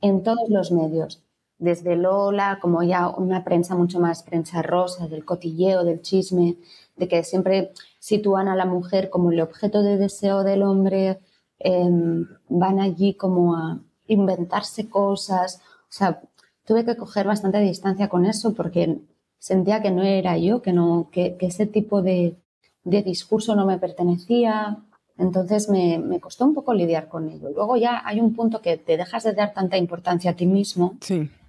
En 0.00 0.22
todos 0.22 0.48
los 0.48 0.72
medios. 0.72 1.22
Desde 1.58 1.96
Lola, 1.96 2.58
como 2.62 2.82
ya 2.82 3.08
una 3.08 3.44
prensa 3.44 3.74
mucho 3.74 3.98
más 3.98 4.22
prensa 4.22 4.62
rosa, 4.62 5.08
del 5.08 5.24
cotilleo, 5.24 5.84
del 5.84 6.02
chisme, 6.02 6.56
de 6.96 7.08
que 7.08 7.24
siempre 7.24 7.72
sitúan 7.98 8.48
a 8.48 8.56
la 8.56 8.64
mujer 8.64 9.10
como 9.10 9.32
el 9.32 9.40
objeto 9.40 9.82
de 9.82 9.98
deseo 9.98 10.44
del 10.44 10.62
hombre, 10.62 11.18
em, 11.58 12.26
van 12.48 12.80
allí 12.80 13.14
como 13.14 13.56
a 13.56 13.80
inventarse 14.06 14.88
cosas. 14.88 15.60
O 15.82 15.92
sea, 15.92 16.20
tuve 16.64 16.84
que 16.84 16.96
coger 16.96 17.26
bastante 17.26 17.60
distancia 17.60 18.08
con 18.08 18.26
eso 18.26 18.54
porque 18.54 18.98
sentía 19.38 19.82
que 19.82 19.90
no 19.90 20.02
era 20.02 20.36
yo, 20.38 20.62
que, 20.62 20.72
no, 20.72 21.08
que 21.12 21.36
ese 21.40 21.66
tipo 21.66 22.02
de, 22.02 22.36
de 22.84 23.02
discurso 23.02 23.54
no 23.54 23.66
me 23.66 23.78
pertenecía, 23.78 24.78
entonces 25.18 25.68
me, 25.68 26.20
costó 26.20 26.44
un 26.44 26.54
poco 26.54 26.72
lidiar 26.72 27.08
con 27.08 27.28
ello. 27.28 27.50
Luego 27.50 27.76
ya 27.76 28.02
hay 28.04 28.20
un 28.20 28.34
punto 28.34 28.62
que 28.62 28.76
te 28.76 28.96
dejas 28.96 29.24
de 29.24 29.32
dar 29.32 29.52
tanta 29.52 29.76
importancia 29.76 30.30
a 30.30 30.34
ti 30.34 30.46
mismo 30.46 30.96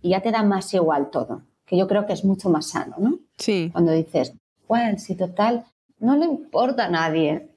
y 0.02 0.10
ya 0.10 0.22
te 0.22 0.32
da 0.32 0.44
más 0.44 0.74
igual 0.74 1.10
todo, 1.12 1.44
que 1.66 1.78
yo 1.78 1.88
creo 1.88 2.06
que 2.06 2.14
es 2.14 2.26
mucho 2.26 2.50
más 2.50 2.68
sano, 2.68 2.96
¿no? 2.98 3.20
Sí. 3.38 3.70
Cuando 3.72 3.92
dices, 3.92 4.34
bueno, 4.68 4.98
si 4.98 5.16
total, 5.16 5.66
no 6.00 6.18
le 6.18 6.26
importa 6.26 6.86
a 6.86 6.90
nadie. 6.90 7.49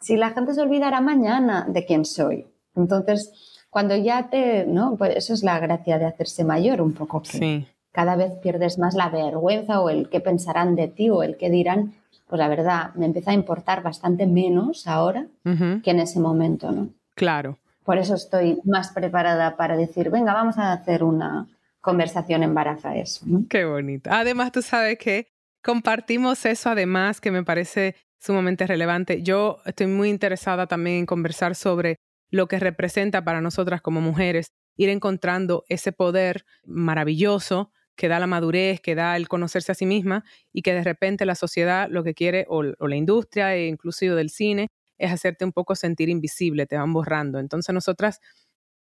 Si 0.00 0.16
la 0.16 0.30
gente 0.30 0.54
se 0.54 0.62
olvidará 0.62 1.00
mañana 1.00 1.66
de 1.68 1.84
quién 1.84 2.04
soy. 2.04 2.46
Entonces, 2.74 3.64
cuando 3.70 3.96
ya 3.96 4.28
te, 4.30 4.64
¿no? 4.66 4.96
Pues 4.96 5.16
eso 5.16 5.34
es 5.34 5.42
la 5.42 5.58
gracia 5.58 5.98
de 5.98 6.06
hacerse 6.06 6.44
mayor 6.44 6.80
un 6.80 6.92
poco. 6.92 7.22
sí. 7.24 7.66
Cada 7.92 8.14
vez 8.14 8.34
pierdes 8.40 8.78
más 8.78 8.94
la 8.94 9.08
vergüenza 9.08 9.80
o 9.80 9.90
el 9.90 10.08
qué 10.08 10.20
pensarán 10.20 10.76
de 10.76 10.86
ti 10.86 11.10
o 11.10 11.24
el 11.24 11.36
qué 11.36 11.50
dirán 11.50 11.92
pues 12.30 12.38
la 12.38 12.48
verdad 12.48 12.94
me 12.94 13.06
empieza 13.06 13.32
a 13.32 13.34
importar 13.34 13.82
bastante 13.82 14.24
menos 14.24 14.86
ahora 14.86 15.26
que 15.42 15.90
en 15.90 15.98
ese 15.98 16.20
momento, 16.20 16.70
¿no? 16.70 16.88
Claro. 17.16 17.58
Por 17.82 17.98
eso 17.98 18.14
estoy 18.14 18.60
más 18.64 18.92
preparada 18.92 19.56
para 19.56 19.76
decir, 19.76 20.10
venga, 20.10 20.32
vamos 20.32 20.56
a 20.56 20.72
hacer 20.72 21.02
una 21.02 21.48
conversación 21.80 22.44
en 22.44 22.54
Baraja 22.54 22.94
eso. 22.96 23.26
Qué 23.48 23.64
bonito. 23.64 24.10
Además, 24.12 24.52
tú 24.52 24.62
sabes 24.62 24.96
que 24.98 25.26
compartimos 25.62 26.44
eso 26.44 26.70
además 26.70 27.20
que 27.20 27.30
me 27.30 27.44
parece 27.44 27.96
sumamente 28.18 28.66
relevante. 28.66 29.22
Yo 29.22 29.58
estoy 29.64 29.86
muy 29.86 30.08
interesada 30.10 30.66
también 30.66 30.98
en 30.98 31.06
conversar 31.06 31.54
sobre 31.54 31.96
lo 32.30 32.46
que 32.46 32.58
representa 32.58 33.24
para 33.24 33.40
nosotras 33.40 33.80
como 33.80 34.00
mujeres 34.00 34.52
ir 34.76 34.88
encontrando 34.88 35.64
ese 35.68 35.92
poder 35.92 36.44
maravilloso 36.64 37.72
que 37.96 38.08
da 38.08 38.18
la 38.18 38.26
madurez, 38.26 38.80
que 38.80 38.94
da 38.94 39.16
el 39.16 39.28
conocerse 39.28 39.72
a 39.72 39.74
sí 39.74 39.84
misma 39.84 40.24
y 40.52 40.62
que 40.62 40.72
de 40.72 40.84
repente 40.84 41.26
la 41.26 41.34
sociedad 41.34 41.88
lo 41.90 42.02
que 42.02 42.14
quiere, 42.14 42.46
o, 42.48 42.62
la 42.62 42.96
industria, 42.96 43.54
e 43.54 43.66
inclusive 43.66 44.14
del 44.14 44.30
cine, 44.30 44.68
es 44.96 45.12
hacerte 45.12 45.44
un 45.44 45.52
poco 45.52 45.74
sentir 45.74 46.08
invisible, 46.08 46.66
te 46.66 46.76
van 46.76 46.92
borrando. 46.92 47.38
Entonces 47.38 47.74
nosotras 47.74 48.20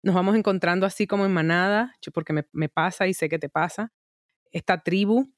nos 0.02 0.14
vamos 0.14 0.36
encontrando 0.36 0.84
así 0.84 1.06
como 1.06 1.24
en 1.24 1.32
manada, 1.32 1.94
porque 2.12 2.34
me, 2.34 2.46
me 2.52 2.68
pasa 2.68 3.06
y 3.06 3.14
sé 3.14 3.28
que 3.28 3.38
te 3.38 3.48
pasa, 3.48 3.92
esta 4.52 4.82
tribu 4.82 5.32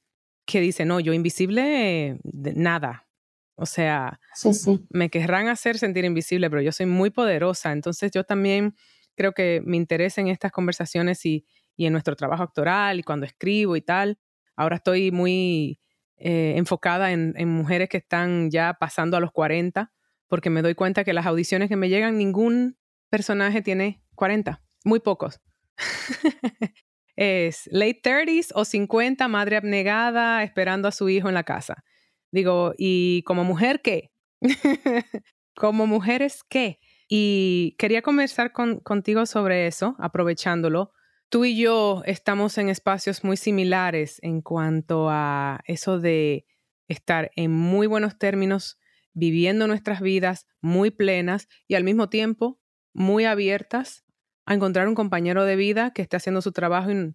que 0.49 0.61
dice, 0.61 0.87
no, 0.87 0.99
yo 0.99 1.13
invisible, 1.13 2.19
nada. 2.25 3.07
O 3.55 3.67
sea, 3.67 4.19
sí, 4.35 4.55
sí. 4.55 4.87
me 4.89 5.11
querrán 5.11 5.49
hacer 5.49 5.79
sentir 5.79 6.05
invisible, 6.05 6.49
pero 6.49 6.63
yo 6.63 6.73
soy 6.73 6.87
muy 6.87 7.11
poderosa. 7.11 7.73
Entonces 7.73 8.11
yo 8.13 8.25
también 8.25 8.75
creo 9.15 9.33
que 9.33 9.61
me 9.65 9.77
interesa 9.77 10.21
en 10.21 10.29
estas 10.29 10.51
conversaciones 10.51 11.27
y, 11.27 11.45
y 11.77 11.87
en 11.87 11.93
nuestro 11.93 12.17
trabajo 12.17 12.43
actoral 12.43 12.99
y 12.99 13.03
cuando 13.03 13.27
escribo 13.27 13.77
y 13.77 13.83
tal. 13.83 14.19
Ahora 14.57 14.77
estoy 14.77 15.11
muy 15.13 15.81
eh, 16.17 16.55
enfocada 16.57 17.13
en, 17.13 17.49
mujeres 17.49 17.89
que 17.89 17.99
están 17.99 18.51
ya 18.51 18.75
pasando 18.75 19.17
a 19.17 19.21
los 19.21 19.31
40 19.31 19.93
porque 20.29 20.51
me 20.51 20.63
doy 20.63 20.75
cuenta 20.75 21.05
que 21.05 21.13
las 21.13 21.27
audiciones 21.27 21.69
que 21.69 21.77
me 21.77 21.89
llegan, 21.89 22.17
ningún 22.17 22.77
personaje 23.11 23.61
tiene 23.63 24.03
40, 24.15 24.63
muy 24.85 25.01
pocos. 25.01 25.41
es 27.19 27.69
late 27.73 28.01
30s 28.01 28.53
o 28.55 28.65
50, 28.65 29.27
madre 29.27 29.57
abnegada, 29.57 30.45
esperando 30.45 30.87
a 30.87 30.93
su 30.93 31.09
hijo 31.09 31.27
en 31.27 31.35
la 31.35 31.43
casa. 31.43 31.83
Digo, 32.31 32.75
¿y 32.79 33.23
como 33.25 33.43
mujer 33.43 33.81
qué? 33.83 34.13
como 35.57 35.89
mujeres 35.89 36.45
qué? 36.49 36.79
Y 37.09 37.75
quería 37.77 38.03
conversar 38.03 38.53
contigo 38.53 39.27
sobre 39.27 39.67
eso, 39.67 39.97
aprovechándolo. 39.99 40.93
Tú 41.29 41.45
y 41.45 41.57
yo 41.57 42.03
estamos 42.07 42.57
en 42.57 42.69
espacios 42.69 43.25
muy 43.25 43.37
similares 43.37 44.21
en 44.23 44.41
cuanto 44.41 45.09
a 45.11 45.59
eso 45.65 45.99
de 45.99 46.47
estar 46.87 47.33
en 47.35 47.51
muy 47.51 47.89
buenos 47.89 48.17
términos, 48.17 48.79
viviendo 49.13 49.67
nuestras 49.67 50.01
vidas 50.01 50.47
muy 50.61 50.93
plenas 50.93 51.49
y 51.67 51.75
al 51.75 51.83
mismo 51.83 52.09
tiempo 52.09 52.61
muy 52.95 53.25
abiertas 53.25 54.05
a 54.49 54.55
encontrar 54.55 54.89
un 54.89 54.95
compañero 54.95 55.45
de 55.45 55.57
vida 55.57 55.93
que 55.93 56.01
esté 56.01 56.17
haciendo 56.17 56.41
su 56.41 56.53
trabajo 56.53 56.91
y 56.91 57.15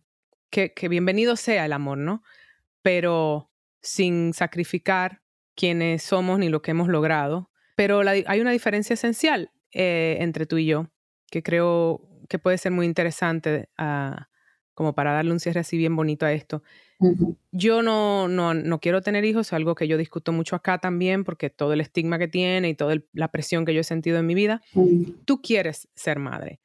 que, 0.52 0.74
que 0.74 0.88
bienvenido 0.88 1.36
sea 1.36 1.66
el 1.66 1.74
amor, 1.74 1.98
¿no? 1.98 2.22
Pero 2.84 3.50
sin 3.82 4.34
sacrificar 4.34 5.24
quienes 5.56 6.04
somos 6.04 6.38
ni 6.38 6.50
lo 6.50 6.62
que 6.62 6.72
hemos 6.72 6.90
logrado. 6.90 7.50
Pero 7.76 8.02
hay 8.02 8.40
una 8.40 8.52
diferencia 8.52 8.94
esencial 8.94 9.52
eh, 9.72 10.18
entre 10.20 10.46
tú 10.46 10.60
y 10.60 10.68
yo, 10.68 10.92
que 11.32 11.42
creo 11.42 12.08
que 12.30 12.38
puede 12.38 12.60
ser 12.60 12.72
muy 12.72 12.86
interesante 12.86 13.68
ah, 13.80 14.30
como 14.76 14.94
para 14.94 15.14
darle 15.14 15.32
un 15.32 15.40
cierre 15.40 15.62
así 15.62 15.76
bien 15.76 15.96
bonito 15.96 16.28
a 16.28 16.34
esto. 16.34 16.62
Yo 17.52 17.82
no, 17.82 18.28
no, 18.28 18.54
no, 18.54 18.80
quiero 18.80 19.02
tener 19.02 19.26
hijos, 19.26 19.48
es 19.48 19.54
algo 19.54 19.74
que 19.74 19.88
yo 19.88 19.98
discuto 19.98 20.32
mucho 20.32 20.56
acá 20.56 20.78
también, 20.78 21.24
porque 21.24 21.50
todo 21.50 21.74
el 21.74 21.82
estigma 21.82 22.20
que 22.20 22.28
tiene 22.28 22.70
y 22.70 22.76
toda 22.76 22.96
la 23.12 23.30
presión 23.30 23.66
que 23.66 23.74
yo 23.74 23.82
he 23.82 23.84
sentido 23.84 24.20
en 24.20 24.28
mi 24.28 24.36
vida. 24.36 24.62
Tú 25.26 25.42
quieres 25.42 25.90
ser 25.96 26.20
madre. 26.20 26.60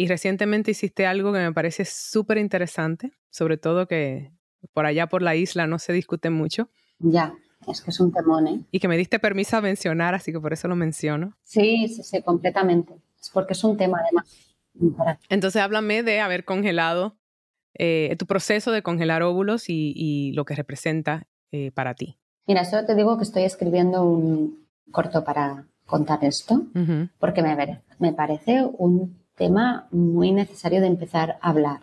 Y 0.00 0.06
recientemente 0.06 0.70
hiciste 0.70 1.04
algo 1.04 1.30
que 1.30 1.40
me 1.40 1.52
parece 1.52 1.84
súper 1.84 2.38
interesante, 2.38 3.12
sobre 3.28 3.58
todo 3.58 3.86
que 3.86 4.32
por 4.72 4.86
allá 4.86 5.08
por 5.08 5.20
la 5.20 5.36
isla 5.36 5.66
no 5.66 5.78
se 5.78 5.92
discute 5.92 6.30
mucho. 6.30 6.70
Ya. 7.00 7.34
Es 7.68 7.82
que 7.82 7.90
es 7.90 8.00
un 8.00 8.10
temón, 8.10 8.48
¿eh? 8.48 8.64
Y 8.70 8.80
que 8.80 8.88
me 8.88 8.96
diste 8.96 9.18
permiso 9.18 9.58
a 9.58 9.60
mencionar, 9.60 10.14
así 10.14 10.32
que 10.32 10.40
por 10.40 10.54
eso 10.54 10.68
lo 10.68 10.74
menciono. 10.74 11.36
Sí, 11.42 11.86
sí, 11.88 12.02
sí, 12.02 12.22
completamente. 12.22 12.94
Es 13.20 13.28
porque 13.28 13.52
es 13.52 13.62
un 13.62 13.76
tema 13.76 13.98
además. 14.02 15.18
Entonces 15.28 15.60
háblame 15.60 16.02
de 16.02 16.20
haber 16.20 16.46
congelado, 16.46 17.18
eh, 17.74 18.16
tu 18.18 18.24
proceso 18.24 18.72
de 18.72 18.82
congelar 18.82 19.22
óvulos 19.22 19.64
y, 19.68 20.32
lo 20.32 20.46
que 20.46 20.54
representa 20.54 21.26
eh, 21.52 21.72
para 21.72 21.92
ti. 21.92 22.16
Mira, 22.46 22.64
solo 22.64 22.86
te 22.86 22.94
digo 22.94 23.18
que 23.18 23.24
estoy 23.24 23.42
escribiendo 23.42 24.02
un 24.02 24.66
corto 24.92 25.24
para 25.24 25.66
contar 25.84 26.24
esto, 26.24 26.64
porque 27.18 27.42
me, 27.42 27.82
me 27.98 28.14
parece 28.14 28.64
un 28.78 29.19
tema 29.40 29.88
muy 29.90 30.32
necesario 30.32 30.82
de 30.82 30.86
empezar 30.86 31.38
a 31.40 31.48
hablar. 31.48 31.80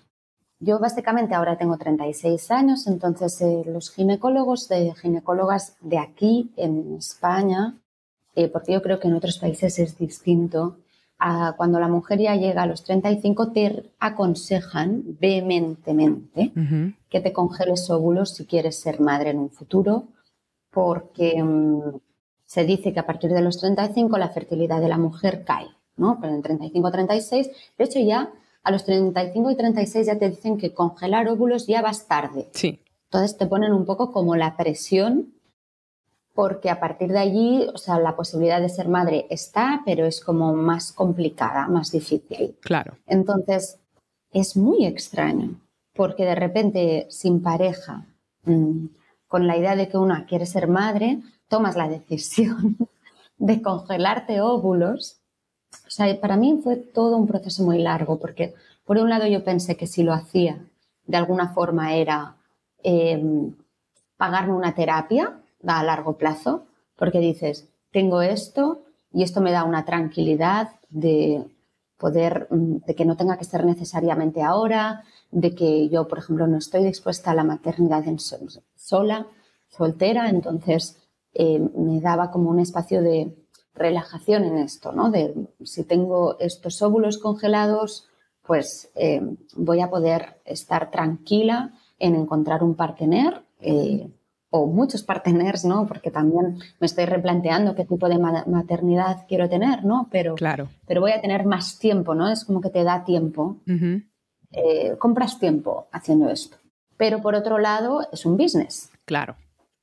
Yo 0.59 0.77
básicamente 0.77 1.33
ahora 1.33 1.57
tengo 1.57 1.75
36 1.75 2.51
años, 2.51 2.85
entonces 2.85 3.41
eh, 3.41 3.63
los 3.65 3.89
ginecólogos 3.89 4.69
de 4.69 4.93
ginecólogas 4.93 5.75
de 5.81 5.97
aquí 5.97 6.51
en 6.55 6.97
España, 6.97 7.75
eh, 8.35 8.47
porque 8.47 8.73
yo 8.73 8.83
creo 8.83 8.99
que 8.99 9.07
en 9.07 9.15
otros 9.15 9.39
países 9.39 9.79
es 9.79 9.97
distinto, 9.97 10.77
a 11.17 11.55
cuando 11.57 11.79
la 11.79 11.87
mujer 11.87 12.19
ya 12.19 12.35
llega 12.35 12.61
a 12.61 12.67
los 12.67 12.83
35 12.83 13.51
te 13.51 13.91
aconsejan 13.97 15.17
vehementemente 15.19 16.51
que 17.09 17.21
te 17.21 17.33
congeles 17.33 17.89
óvulos 17.89 18.35
si 18.35 18.45
quieres 18.45 18.79
ser 18.79 18.99
madre 18.99 19.31
en 19.31 19.39
un 19.39 19.49
futuro, 19.49 20.03
porque 20.69 21.41
mm, 21.41 21.97
se 22.45 22.65
dice 22.65 22.93
que 22.93 22.99
a 22.99 23.07
partir 23.07 23.31
de 23.31 23.41
los 23.41 23.57
35 23.57 24.15
la 24.19 24.29
fertilidad 24.29 24.79
de 24.79 24.89
la 24.89 24.99
mujer 24.99 25.43
cae, 25.43 25.69
¿no? 25.97 26.19
Pero 26.21 26.33
en 26.33 26.43
35-36, 26.43 27.51
de 27.77 27.83
hecho 27.83 27.99
ya 27.99 28.31
a 28.63 28.71
los 28.71 28.85
35 28.85 29.51
y 29.51 29.55
36 29.55 30.07
ya 30.07 30.17
te 30.17 30.29
dicen 30.29 30.57
que 30.57 30.73
congelar 30.73 31.27
óvulos 31.29 31.67
ya 31.67 31.81
vas 31.81 32.07
tarde. 32.07 32.49
Sí. 32.53 32.79
Entonces 33.05 33.37
te 33.37 33.47
ponen 33.47 33.73
un 33.73 33.85
poco 33.85 34.11
como 34.11 34.35
la 34.35 34.57
presión 34.57 35.33
porque 36.37 36.69
a 36.69 36.79
partir 36.79 37.11
de 37.11 37.17
allí, 37.17 37.67
o 37.73 37.79
sea, 37.79 37.97
la 37.97 38.15
posibilidad 38.15 38.61
de 38.61 38.69
ser 38.69 38.89
madre 38.89 39.25
está, 39.31 39.81
pero 39.85 40.05
es 40.05 40.21
como 40.21 40.53
más 40.53 40.91
complicada, 40.91 41.67
más 41.67 41.91
difícil. 41.91 42.55
Claro. 42.61 42.95
Entonces, 43.07 43.79
es 44.31 44.55
muy 44.55 44.85
extraño, 44.85 45.59
porque 45.95 46.25
de 46.25 46.35
repente, 46.35 47.07
sin 47.09 47.41
pareja, 47.41 48.05
mm, 48.43 48.85
con 49.27 49.47
la 49.47 49.57
idea 49.57 49.75
de 49.75 49.87
que 49.87 49.97
una 49.97 50.27
quiere 50.27 50.45
ser 50.45 50.67
madre, 50.67 51.21
tomas 51.47 51.75
la 51.75 51.89
decisión 51.89 52.77
de 53.37 53.61
congelarte 53.63 54.39
óvulos 54.39 55.21
o 55.71 55.89
sea, 55.89 56.19
para 56.19 56.37
mí 56.37 56.59
fue 56.63 56.75
todo 56.75 57.17
un 57.17 57.27
proceso 57.27 57.63
muy 57.63 57.79
largo, 57.79 58.19
porque 58.19 58.53
por 58.85 58.97
un 58.97 59.09
lado 59.09 59.27
yo 59.27 59.43
pensé 59.43 59.75
que 59.75 59.87
si 59.87 60.03
lo 60.03 60.13
hacía, 60.13 60.65
de 61.05 61.17
alguna 61.17 61.49
forma 61.53 61.95
era 61.95 62.35
em, 62.83 63.55
pagarme 64.17 64.53
una 64.53 64.75
terapia 64.75 65.39
a 65.65 65.83
largo 65.83 66.17
plazo, 66.17 66.65
porque 66.95 67.19
dices, 67.19 67.69
tengo 67.91 68.21
esto 68.21 68.83
y 69.11 69.23
esto 69.23 69.41
me 69.41 69.51
da 69.51 69.63
una 69.63 69.85
tranquilidad 69.85 70.69
de 70.89 71.45
poder, 71.97 72.47
mm, 72.49 72.77
de 72.85 72.95
que 72.95 73.05
no 73.05 73.17
tenga 73.17 73.37
que 73.37 73.45
ser 73.45 73.65
necesariamente 73.65 74.41
ahora, 74.41 75.03
de 75.31 75.55
que 75.55 75.89
yo, 75.89 76.07
por 76.07 76.19
ejemplo, 76.19 76.47
no 76.47 76.57
estoy 76.57 76.83
dispuesta 76.83 77.31
a 77.31 77.35
la 77.35 77.43
maternidad 77.43 78.03
sola, 78.75 79.27
soltera, 79.67 80.29
entonces 80.29 80.97
eh, 81.33 81.59
me 81.75 81.99
daba 81.99 82.31
como 82.31 82.49
un 82.49 82.59
espacio 82.59 83.01
de, 83.01 83.35
relajación 83.77 84.43
en 84.43 84.57
esto, 84.57 84.91
¿no? 84.91 85.11
De 85.11 85.33
si 85.63 85.83
tengo 85.83 86.37
estos 86.39 86.81
óvulos 86.81 87.17
congelados, 87.17 88.07
pues 88.45 88.91
eh, 88.95 89.21
voy 89.55 89.81
a 89.81 89.89
poder 89.89 90.39
estar 90.45 90.89
tranquila 90.91 91.73
en 91.99 92.15
encontrar 92.15 92.63
un 92.63 92.75
partener 92.75 93.41
eh, 93.59 94.09
o 94.49 94.65
muchos 94.65 95.03
parteners, 95.03 95.65
¿no? 95.65 95.85
Porque 95.87 96.09
también 96.09 96.57
me 96.79 96.87
estoy 96.87 97.05
replanteando 97.05 97.75
qué 97.75 97.85
tipo 97.85 98.07
de 98.07 98.17
maternidad 98.17 99.25
quiero 99.27 99.49
tener, 99.49 99.83
¿no? 99.83 100.07
Pero, 100.11 100.35
claro. 100.35 100.69
pero 100.85 101.01
voy 101.01 101.11
a 101.11 101.21
tener 101.21 101.45
más 101.45 101.77
tiempo, 101.79 102.15
¿no? 102.15 102.29
Es 102.29 102.45
como 102.45 102.61
que 102.61 102.69
te 102.69 102.83
da 102.83 103.03
tiempo. 103.03 103.57
Eh, 104.51 104.95
compras 104.97 105.39
tiempo 105.39 105.87
haciendo 105.91 106.29
esto. 106.29 106.57
Pero 106.95 107.21
por 107.21 107.35
otro 107.35 107.59
lado, 107.59 108.07
es 108.11 108.25
un 108.25 108.37
business. 108.37 108.89
Claro. 109.05 109.35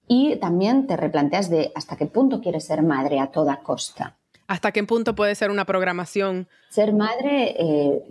Y 0.07 0.37
también 0.37 0.87
te 0.87 0.97
replanteas 0.97 1.49
de 1.49 1.73
hasta 1.75 1.97
qué 1.97 2.07
punto 2.07 2.41
quieres 2.41 2.65
ser 2.65 2.83
madre 2.83 3.21
a 3.21 3.29
toda 3.29 3.61
costa. 3.61 4.17
¿Hasta 4.47 4.73
qué 4.73 4.85
punto 4.85 5.15
puede 5.15 5.35
ser 5.35 5.51
una 5.51 5.65
programación? 5.65 6.49
Ser 6.69 6.93
madre 6.93 7.57
eh, 7.59 8.03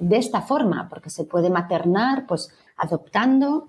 de 0.00 0.16
esta 0.16 0.42
forma, 0.42 0.88
porque 0.88 1.10
se 1.10 1.24
puede 1.24 1.50
maternar 1.50 2.26
pues 2.26 2.52
adoptando, 2.76 3.66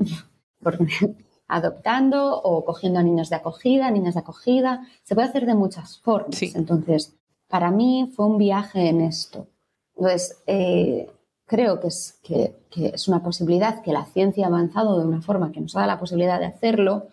adoptando 1.47 2.41
o 2.41 2.65
cogiendo 2.65 2.99
a 2.99 3.03
niños 3.03 3.29
de 3.29 3.35
acogida, 3.35 3.91
niñas 3.91 4.15
de 4.15 4.21
acogida. 4.21 4.87
Se 5.03 5.13
puede 5.13 5.27
hacer 5.27 5.45
de 5.45 5.53
muchas 5.53 5.99
formas. 5.99 6.41
Entonces, 6.41 7.15
para 7.47 7.69
mí 7.69 8.11
fue 8.15 8.25
un 8.25 8.39
viaje 8.39 8.89
en 8.89 9.01
esto. 9.01 9.47
Entonces, 9.95 10.41
eh, 10.47 11.09
creo 11.45 11.79
que 11.79 11.87
es, 11.87 12.19
que 12.23 12.55
es 12.73 13.07
una 13.07 13.21
posibilidad 13.21 13.81
que 13.83 13.93
la 13.93 14.05
ciencia 14.05 14.45
ha 14.45 14.49
avanzado 14.49 14.99
de 14.99 15.05
una 15.05 15.21
forma 15.21 15.51
que 15.51 15.61
nos 15.61 15.73
da 15.73 15.85
la 15.85 15.99
posibilidad 15.99 16.39
de 16.39 16.47
hacerlo 16.47 17.07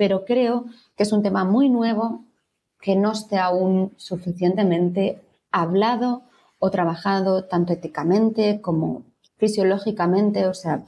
pero 0.00 0.24
creo 0.24 0.64
que 0.96 1.02
es 1.02 1.12
un 1.12 1.22
tema 1.22 1.44
muy 1.44 1.68
nuevo 1.68 2.24
que 2.80 2.96
no 2.96 3.12
esté 3.12 3.36
aún 3.36 3.92
suficientemente 3.98 5.20
hablado 5.50 6.22
o 6.58 6.70
trabajado 6.70 7.44
tanto 7.44 7.74
éticamente 7.74 8.62
como 8.62 9.02
fisiológicamente. 9.36 10.46
O 10.46 10.54
sea, 10.54 10.86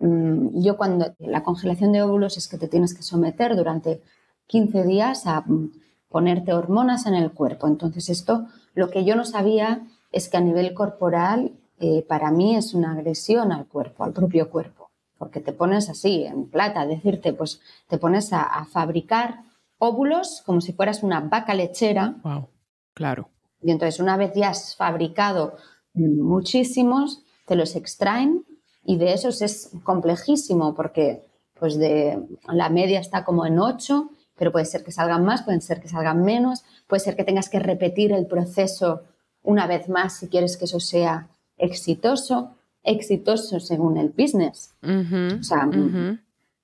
mm, 0.00 0.62
yo 0.62 0.78
cuando 0.78 1.14
la 1.18 1.42
congelación 1.42 1.92
de 1.92 2.00
óvulos 2.00 2.38
es 2.38 2.48
que 2.48 2.56
te 2.56 2.66
tienes 2.66 2.94
que 2.94 3.02
someter 3.02 3.56
durante 3.56 4.00
15 4.46 4.84
días 4.84 5.26
a 5.26 5.42
mm, 5.42 5.72
ponerte 6.08 6.54
hormonas 6.54 7.04
en 7.04 7.14
el 7.14 7.32
cuerpo. 7.32 7.66
Entonces 7.66 8.08
esto, 8.08 8.46
lo 8.72 8.88
que 8.88 9.04
yo 9.04 9.16
no 9.16 9.26
sabía 9.26 9.86
es 10.12 10.30
que 10.30 10.38
a 10.38 10.40
nivel 10.40 10.72
corporal 10.72 11.52
eh, 11.78 12.06
para 12.08 12.30
mí 12.30 12.56
es 12.56 12.72
una 12.72 12.92
agresión 12.92 13.52
al 13.52 13.66
cuerpo, 13.66 14.02
al 14.04 14.14
propio 14.14 14.48
cuerpo 14.48 14.75
porque 15.18 15.40
te 15.40 15.52
pones 15.52 15.88
así, 15.88 16.24
en 16.24 16.48
plata, 16.48 16.86
decirte, 16.86 17.32
pues 17.32 17.60
te 17.88 17.98
pones 17.98 18.32
a, 18.32 18.66
fabricar 18.70 19.40
óvulos 19.78 20.42
como 20.44 20.60
si 20.60 20.72
fueras 20.72 21.02
una 21.02 21.20
vaca 21.20 21.54
lechera. 21.54 22.16
Wow, 22.22 22.48
claro. 22.94 23.28
Y 23.62 23.70
entonces, 23.70 24.00
una 24.00 24.16
vez 24.16 24.32
ya 24.34 24.50
has 24.50 24.76
fabricado 24.76 25.56
muchísimos, 25.94 27.22
te 27.46 27.56
los 27.56 27.74
extraen 27.76 28.44
y 28.84 28.98
de 28.98 29.12
esos 29.12 29.42
es 29.42 29.70
complejísimo 29.82 30.74
porque 30.74 31.22
pues 31.58 31.78
de 31.78 32.22
la 32.48 32.68
media 32.68 33.00
está 33.00 33.24
como 33.24 33.46
en 33.46 33.58
8, 33.58 34.10
pero 34.36 34.52
puede 34.52 34.66
ser 34.66 34.84
que 34.84 34.92
salgan 34.92 35.24
más, 35.24 35.42
puede 35.42 35.60
ser 35.62 35.80
que 35.80 35.88
salgan 35.88 36.22
menos, 36.22 36.64
puede 36.86 37.00
ser 37.00 37.16
que 37.16 37.24
tengas 37.24 37.48
que 37.48 37.58
repetir 37.58 38.12
el 38.12 38.26
proceso 38.26 39.02
una 39.42 39.66
vez 39.66 39.88
más 39.88 40.18
si 40.18 40.28
quieres 40.28 40.56
que 40.56 40.66
eso 40.66 40.80
sea 40.80 41.28
exitoso 41.56 42.56
exitoso 42.86 43.60
según 43.60 43.98
el 43.98 44.10
business. 44.10 44.74
o 44.82 45.42
sea, 45.42 45.68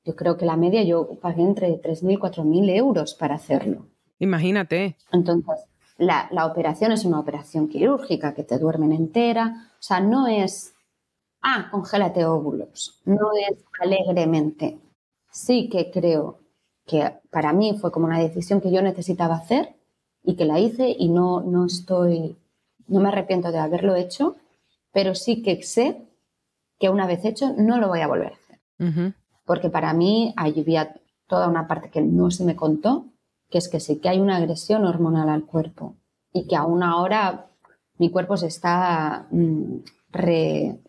yo 0.05 0.16
creo 0.16 0.37
que 0.37 0.47
la 0.47 0.57
media 0.57 0.83
yo 0.83 1.18
pagué 1.20 1.43
entre 1.43 1.81
3.000 1.81 2.12
y 2.12 2.16
4.000 2.16 2.70
euros 2.77 3.14
para 3.14 3.35
hacerlo. 3.35 3.87
Imagínate. 4.18 4.97
Entonces, 5.12 5.66
la, 5.99 6.29
la, 6.33 6.47
operación 6.47 6.93
es 6.93 7.05
una 7.05 7.20
operación 7.20 7.68
quirúrgica 7.68 8.35
que 8.35 8.43
te 8.43 8.59
duermen 8.59 8.93
entera. 8.93 9.70
O 9.75 9.83
sea, 9.83 10.01
no 10.01 10.27
es, 10.27 10.75
ah, 11.41 11.68
congélate 11.70 12.25
óvulos. 12.25 13.01
No 13.05 13.31
es 13.49 13.64
alegremente. 13.81 14.79
Sí 15.31 15.68
que 15.68 15.91
creo 15.91 16.39
que 16.87 17.12
para 17.31 17.53
mí 17.53 17.77
fue 17.81 17.93
como 17.93 18.07
una 18.07 18.18
decisión 18.18 18.61
que 18.61 18.73
yo 18.73 18.83
necesitaba 18.83 19.37
hacer 19.37 19.75
y 20.25 20.37
que 20.37 20.45
la 20.45 20.59
hice 20.59 20.95
y 20.97 21.09
no, 21.09 21.41
no 21.43 21.66
estoy, 21.66 22.37
no 22.87 23.01
me 23.01 23.09
arrepiento 23.09 23.53
de 23.53 23.59
haberlo 23.59 23.95
hecho, 23.95 24.37
pero 24.93 25.14
sí 25.14 25.43
que 25.43 25.62
sé 25.62 26.03
que 26.83 26.91
una 26.91 27.07
vez 27.07 27.24
hecho 27.24 27.55
no 27.57 27.78
lo 27.78 27.87
voy 27.87 28.01
a 28.01 28.09
volver 28.09 28.33
a 28.33 28.35
hacer. 28.35 29.14
Porque 29.45 29.70
para 29.70 29.95
mí 29.95 30.35
había 30.37 30.97
toda 31.28 31.47
una 31.47 31.68
parte 31.68 31.91
que 31.91 32.03
no 32.03 32.33
se 32.33 32.45
me 32.45 32.57
contó, 32.57 33.07
que 33.51 33.59
es 33.59 33.68
que 33.68 33.78
sí 33.78 34.01
que 34.01 34.09
hay 34.09 34.18
una 34.18 34.39
agresión 34.39 34.85
hormonal 34.85 35.28
al 35.28 35.45
cuerpo 35.45 35.95
y 36.33 36.49
que 36.49 36.57
aún 36.57 36.83
ahora 36.83 37.47
mi 37.99 38.11
cuerpo 38.11 38.37
se 38.37 38.49
está 38.49 39.28
mm, 39.30 39.76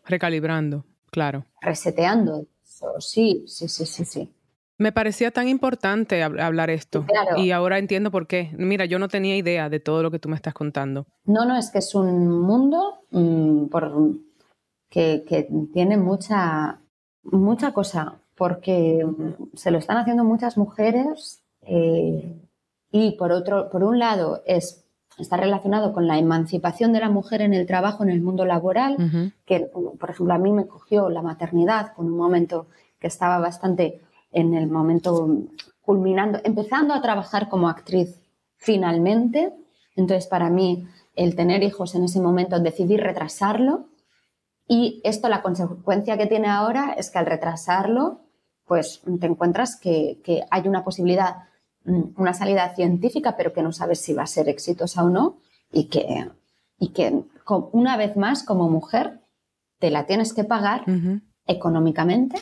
recalibrando, 0.04 0.84
claro. 1.12 1.46
Reseteando. 1.62 2.48
Sí, 2.98 3.44
sí, 3.46 3.68
sí, 3.68 3.86
sí, 3.86 4.04
sí. 4.04 4.34
Me 4.80 4.91
parecía 4.91 5.30
tan 5.30 5.48
importante 5.48 6.24
hablar 6.24 6.72
esto 6.72 7.06
y 7.38 7.52
ahora 7.52 7.78
entiendo 7.78 8.10
por 8.10 8.26
qué. 8.26 8.50
Mira, 8.58 8.86
yo 8.86 8.98
no 8.98 9.10
tenía 9.10 9.38
idea 9.38 9.70
de 9.70 9.80
todo 9.80 10.02
lo 10.02 10.10
que 10.10 10.18
tú 10.18 10.28
me 10.28 10.36
estás 10.36 10.56
contando. 10.56 11.06
No, 11.26 11.46
no, 11.46 11.56
es 11.56 11.70
que 11.70 11.78
es 11.78 11.94
un 11.94 12.41
mundo 12.41 13.06
mm, 13.12 13.68
que, 14.94 15.48
tiene 15.74 15.98
mucha, 15.98 16.80
mucha 17.24 17.74
cosa, 17.74 18.20
porque 18.36 19.04
se 19.56 19.72
lo 19.72 19.80
están 19.80 19.98
haciendo 19.98 20.24
muchas 20.24 20.56
mujeres 20.56 21.41
eh, 21.62 22.39
y 22.91 23.14
por, 23.14 23.32
otro, 23.32 23.72
por 23.72 23.84
un 23.84 23.98
lado 23.98 24.44
es, 24.46 24.86
está 25.18 25.38
relacionado 25.38 25.94
con 25.94 26.06
la 26.06 26.20
emancipación 26.20 26.94
de 26.94 27.00
la 27.00 27.10
mujer 27.10 27.41
en 27.41 27.56
el 27.56 27.66
trabajo, 27.66 28.04
en 28.04 28.12
el 28.12 28.22
mundo 28.22 28.46
laboral, 28.46 29.32
que 29.46 29.62
por 30.00 30.12
ejemplo 30.12 30.36
a 30.36 30.38
mí 30.38 30.52
me 30.52 30.68
cogió 30.68 31.10
la 31.10 31.24
maternidad 31.24 31.94
con 31.96 32.06
un 32.06 32.18
momento 32.18 32.68
que 33.00 33.08
estaba 33.08 33.39
bastante 33.39 34.02
en 34.32 34.54
el 34.54 34.68
momento 34.68 35.28
culminando, 35.82 36.39
empezando 36.44 36.94
a 36.94 37.02
trabajar 37.02 37.50
como 37.50 37.68
actriz 37.68 38.22
finalmente. 38.58 39.54
Entonces, 39.96 40.28
para 40.28 40.50
mí, 40.50 40.88
el 41.16 41.36
tener 41.36 41.64
hijos 41.64 41.96
en 41.96 42.04
ese 42.04 42.20
momento, 42.20 42.60
decidí 42.60 42.98
retrasarlo. 42.98 43.88
Y 44.74 45.02
esto, 45.04 45.30
la 45.30 45.44
consecuencia 45.44 46.18
que 46.18 46.26
tiene 46.26 46.48
ahora 46.48 46.96
es 46.98 47.12
que 47.12 47.20
al 47.20 47.28
retrasarlo, 47.28 48.22
pues 48.66 49.02
te 49.20 49.28
encuentras 49.28 49.80
que, 49.80 50.20
hay 50.50 50.68
una 50.68 50.84
posibilidad, 50.84 51.44
mm, 51.86 52.20
una 52.20 52.34
salida 52.34 52.74
científica, 52.74 53.36
pero 53.38 53.54
que 53.54 53.62
no 53.62 53.72
sabes 53.72 54.02
si 54.02 54.14
va 54.14 54.24
a 54.24 54.28
ser 54.28 54.50
exitosa 54.50 55.04
o 55.04 55.10
no. 55.10 55.38
Y 55.72 55.90
que, 55.90 56.28
y 56.80 56.90
que 56.90 57.24
una 57.72 57.98
vez 57.98 58.18
más, 58.18 58.42
como 58.42 58.68
mujer, 58.68 59.20
te 59.78 59.92
la 59.92 60.08
tienes 60.08 60.34
que 60.34 60.44
pagar 60.44 60.86
económicamente 61.46 62.38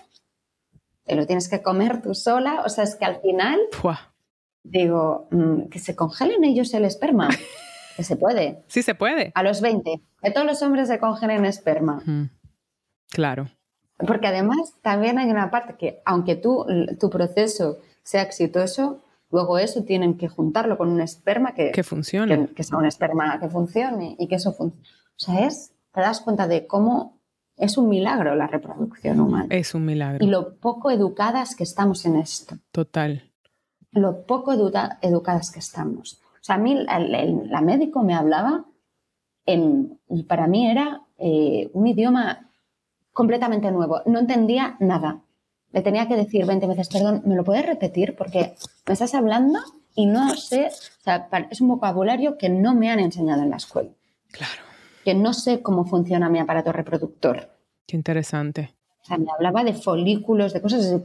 te 1.04 1.16
lo 1.18 1.26
tienes 1.26 1.50
que 1.50 1.62
comer 1.62 2.02
tú 2.02 2.14
sola. 2.16 2.62
O 2.66 2.70
sea, 2.70 2.86
es 2.86 2.96
que 2.96 3.04
al 3.04 3.20
final 3.20 3.60
digo, 4.64 5.28
mm, 5.32 5.64
que 5.64 5.80
se 5.80 5.96
congelen 5.96 6.44
ellos 6.44 6.74
el 6.74 6.86
esperma. 6.86 7.28
que 7.96 8.04
se 8.04 8.16
puede. 8.16 8.64
Sí, 8.68 8.82
se 8.84 8.96
puede. 8.96 9.32
A 9.36 9.44
los 9.44 9.62
20. 9.62 10.02
Que 10.22 10.32
todos 10.32 10.46
los 10.46 10.62
hombres 10.62 10.88
se 10.88 11.00
congelen 11.00 11.46
esperma. 11.46 12.04
Claro. 13.10 13.50
Porque 13.98 14.28
además 14.28 14.76
también 14.82 15.20
hay 15.20 15.30
una 15.30 15.52
parte 15.52 15.76
que, 15.78 16.02
aunque 16.06 16.36
tú, 16.36 16.66
tu 17.00 17.10
proceso 17.10 17.80
sea 18.04 18.24
exitoso, 18.24 19.04
luego 19.30 19.60
eso 19.60 19.84
tienen 19.84 20.18
que 20.18 20.28
juntarlo 20.28 20.78
con 20.78 20.90
un 20.90 21.02
esperma 21.02 21.54
que, 21.54 21.72
que 21.72 21.84
funcione. 21.84 22.48
Que, 22.48 22.64
sea 22.64 22.78
un 22.78 22.86
esperma 22.86 23.40
que 23.40 23.50
funcione 23.50 24.16
y 24.18 24.28
que 24.28 24.36
eso 24.36 24.54
funcione. 24.54 24.88
O 25.16 25.20
sea, 25.20 25.46
es, 25.46 25.74
te 25.94 26.02
das 26.02 26.22
cuenta 26.22 26.48
de 26.48 26.66
cómo 26.68 27.22
es 27.58 27.78
un 27.78 27.90
milagro 27.90 28.36
la 28.36 28.48
reproducción 28.48 29.20
humana. 29.20 29.48
Es 29.50 29.76
un 29.76 29.86
milagro. 29.86 30.26
Y 30.26 30.30
lo 30.30 30.56
poco 30.56 30.90
educadas 30.90 31.56
que 31.56 31.64
estamos 31.64 32.06
en 32.06 32.16
esto. 32.16 32.58
Total. 32.72 33.32
Lo 33.92 34.26
poco 34.26 34.54
educadas 34.54 35.52
que 35.52 35.60
estamos. 35.60 36.21
O 36.42 36.44
sea, 36.44 36.56
a 36.56 36.60
mí 36.60 36.76
la 36.76 37.62
médico 37.62 38.04
me 38.04 38.16
hablaba 38.16 38.66
en, 39.46 40.00
y 40.10 40.24
para 40.24 40.48
mí 40.48 40.70
era 40.70 41.04
eh, 41.18 41.70
un 41.74 41.88
idioma 41.88 42.50
completamente 43.14 43.72
nuevo. 43.72 44.02
No 44.06 44.20
entendía 44.20 44.76
nada. 44.80 45.22
Le 45.72 45.82
tenía 45.82 46.08
que 46.08 46.18
decir 46.18 46.46
20 46.46 46.68
veces, 46.68 46.90
perdón, 46.90 47.22
¿me 47.26 47.36
lo 47.36 47.44
puedes 47.44 47.66
repetir? 47.66 48.16
Porque 48.16 48.56
me 48.88 48.94
estás 48.94 49.14
hablando 49.14 49.60
y 49.96 50.06
no 50.06 50.36
sé, 50.36 50.68
o 50.68 51.04
sea, 51.04 51.30
es 51.50 51.62
un 51.62 51.70
vocabulario 51.70 52.38
que 52.38 52.50
no 52.50 52.74
me 52.74 52.90
han 52.90 53.00
enseñado 53.00 53.44
en 53.44 53.52
la 53.52 53.58
escuela. 53.58 53.92
Claro 54.32 54.72
que 55.04 55.14
no 55.14 55.34
sé 55.34 55.62
cómo 55.62 55.86
funciona 55.86 56.30
mi 56.30 56.40
aparato 56.40 56.72
reproductor. 56.72 57.50
Qué 57.88 57.96
interesante. 57.96 58.74
O 59.02 59.06
sea, 59.06 59.18
me 59.18 59.32
hablaba 59.32 59.64
de 59.64 59.74
folículos, 59.74 60.54
de 60.54 60.62
cosas 60.62 60.86
así, 60.86 61.02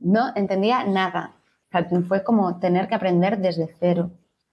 no 0.00 0.32
entendía 0.34 0.84
nada. 0.84 1.36
fue 2.06 2.24
como 2.24 2.58
tener 2.58 2.88
que 2.88 2.94
aprender 2.94 3.38
desde 3.38 3.68
cero. 3.78 4.10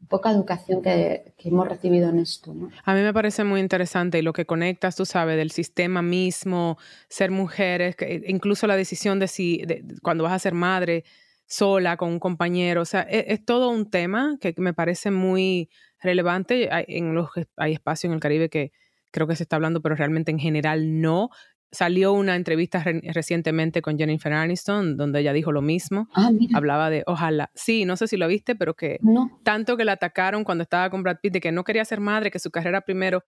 Poca 0.09 0.31
educación 0.31 0.81
que, 0.81 1.33
hemos 1.39 1.67
recibido 1.67 2.09
en 2.09 2.19
esto. 2.19 2.55
A 2.83 2.93
mí 2.93 3.01
me 3.01 3.13
parece 3.13 3.43
muy 3.43 3.59
interesante 3.59 4.19
y 4.19 4.21
lo 4.21 4.33
que 4.33 4.45
conectas, 4.45 4.95
tú 4.95 5.05
sabes, 5.05 5.37
del 5.37 5.51
sistema 5.51 6.01
mismo, 6.01 6.77
ser 7.09 7.31
mujeres, 7.31 7.95
incluso 8.27 8.67
la 8.67 8.75
decisión 8.75 9.19
de 9.19 9.27
si 9.27 9.63
cuando 10.01 10.23
vas 10.23 10.33
a 10.33 10.39
ser 10.39 10.53
madre 10.53 11.03
sola, 11.47 11.97
con 11.97 12.09
un 12.09 12.19
compañero, 12.19 12.81
o 12.81 12.85
sea, 12.85 13.01
es, 13.01 13.25
es 13.27 13.45
todo 13.45 13.69
un 13.69 13.89
tema 13.89 14.37
que 14.41 14.53
me 14.57 14.73
parece 14.73 15.11
muy 15.11 15.69
relevante. 15.99 16.69
Hay, 16.71 16.85
en 16.87 17.13
los, 17.13 17.29
hay 17.57 17.73
espacio 17.73 18.07
en 18.07 18.13
el 18.13 18.19
Caribe 18.19 18.49
que 18.49 18.71
creo 19.11 19.27
que 19.27 19.35
se 19.35 19.43
está 19.43 19.55
hablando, 19.55 19.81
pero 19.81 19.95
realmente 19.95 20.31
en 20.31 20.39
general 20.39 21.01
no. 21.01 21.29
Salió 21.71 22.13
una 22.13 22.35
entrevista 22.35 22.83
recientemente 23.13 23.81
con 23.81 23.97
Jennifer 23.97 24.31
Aniston, 24.31 24.95
donde 24.97 25.19
ella 25.19 25.33
dijo 25.33 25.51
lo 25.51 25.61
mismo. 25.61 26.07
Ah, 26.13 26.29
Hablaba 26.53 26.89
de, 26.89 27.03
ojalá, 27.05 27.51
sí, 27.53 27.85
no 27.85 27.97
sé 27.97 28.07
si 28.07 28.17
lo 28.17 28.27
viste, 28.27 28.55
pero 28.55 28.75
que 28.75 28.99
tanto 29.43 29.75
que 29.75 29.83
la 29.83 29.93
atacaron 29.93 30.43
cuando 30.43 30.61
estaba 30.61 30.89
con 30.89 31.03
Brad 31.03 31.17
Pitt, 31.21 31.33
de 31.33 31.41
que 31.41 31.51
no 31.51 31.63
quería 31.63 31.83
ser 31.83 31.99
madre, 31.99 32.31
que 32.31 32.39
su 32.39 32.51
carrera 32.51 32.81
primero. 32.81 33.23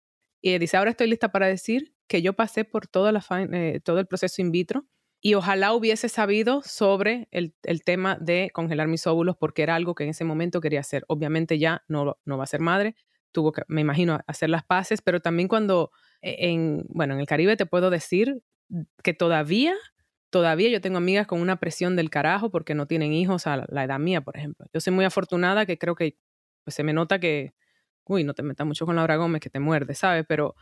Y 0.42 0.58
dice, 0.58 0.76
ahora 0.76 0.92
estoy 0.92 1.08
lista 1.08 1.32
para 1.32 1.48
decir 1.48 1.94
que 2.08 2.22
yo 2.22 2.34
pasé 2.34 2.66
por 2.66 2.88
toda 2.88 3.12
la, 3.12 3.24
eh, 3.54 3.80
todo 3.84 4.00
el 4.00 4.08
proceso 4.08 4.42
in 4.42 4.52
vitro 4.52 4.86
y 5.26 5.36
ojalá 5.36 5.74
hubiese 5.74 6.10
sabido 6.10 6.62
sobre 6.64 7.30
el, 7.32 7.54
tema 7.86 8.18
de 8.20 8.52
congelar 8.54 8.90
mis 8.90 9.08
óvulos 9.08 9.38
porque 9.38 9.64
era 9.64 9.74
algo 9.74 9.96
que 9.96 10.04
en 10.04 10.10
ese 10.10 10.26
momento 10.26 10.60
quería 10.60 10.82
hacer. 10.82 11.06
Obviamente 11.08 11.58
ya 11.58 11.82
no, 11.88 12.18
no 12.26 12.38
va 12.38 12.44
a 12.44 12.48
ser 12.48 12.60
madre, 12.60 12.98
tuvo 13.32 13.54
que, 13.54 13.62
me 13.70 13.80
imagino, 13.80 14.20
hacer 14.28 14.50
las 14.50 14.66
paces, 14.66 15.02
pero 15.02 15.22
también 15.22 15.48
cuando 15.48 15.92
en, 16.24 16.86
bueno, 16.90 17.14
en 17.14 17.20
el 17.20 17.28
Caribe 17.28 17.56
te 17.56 17.66
puedo 17.66 17.90
decir 17.90 18.42
que 19.04 19.14
todavía, 19.14 19.76
todavía 20.30 20.70
yo 20.70 20.82
tengo 20.82 20.98
amigas 20.98 21.28
con 21.28 21.42
una 21.42 21.58
presión 21.58 21.96
del 21.96 22.10
carajo 22.10 22.50
porque 22.50 22.74
no 22.74 22.88
tienen 22.88 23.14
hijos 23.14 23.46
a 23.46 23.66
la, 23.70 23.84
edad 23.84 24.00
mía, 24.00 24.22
por 24.22 24.38
ejemplo. 24.38 24.66
Yo 24.74 24.80
soy 24.80 24.94
muy 24.94 25.06
afortunada 25.06 25.66
que 25.66 25.78
creo 25.78 25.96
que 25.96 26.18
pues, 26.64 26.76
se 26.76 26.84
me 26.84 26.94
nota 26.94 27.20
que, 27.20 27.54
uy, 28.06 28.24
no 28.24 28.34
te 28.34 28.44
metas 28.44 28.66
mucho 28.66 28.86
con 28.86 28.96
Laura 28.96 29.18
Gómez, 29.18 29.42
que 29.42 29.50
te 29.50 29.60
muerde, 29.60 29.96
¿sabes? 29.96 30.26
Pero, 30.28 30.56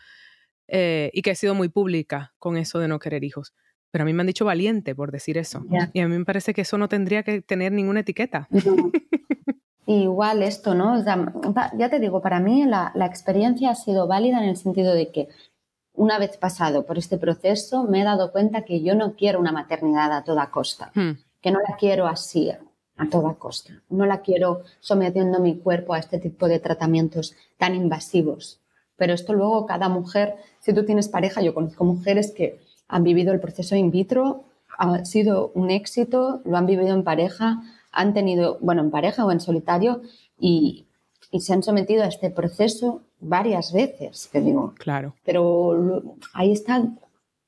eh, 0.68 1.12
y 1.14 1.22
que 1.22 1.32
he 1.32 1.36
sido 1.36 1.56
muy 1.56 1.70
pública 1.70 2.34
con 2.40 2.58
eso 2.58 2.80
de 2.80 2.88
no 2.88 3.00
querer 3.00 3.24
hijos 3.24 3.54
pero 3.92 4.04
a 4.04 4.06
mí 4.06 4.14
me 4.14 4.22
han 4.22 4.28
dicho 4.28 4.46
valiente 4.46 4.96
por 4.96 5.12
decir 5.12 5.38
eso. 5.38 5.64
Y 5.94 6.00
a 6.00 6.08
mí 6.08 6.18
me 6.18 6.26
parece 6.26 6.54
que 6.54 6.62
eso 6.62 6.78
no 6.78 6.88
tendría 6.88 7.24
que 7.24 7.42
tener 7.42 7.74
ninguna 7.74 8.00
etiqueta. 8.00 8.48
Igual 9.86 10.44
esto, 10.44 10.74
¿no? 10.74 11.04
ya 11.04 11.90
te 11.90 12.00
digo, 12.00 12.22
para 12.22 12.40
mí 12.40 12.66
la, 12.66 12.94
experiencia 13.06 13.72
ha 13.72 13.76
sido 13.76 14.08
válida 14.08 14.42
en 14.42 14.50
el 14.50 14.56
sentido 14.56 14.94
de 14.94 15.12
que 15.12 15.28
una 16.02 16.18
vez 16.18 16.36
pasado 16.38 16.84
por 16.88 16.98
este 16.98 17.20
proceso 17.20 17.84
me 17.84 18.02
he 18.02 18.04
dado 18.04 18.32
cuenta 18.32 18.64
que 18.64 18.82
yo 18.82 18.96
no 18.96 19.14
quiero 19.16 19.40
una 19.40 19.52
maternidad 19.52 20.12
a 20.12 20.24
toda 20.24 20.50
costa, 20.50 20.92
hmm. 20.96 21.12
que 21.40 21.52
no 21.52 21.60
la 21.60 21.78
quiero 21.78 22.08
así 22.08 22.50
a 22.50 23.10
toda 23.12 23.36
costa, 23.36 23.84
no 23.88 24.08
la 24.08 24.22
quiero 24.22 24.64
sometiendo 24.80 25.40
mi 25.40 25.60
cuerpo 25.60 25.94
a 25.94 26.00
este 26.00 26.18
tipo 26.18 26.48
de 26.48 26.58
tratamientos 26.58 27.36
tan 27.60 27.76
invasivos. 27.76 28.60
Pero 28.96 29.14
esto 29.14 29.34
luego 29.34 29.68
cada 29.68 29.90
mujer, 29.90 30.38
si 30.60 30.74
tú 30.74 30.86
tienes 30.86 31.08
pareja, 31.08 31.44
yo 31.44 31.54
conozco 31.54 31.84
mujeres 31.84 32.32
que 32.32 32.60
han 32.88 33.04
vivido 33.04 33.32
el 33.32 33.40
proceso 33.40 33.76
in 33.76 33.92
vitro, 33.92 34.46
ha 34.80 35.06
sido 35.06 35.52
un 35.54 35.70
éxito, 35.70 36.42
lo 36.46 36.58
han 36.58 36.66
vivido 36.66 36.96
en 36.96 37.04
pareja, 37.04 37.62
han 37.92 38.16
tenido, 38.16 38.58
bueno, 38.60 38.82
en 38.82 38.90
pareja 38.90 39.24
o 39.24 39.32
en 39.32 39.40
solitario 39.40 40.02
y, 40.40 40.88
se 41.40 41.54
han 41.54 41.62
sometido 41.62 42.04
a 42.04 42.08
este 42.08 42.32
proceso 42.32 43.04
varias 43.22 43.72
veces, 43.72 44.30
te 44.32 44.42
digo. 44.42 44.74
Claro. 44.78 45.16
Pero 45.24 46.18
ahí 46.34 46.52
está 46.52 46.84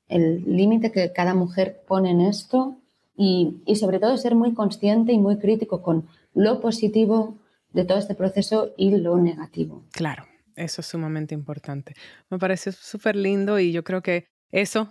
el 0.08 0.44
límite 0.46 0.92
que 0.92 1.12
cada 1.12 1.34
mujer 1.34 1.82
pone 1.86 2.10
en 2.10 2.20
esto 2.20 2.76
y, 3.16 3.62
y, 3.66 3.76
sobre 3.76 3.98
todo 3.98 4.16
ser 4.16 4.34
muy 4.34 4.54
consciente 4.54 5.12
y 5.12 5.18
muy 5.18 5.38
crítico 5.38 5.82
con 5.82 6.08
lo 6.34 6.60
positivo 6.60 7.36
de 7.72 7.84
todo 7.84 7.98
este 7.98 8.14
proceso 8.14 8.72
y 8.76 8.96
lo 8.96 9.16
negativo. 9.18 9.84
Claro, 9.92 10.24
eso 10.56 10.80
es 10.80 10.86
sumamente 10.86 11.34
importante. 11.34 11.94
Me 12.30 12.38
parece 12.38 12.72
súper 12.72 13.16
lindo 13.16 13.58
y 13.58 13.72
yo 13.72 13.84
creo 13.84 14.02
que 14.02 14.26
eso 14.50 14.88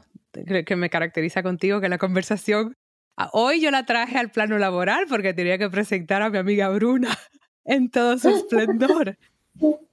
que 0.66 0.76
me 0.76 0.90
caracteriza 0.90 1.44
contigo, 1.44 1.80
que 1.80 1.90
la 1.90 1.98
conversación, 1.98 2.76
hoy 3.32 3.62
yo 3.62 3.72
la 3.72 3.86
traje 3.86 4.18
al 4.18 4.32
plano 4.32 4.58
laboral 4.58 5.06
porque 5.08 5.34
tenía 5.34 5.58
que 5.58 5.70
presentar 5.70 6.22
a 6.22 6.30
mi 6.30 6.38
amiga 6.38 6.70
Bruna 6.70 7.10
en 7.66 7.90
todo 7.90 8.18
su 8.18 8.30
esplendor. 8.36 9.18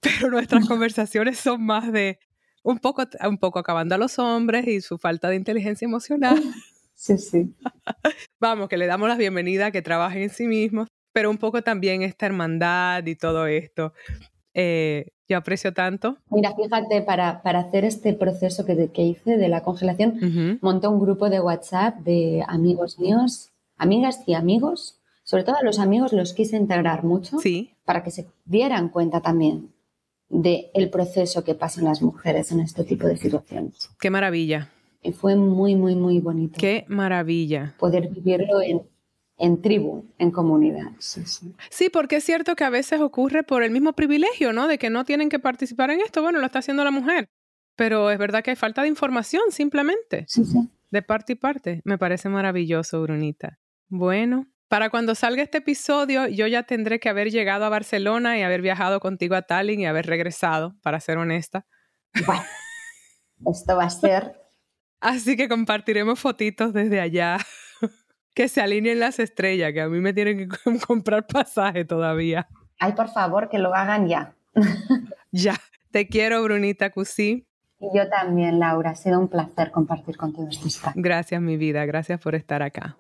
Pero 0.01 0.31
nuestras 0.31 0.67
conversaciones 0.67 1.39
son 1.39 1.65
más 1.65 1.93
de 1.93 2.19
un 2.63 2.79
poco, 2.79 3.05
un 3.29 3.39
poco 3.39 3.59
acabando 3.59 3.95
a 3.95 3.99
los 3.99 4.19
hombres 4.19 4.67
y 4.67 4.81
su 4.81 4.99
falta 4.99 5.29
de 5.29 5.37
inteligencia 5.37 5.87
emocional. 5.87 6.41
Sí, 7.01 7.17
sí. 7.17 7.55
Vamos, 8.39 8.69
que 8.69 8.77
le 8.77 8.85
damos 8.85 9.09
la 9.09 9.17
bienvenida, 9.17 9.71
que 9.71 9.81
trabajen 9.81 10.21
en 10.21 10.29
sí 10.29 10.47
mismos, 10.47 10.87
pero 11.15 11.31
un 11.31 11.39
poco 11.39 11.63
también 11.63 12.03
esta 12.03 12.27
hermandad 12.27 13.07
y 13.07 13.17
todo 13.17 13.47
esto. 13.47 13.95
Eh, 14.53 15.07
yo 15.27 15.39
aprecio 15.39 15.73
tanto. 15.73 16.19
Mira, 16.29 16.55
fíjate, 16.55 17.01
para, 17.01 17.41
para 17.43 17.61
hacer 17.61 17.87
este 17.87 18.13
proceso 18.13 18.67
que, 18.67 18.91
que 18.93 19.01
hice 19.01 19.39
de 19.39 19.49
la 19.49 19.63
congelación, 19.63 20.59
monté 20.61 20.89
un 20.89 21.01
grupo 21.01 21.31
de 21.31 21.41
WhatsApp 21.41 21.97
de 22.01 22.45
amigos 22.47 22.99
míos, 22.99 23.51
amigas 23.79 24.23
y 24.27 24.35
amigos. 24.35 25.00
Sobre 25.31 25.45
todo 25.45 25.59
a 25.59 25.63
los 25.63 25.79
amigos 25.79 26.13
los 26.13 26.33
quise 26.33 26.57
integrar 26.57 27.05
mucho 27.05 27.39
sí. 27.39 27.71
para 27.85 28.03
que 28.03 28.11
se 28.11 28.27
dieran 28.47 28.89
cuenta 28.89 29.21
también 29.21 29.73
del 30.29 30.67
el 30.75 30.91
proceso 30.91 31.45
que 31.45 31.55
pasan 31.55 31.85
las 31.85 32.03
mujeres 32.03 32.51
en 32.51 32.59
este 32.59 32.83
tipo 32.83 33.07
de 33.07 33.17
situaciones. 33.17 33.91
Qué 34.01 34.11
maravilla. 34.11 34.73
Y 35.01 35.13
fue 35.13 35.37
muy, 35.37 35.77
muy, 35.77 35.95
muy 35.95 36.19
bonito. 36.19 36.59
Qué 36.59 36.85
maravilla. 36.89 37.77
Poder 37.79 38.09
vivirlo 38.09 38.61
en, 38.61 38.83
en 39.37 39.63
tribu, 39.63 40.05
en 40.19 40.33
comunidad. 40.33 40.91
Sí, 40.99 41.91
porque 41.91 42.17
es 42.17 42.25
cierto 42.25 42.57
que 42.57 42.65
a 42.65 42.71
veces 42.71 43.01
ocurre 43.01 43.45
por 43.45 43.63
el 43.63 43.71
mismo 43.71 43.93
privilegio, 43.93 44.53
¿no? 44.53 44.67
De 44.67 44.79
que 44.79 44.91
no 44.91 45.05
tienen 45.05 45.29
que 45.29 45.39
participar 45.39 45.93
en 45.93 46.01
esto. 46.01 46.23
Bueno, 46.23 46.41
lo 46.41 46.47
está 46.47 46.59
haciendo 46.59 46.83
la 46.83 46.91
mujer. 46.91 47.29
Pero 47.77 48.11
es 48.11 48.19
verdad 48.19 48.43
que 48.43 48.51
hay 48.51 48.57
falta 48.57 48.83
de 48.83 48.89
información, 48.89 49.43
simplemente. 49.51 50.25
Sí, 50.27 50.45
sí. 50.45 50.69
De 50.91 51.03
parte 51.03 51.35
y 51.35 51.37
parte. 51.37 51.83
Me 51.85 51.99
parece 51.99 52.29
maravilloso, 52.29 53.01
Brunita. 53.01 53.61
Bueno, 53.89 54.49
para 54.71 54.89
cuando 54.89 55.17
salga 55.17 55.43
este 55.43 55.59
episodio, 55.59 56.29
yo 56.29 56.47
ya 56.47 56.63
tendré 56.63 57.01
que 57.01 57.09
haber 57.09 57.33
llegado 57.33 57.65
a 57.65 57.69
Barcelona 57.69 58.39
y 58.39 58.43
haber 58.43 58.63
viajado 58.63 59.01
contigo 59.01 59.35
a 59.35 59.43
Tallinn 59.43 59.81
y 59.81 59.87
haber 59.87 60.07
regresado, 60.07 60.77
para 60.81 61.01
ser 61.01 61.19
honesta. 61.19 61.67
Bueno, 62.25 62.45
esto 63.47 63.77
va 63.77 63.85
a 63.87 63.91
ser. 63.91 64.41
Así 65.01 65.37
que 65.37 65.49
compartiremos 65.49 66.21
fotitos 66.21 66.73
desde 66.73 67.01
allá. 67.01 67.39
que 68.35 68.47
se 68.47 68.61
alineen 68.61 69.01
las 69.01 69.19
estrellas, 69.19 69.73
que 69.73 69.81
a 69.81 69.89
mí 69.89 69.99
me 69.99 70.13
tienen 70.13 70.49
que 70.49 70.79
comprar 70.87 71.27
pasaje 71.27 71.85
todavía. 71.85 72.47
Ay, 72.79 72.93
por 72.93 73.09
favor, 73.09 73.49
que 73.49 73.59
lo 73.59 73.75
hagan 73.75 74.07
ya. 74.07 74.37
ya. 75.33 75.57
Te 75.91 76.07
quiero, 76.07 76.45
Brunita 76.45 76.91
Cusí. 76.91 77.45
Y 77.81 77.89
yo 77.93 78.09
también, 78.09 78.61
Laura. 78.61 78.91
Ha 78.91 78.95
sido 78.95 79.19
un 79.19 79.27
placer 79.27 79.73
compartir 79.73 80.17
contigo 80.17 80.47
este 80.49 80.69
espacio. 80.69 81.03
Gracias, 81.03 81.43
mi 81.43 81.57
vida. 81.57 81.85
Gracias 81.87 82.21
por 82.21 82.37
estar 82.37 82.63
acá. 82.63 82.97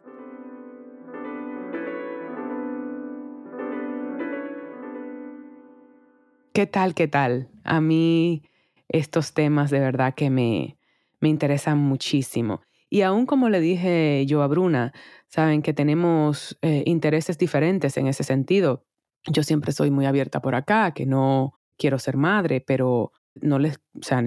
¿Qué 6.52 6.66
tal? 6.66 6.94
¿Qué 6.94 7.06
tal? 7.06 7.48
A 7.62 7.80
mí 7.80 8.42
estos 8.88 9.34
temas 9.34 9.70
de 9.70 9.78
verdad 9.78 10.14
que 10.14 10.30
me, 10.30 10.78
me 11.20 11.28
interesan 11.28 11.78
muchísimo. 11.78 12.62
Y 12.88 13.02
aún 13.02 13.24
como 13.24 13.48
le 13.48 13.60
dije 13.60 14.26
yo 14.26 14.42
a 14.42 14.48
Bruna, 14.48 14.92
saben 15.28 15.62
que 15.62 15.72
tenemos 15.72 16.58
eh, 16.62 16.82
intereses 16.86 17.38
diferentes 17.38 17.96
en 17.96 18.08
ese 18.08 18.24
sentido. 18.24 18.84
Yo 19.28 19.44
siempre 19.44 19.70
soy 19.70 19.92
muy 19.92 20.06
abierta 20.06 20.40
por 20.40 20.56
acá, 20.56 20.92
que 20.92 21.06
no 21.06 21.54
quiero 21.78 22.00
ser 22.00 22.16
madre, 22.16 22.60
pero 22.60 23.12
no 23.34 23.60
les, 23.60 23.78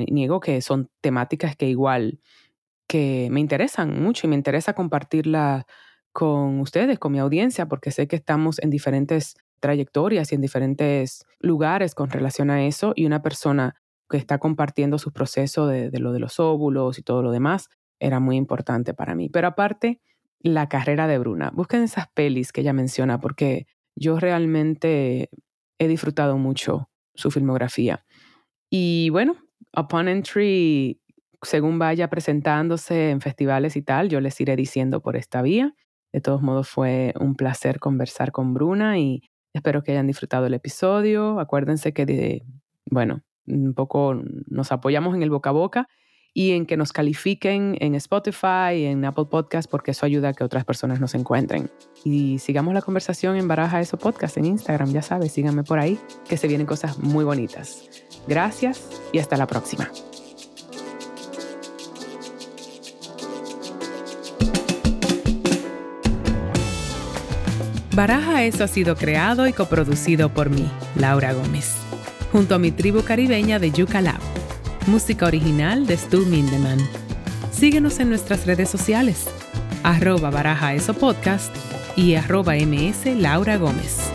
niego 0.08 0.40
que 0.40 0.62
son 0.62 0.90
temáticas 1.02 1.58
que 1.58 1.68
igual 1.68 2.22
que 2.88 3.28
me 3.32 3.42
interesan 3.42 4.02
mucho 4.02 4.28
y 4.28 4.30
me 4.30 4.38
interesa 4.38 4.74
compartirla 4.74 5.66
con 6.14 6.62
ustedes, 6.62 7.00
con 7.00 7.12
mi 7.12 7.20
audiencia, 7.20 7.68
porque 7.68 7.92
sé 7.92 8.08
que 8.08 8.16
estamos 8.16 8.60
en 8.60 8.70
diferentes 8.70 9.36
trayectorias 9.64 10.30
y 10.30 10.36
en 10.36 10.42
diferentes 10.42 11.26
lugares 11.40 11.96
con 11.96 12.10
relación 12.10 12.50
a 12.52 12.66
eso 12.66 12.92
y 12.98 13.06
una 13.06 13.22
persona 13.22 13.76
que 14.10 14.18
está 14.18 14.38
compartiendo 14.38 14.98
su 14.98 15.14
proceso 15.14 15.68
de, 15.68 15.90
lo 16.00 16.12
de 16.12 16.20
los 16.20 16.38
óvulos 16.38 17.00
y 17.00 17.02
todo 17.02 17.24
lo 17.24 17.32
demás 17.32 17.70
era 17.98 18.20
muy 18.20 18.36
importante 18.36 18.94
para 18.94 19.16
mí. 19.16 19.30
Pero 19.30 19.48
aparte, 19.48 20.02
la 20.42 20.68
carrera 20.68 21.08
de 21.08 21.18
Bruna. 21.18 21.50
Busquen 21.54 21.82
esas 21.82 22.08
pelis 22.14 22.52
que 22.52 22.60
ella 22.60 22.74
menciona 22.74 23.22
porque 23.22 23.66
yo 23.96 24.20
realmente 24.20 25.30
he 25.80 25.88
disfrutado 25.88 26.38
mucho 26.38 26.90
su 27.16 27.32
filmografía. 27.32 28.04
Y 28.70 29.10
bueno, 29.12 29.38
Upon 29.78 30.10
Entry, 30.10 31.00
según 31.42 31.80
vaya 31.80 32.10
presentándose 32.10 33.12
en 33.12 33.22
festivales 33.22 33.78
y 33.78 33.82
tal, 33.82 34.10
yo 34.10 34.20
les 34.20 34.42
iré 34.42 34.58
diciendo 34.58 35.02
por 35.02 35.16
esta 35.16 35.42
vía. 35.42 35.74
De 36.12 36.20
todos 36.20 36.42
modos, 36.42 36.68
fue 36.68 37.14
un 37.18 37.36
placer 37.36 37.80
conversar 37.80 38.34
con 38.34 38.54
Bruna 38.54 39.00
y 39.00 39.22
Espero 39.54 39.84
que 39.84 39.92
hayan 39.92 40.08
disfrutado 40.08 40.48
el 40.48 40.54
episodio. 40.54 41.40
Acuérdense 41.40 41.94
que, 41.94 42.44
bueno, 42.86 43.22
un 43.48 43.74
poco 43.74 44.20
nos 44.48 44.72
apoyamos 44.72 45.16
en 45.16 45.24
el 45.24 45.30
boca 45.30 45.52
a 45.52 45.54
boca 45.54 45.88
y 46.34 46.52
en 46.52 46.66
que 46.66 46.78
nos 46.78 46.92
califiquen 46.92 47.78
en 47.80 47.94
Spotify, 47.96 48.86
en 48.86 49.06
Apple 49.06 49.26
Podcast, 49.30 49.70
porque 49.70 49.92
eso 49.92 50.06
ayuda 50.06 50.30
a 50.30 50.34
que 50.34 50.44
otras 50.44 50.66
personas 50.66 51.00
nos 51.00 51.14
encuentren. 51.14 51.70
Y 52.04 52.40
sigamos 52.40 52.74
la 52.74 52.82
conversación 52.82 53.36
en 53.36 53.48
Baraja 53.48 53.80
Eso 53.80 53.98
Podcast 53.98 54.38
en 54.38 54.46
Instagram, 54.46 54.92
ya 54.92 55.04
sabes, 55.04 55.32
síganme 55.32 55.64
por 55.64 55.78
ahí, 55.78 56.00
que 56.28 56.38
se 56.38 56.48
vienen 56.48 56.66
cosas 56.66 56.98
muy 56.98 57.24
bonitas. 57.24 57.88
Gracias 58.28 58.90
y 59.12 59.20
hasta 59.20 59.38
la 59.38 59.46
próxima. 59.46 59.90
Baraja 67.94 68.44
Eso 68.44 68.64
ha 68.64 68.68
sido 68.68 68.96
creado 68.96 69.46
y 69.46 69.54
coproducido 69.54 70.30
por 70.30 70.50
mí, 70.50 70.68
Laura 70.96 71.32
Gómez, 71.34 71.76
junto 72.32 72.56
a 72.56 72.60
mi 72.60 72.72
tribu 72.72 73.04
caribeña 73.04 73.60
de 73.60 73.70
Yuca 73.70 74.02
Lab. 74.02 74.20
Música 74.88 75.28
original 75.28 75.86
de 75.86 75.96
Stu 75.98 76.26
Mindeman. 76.26 76.80
Síguenos 77.52 78.00
en 78.00 78.10
nuestras 78.10 78.48
redes 78.48 78.70
sociales, 78.70 79.26
arroba 79.84 80.32
Baraja 80.32 80.74
Eso 80.74 80.96
Podcast 80.96 81.56
y 81.96 82.16
arroba 82.16 82.56
ms 82.56 83.16
Laura 83.16 83.58
Gómez. 83.58 84.10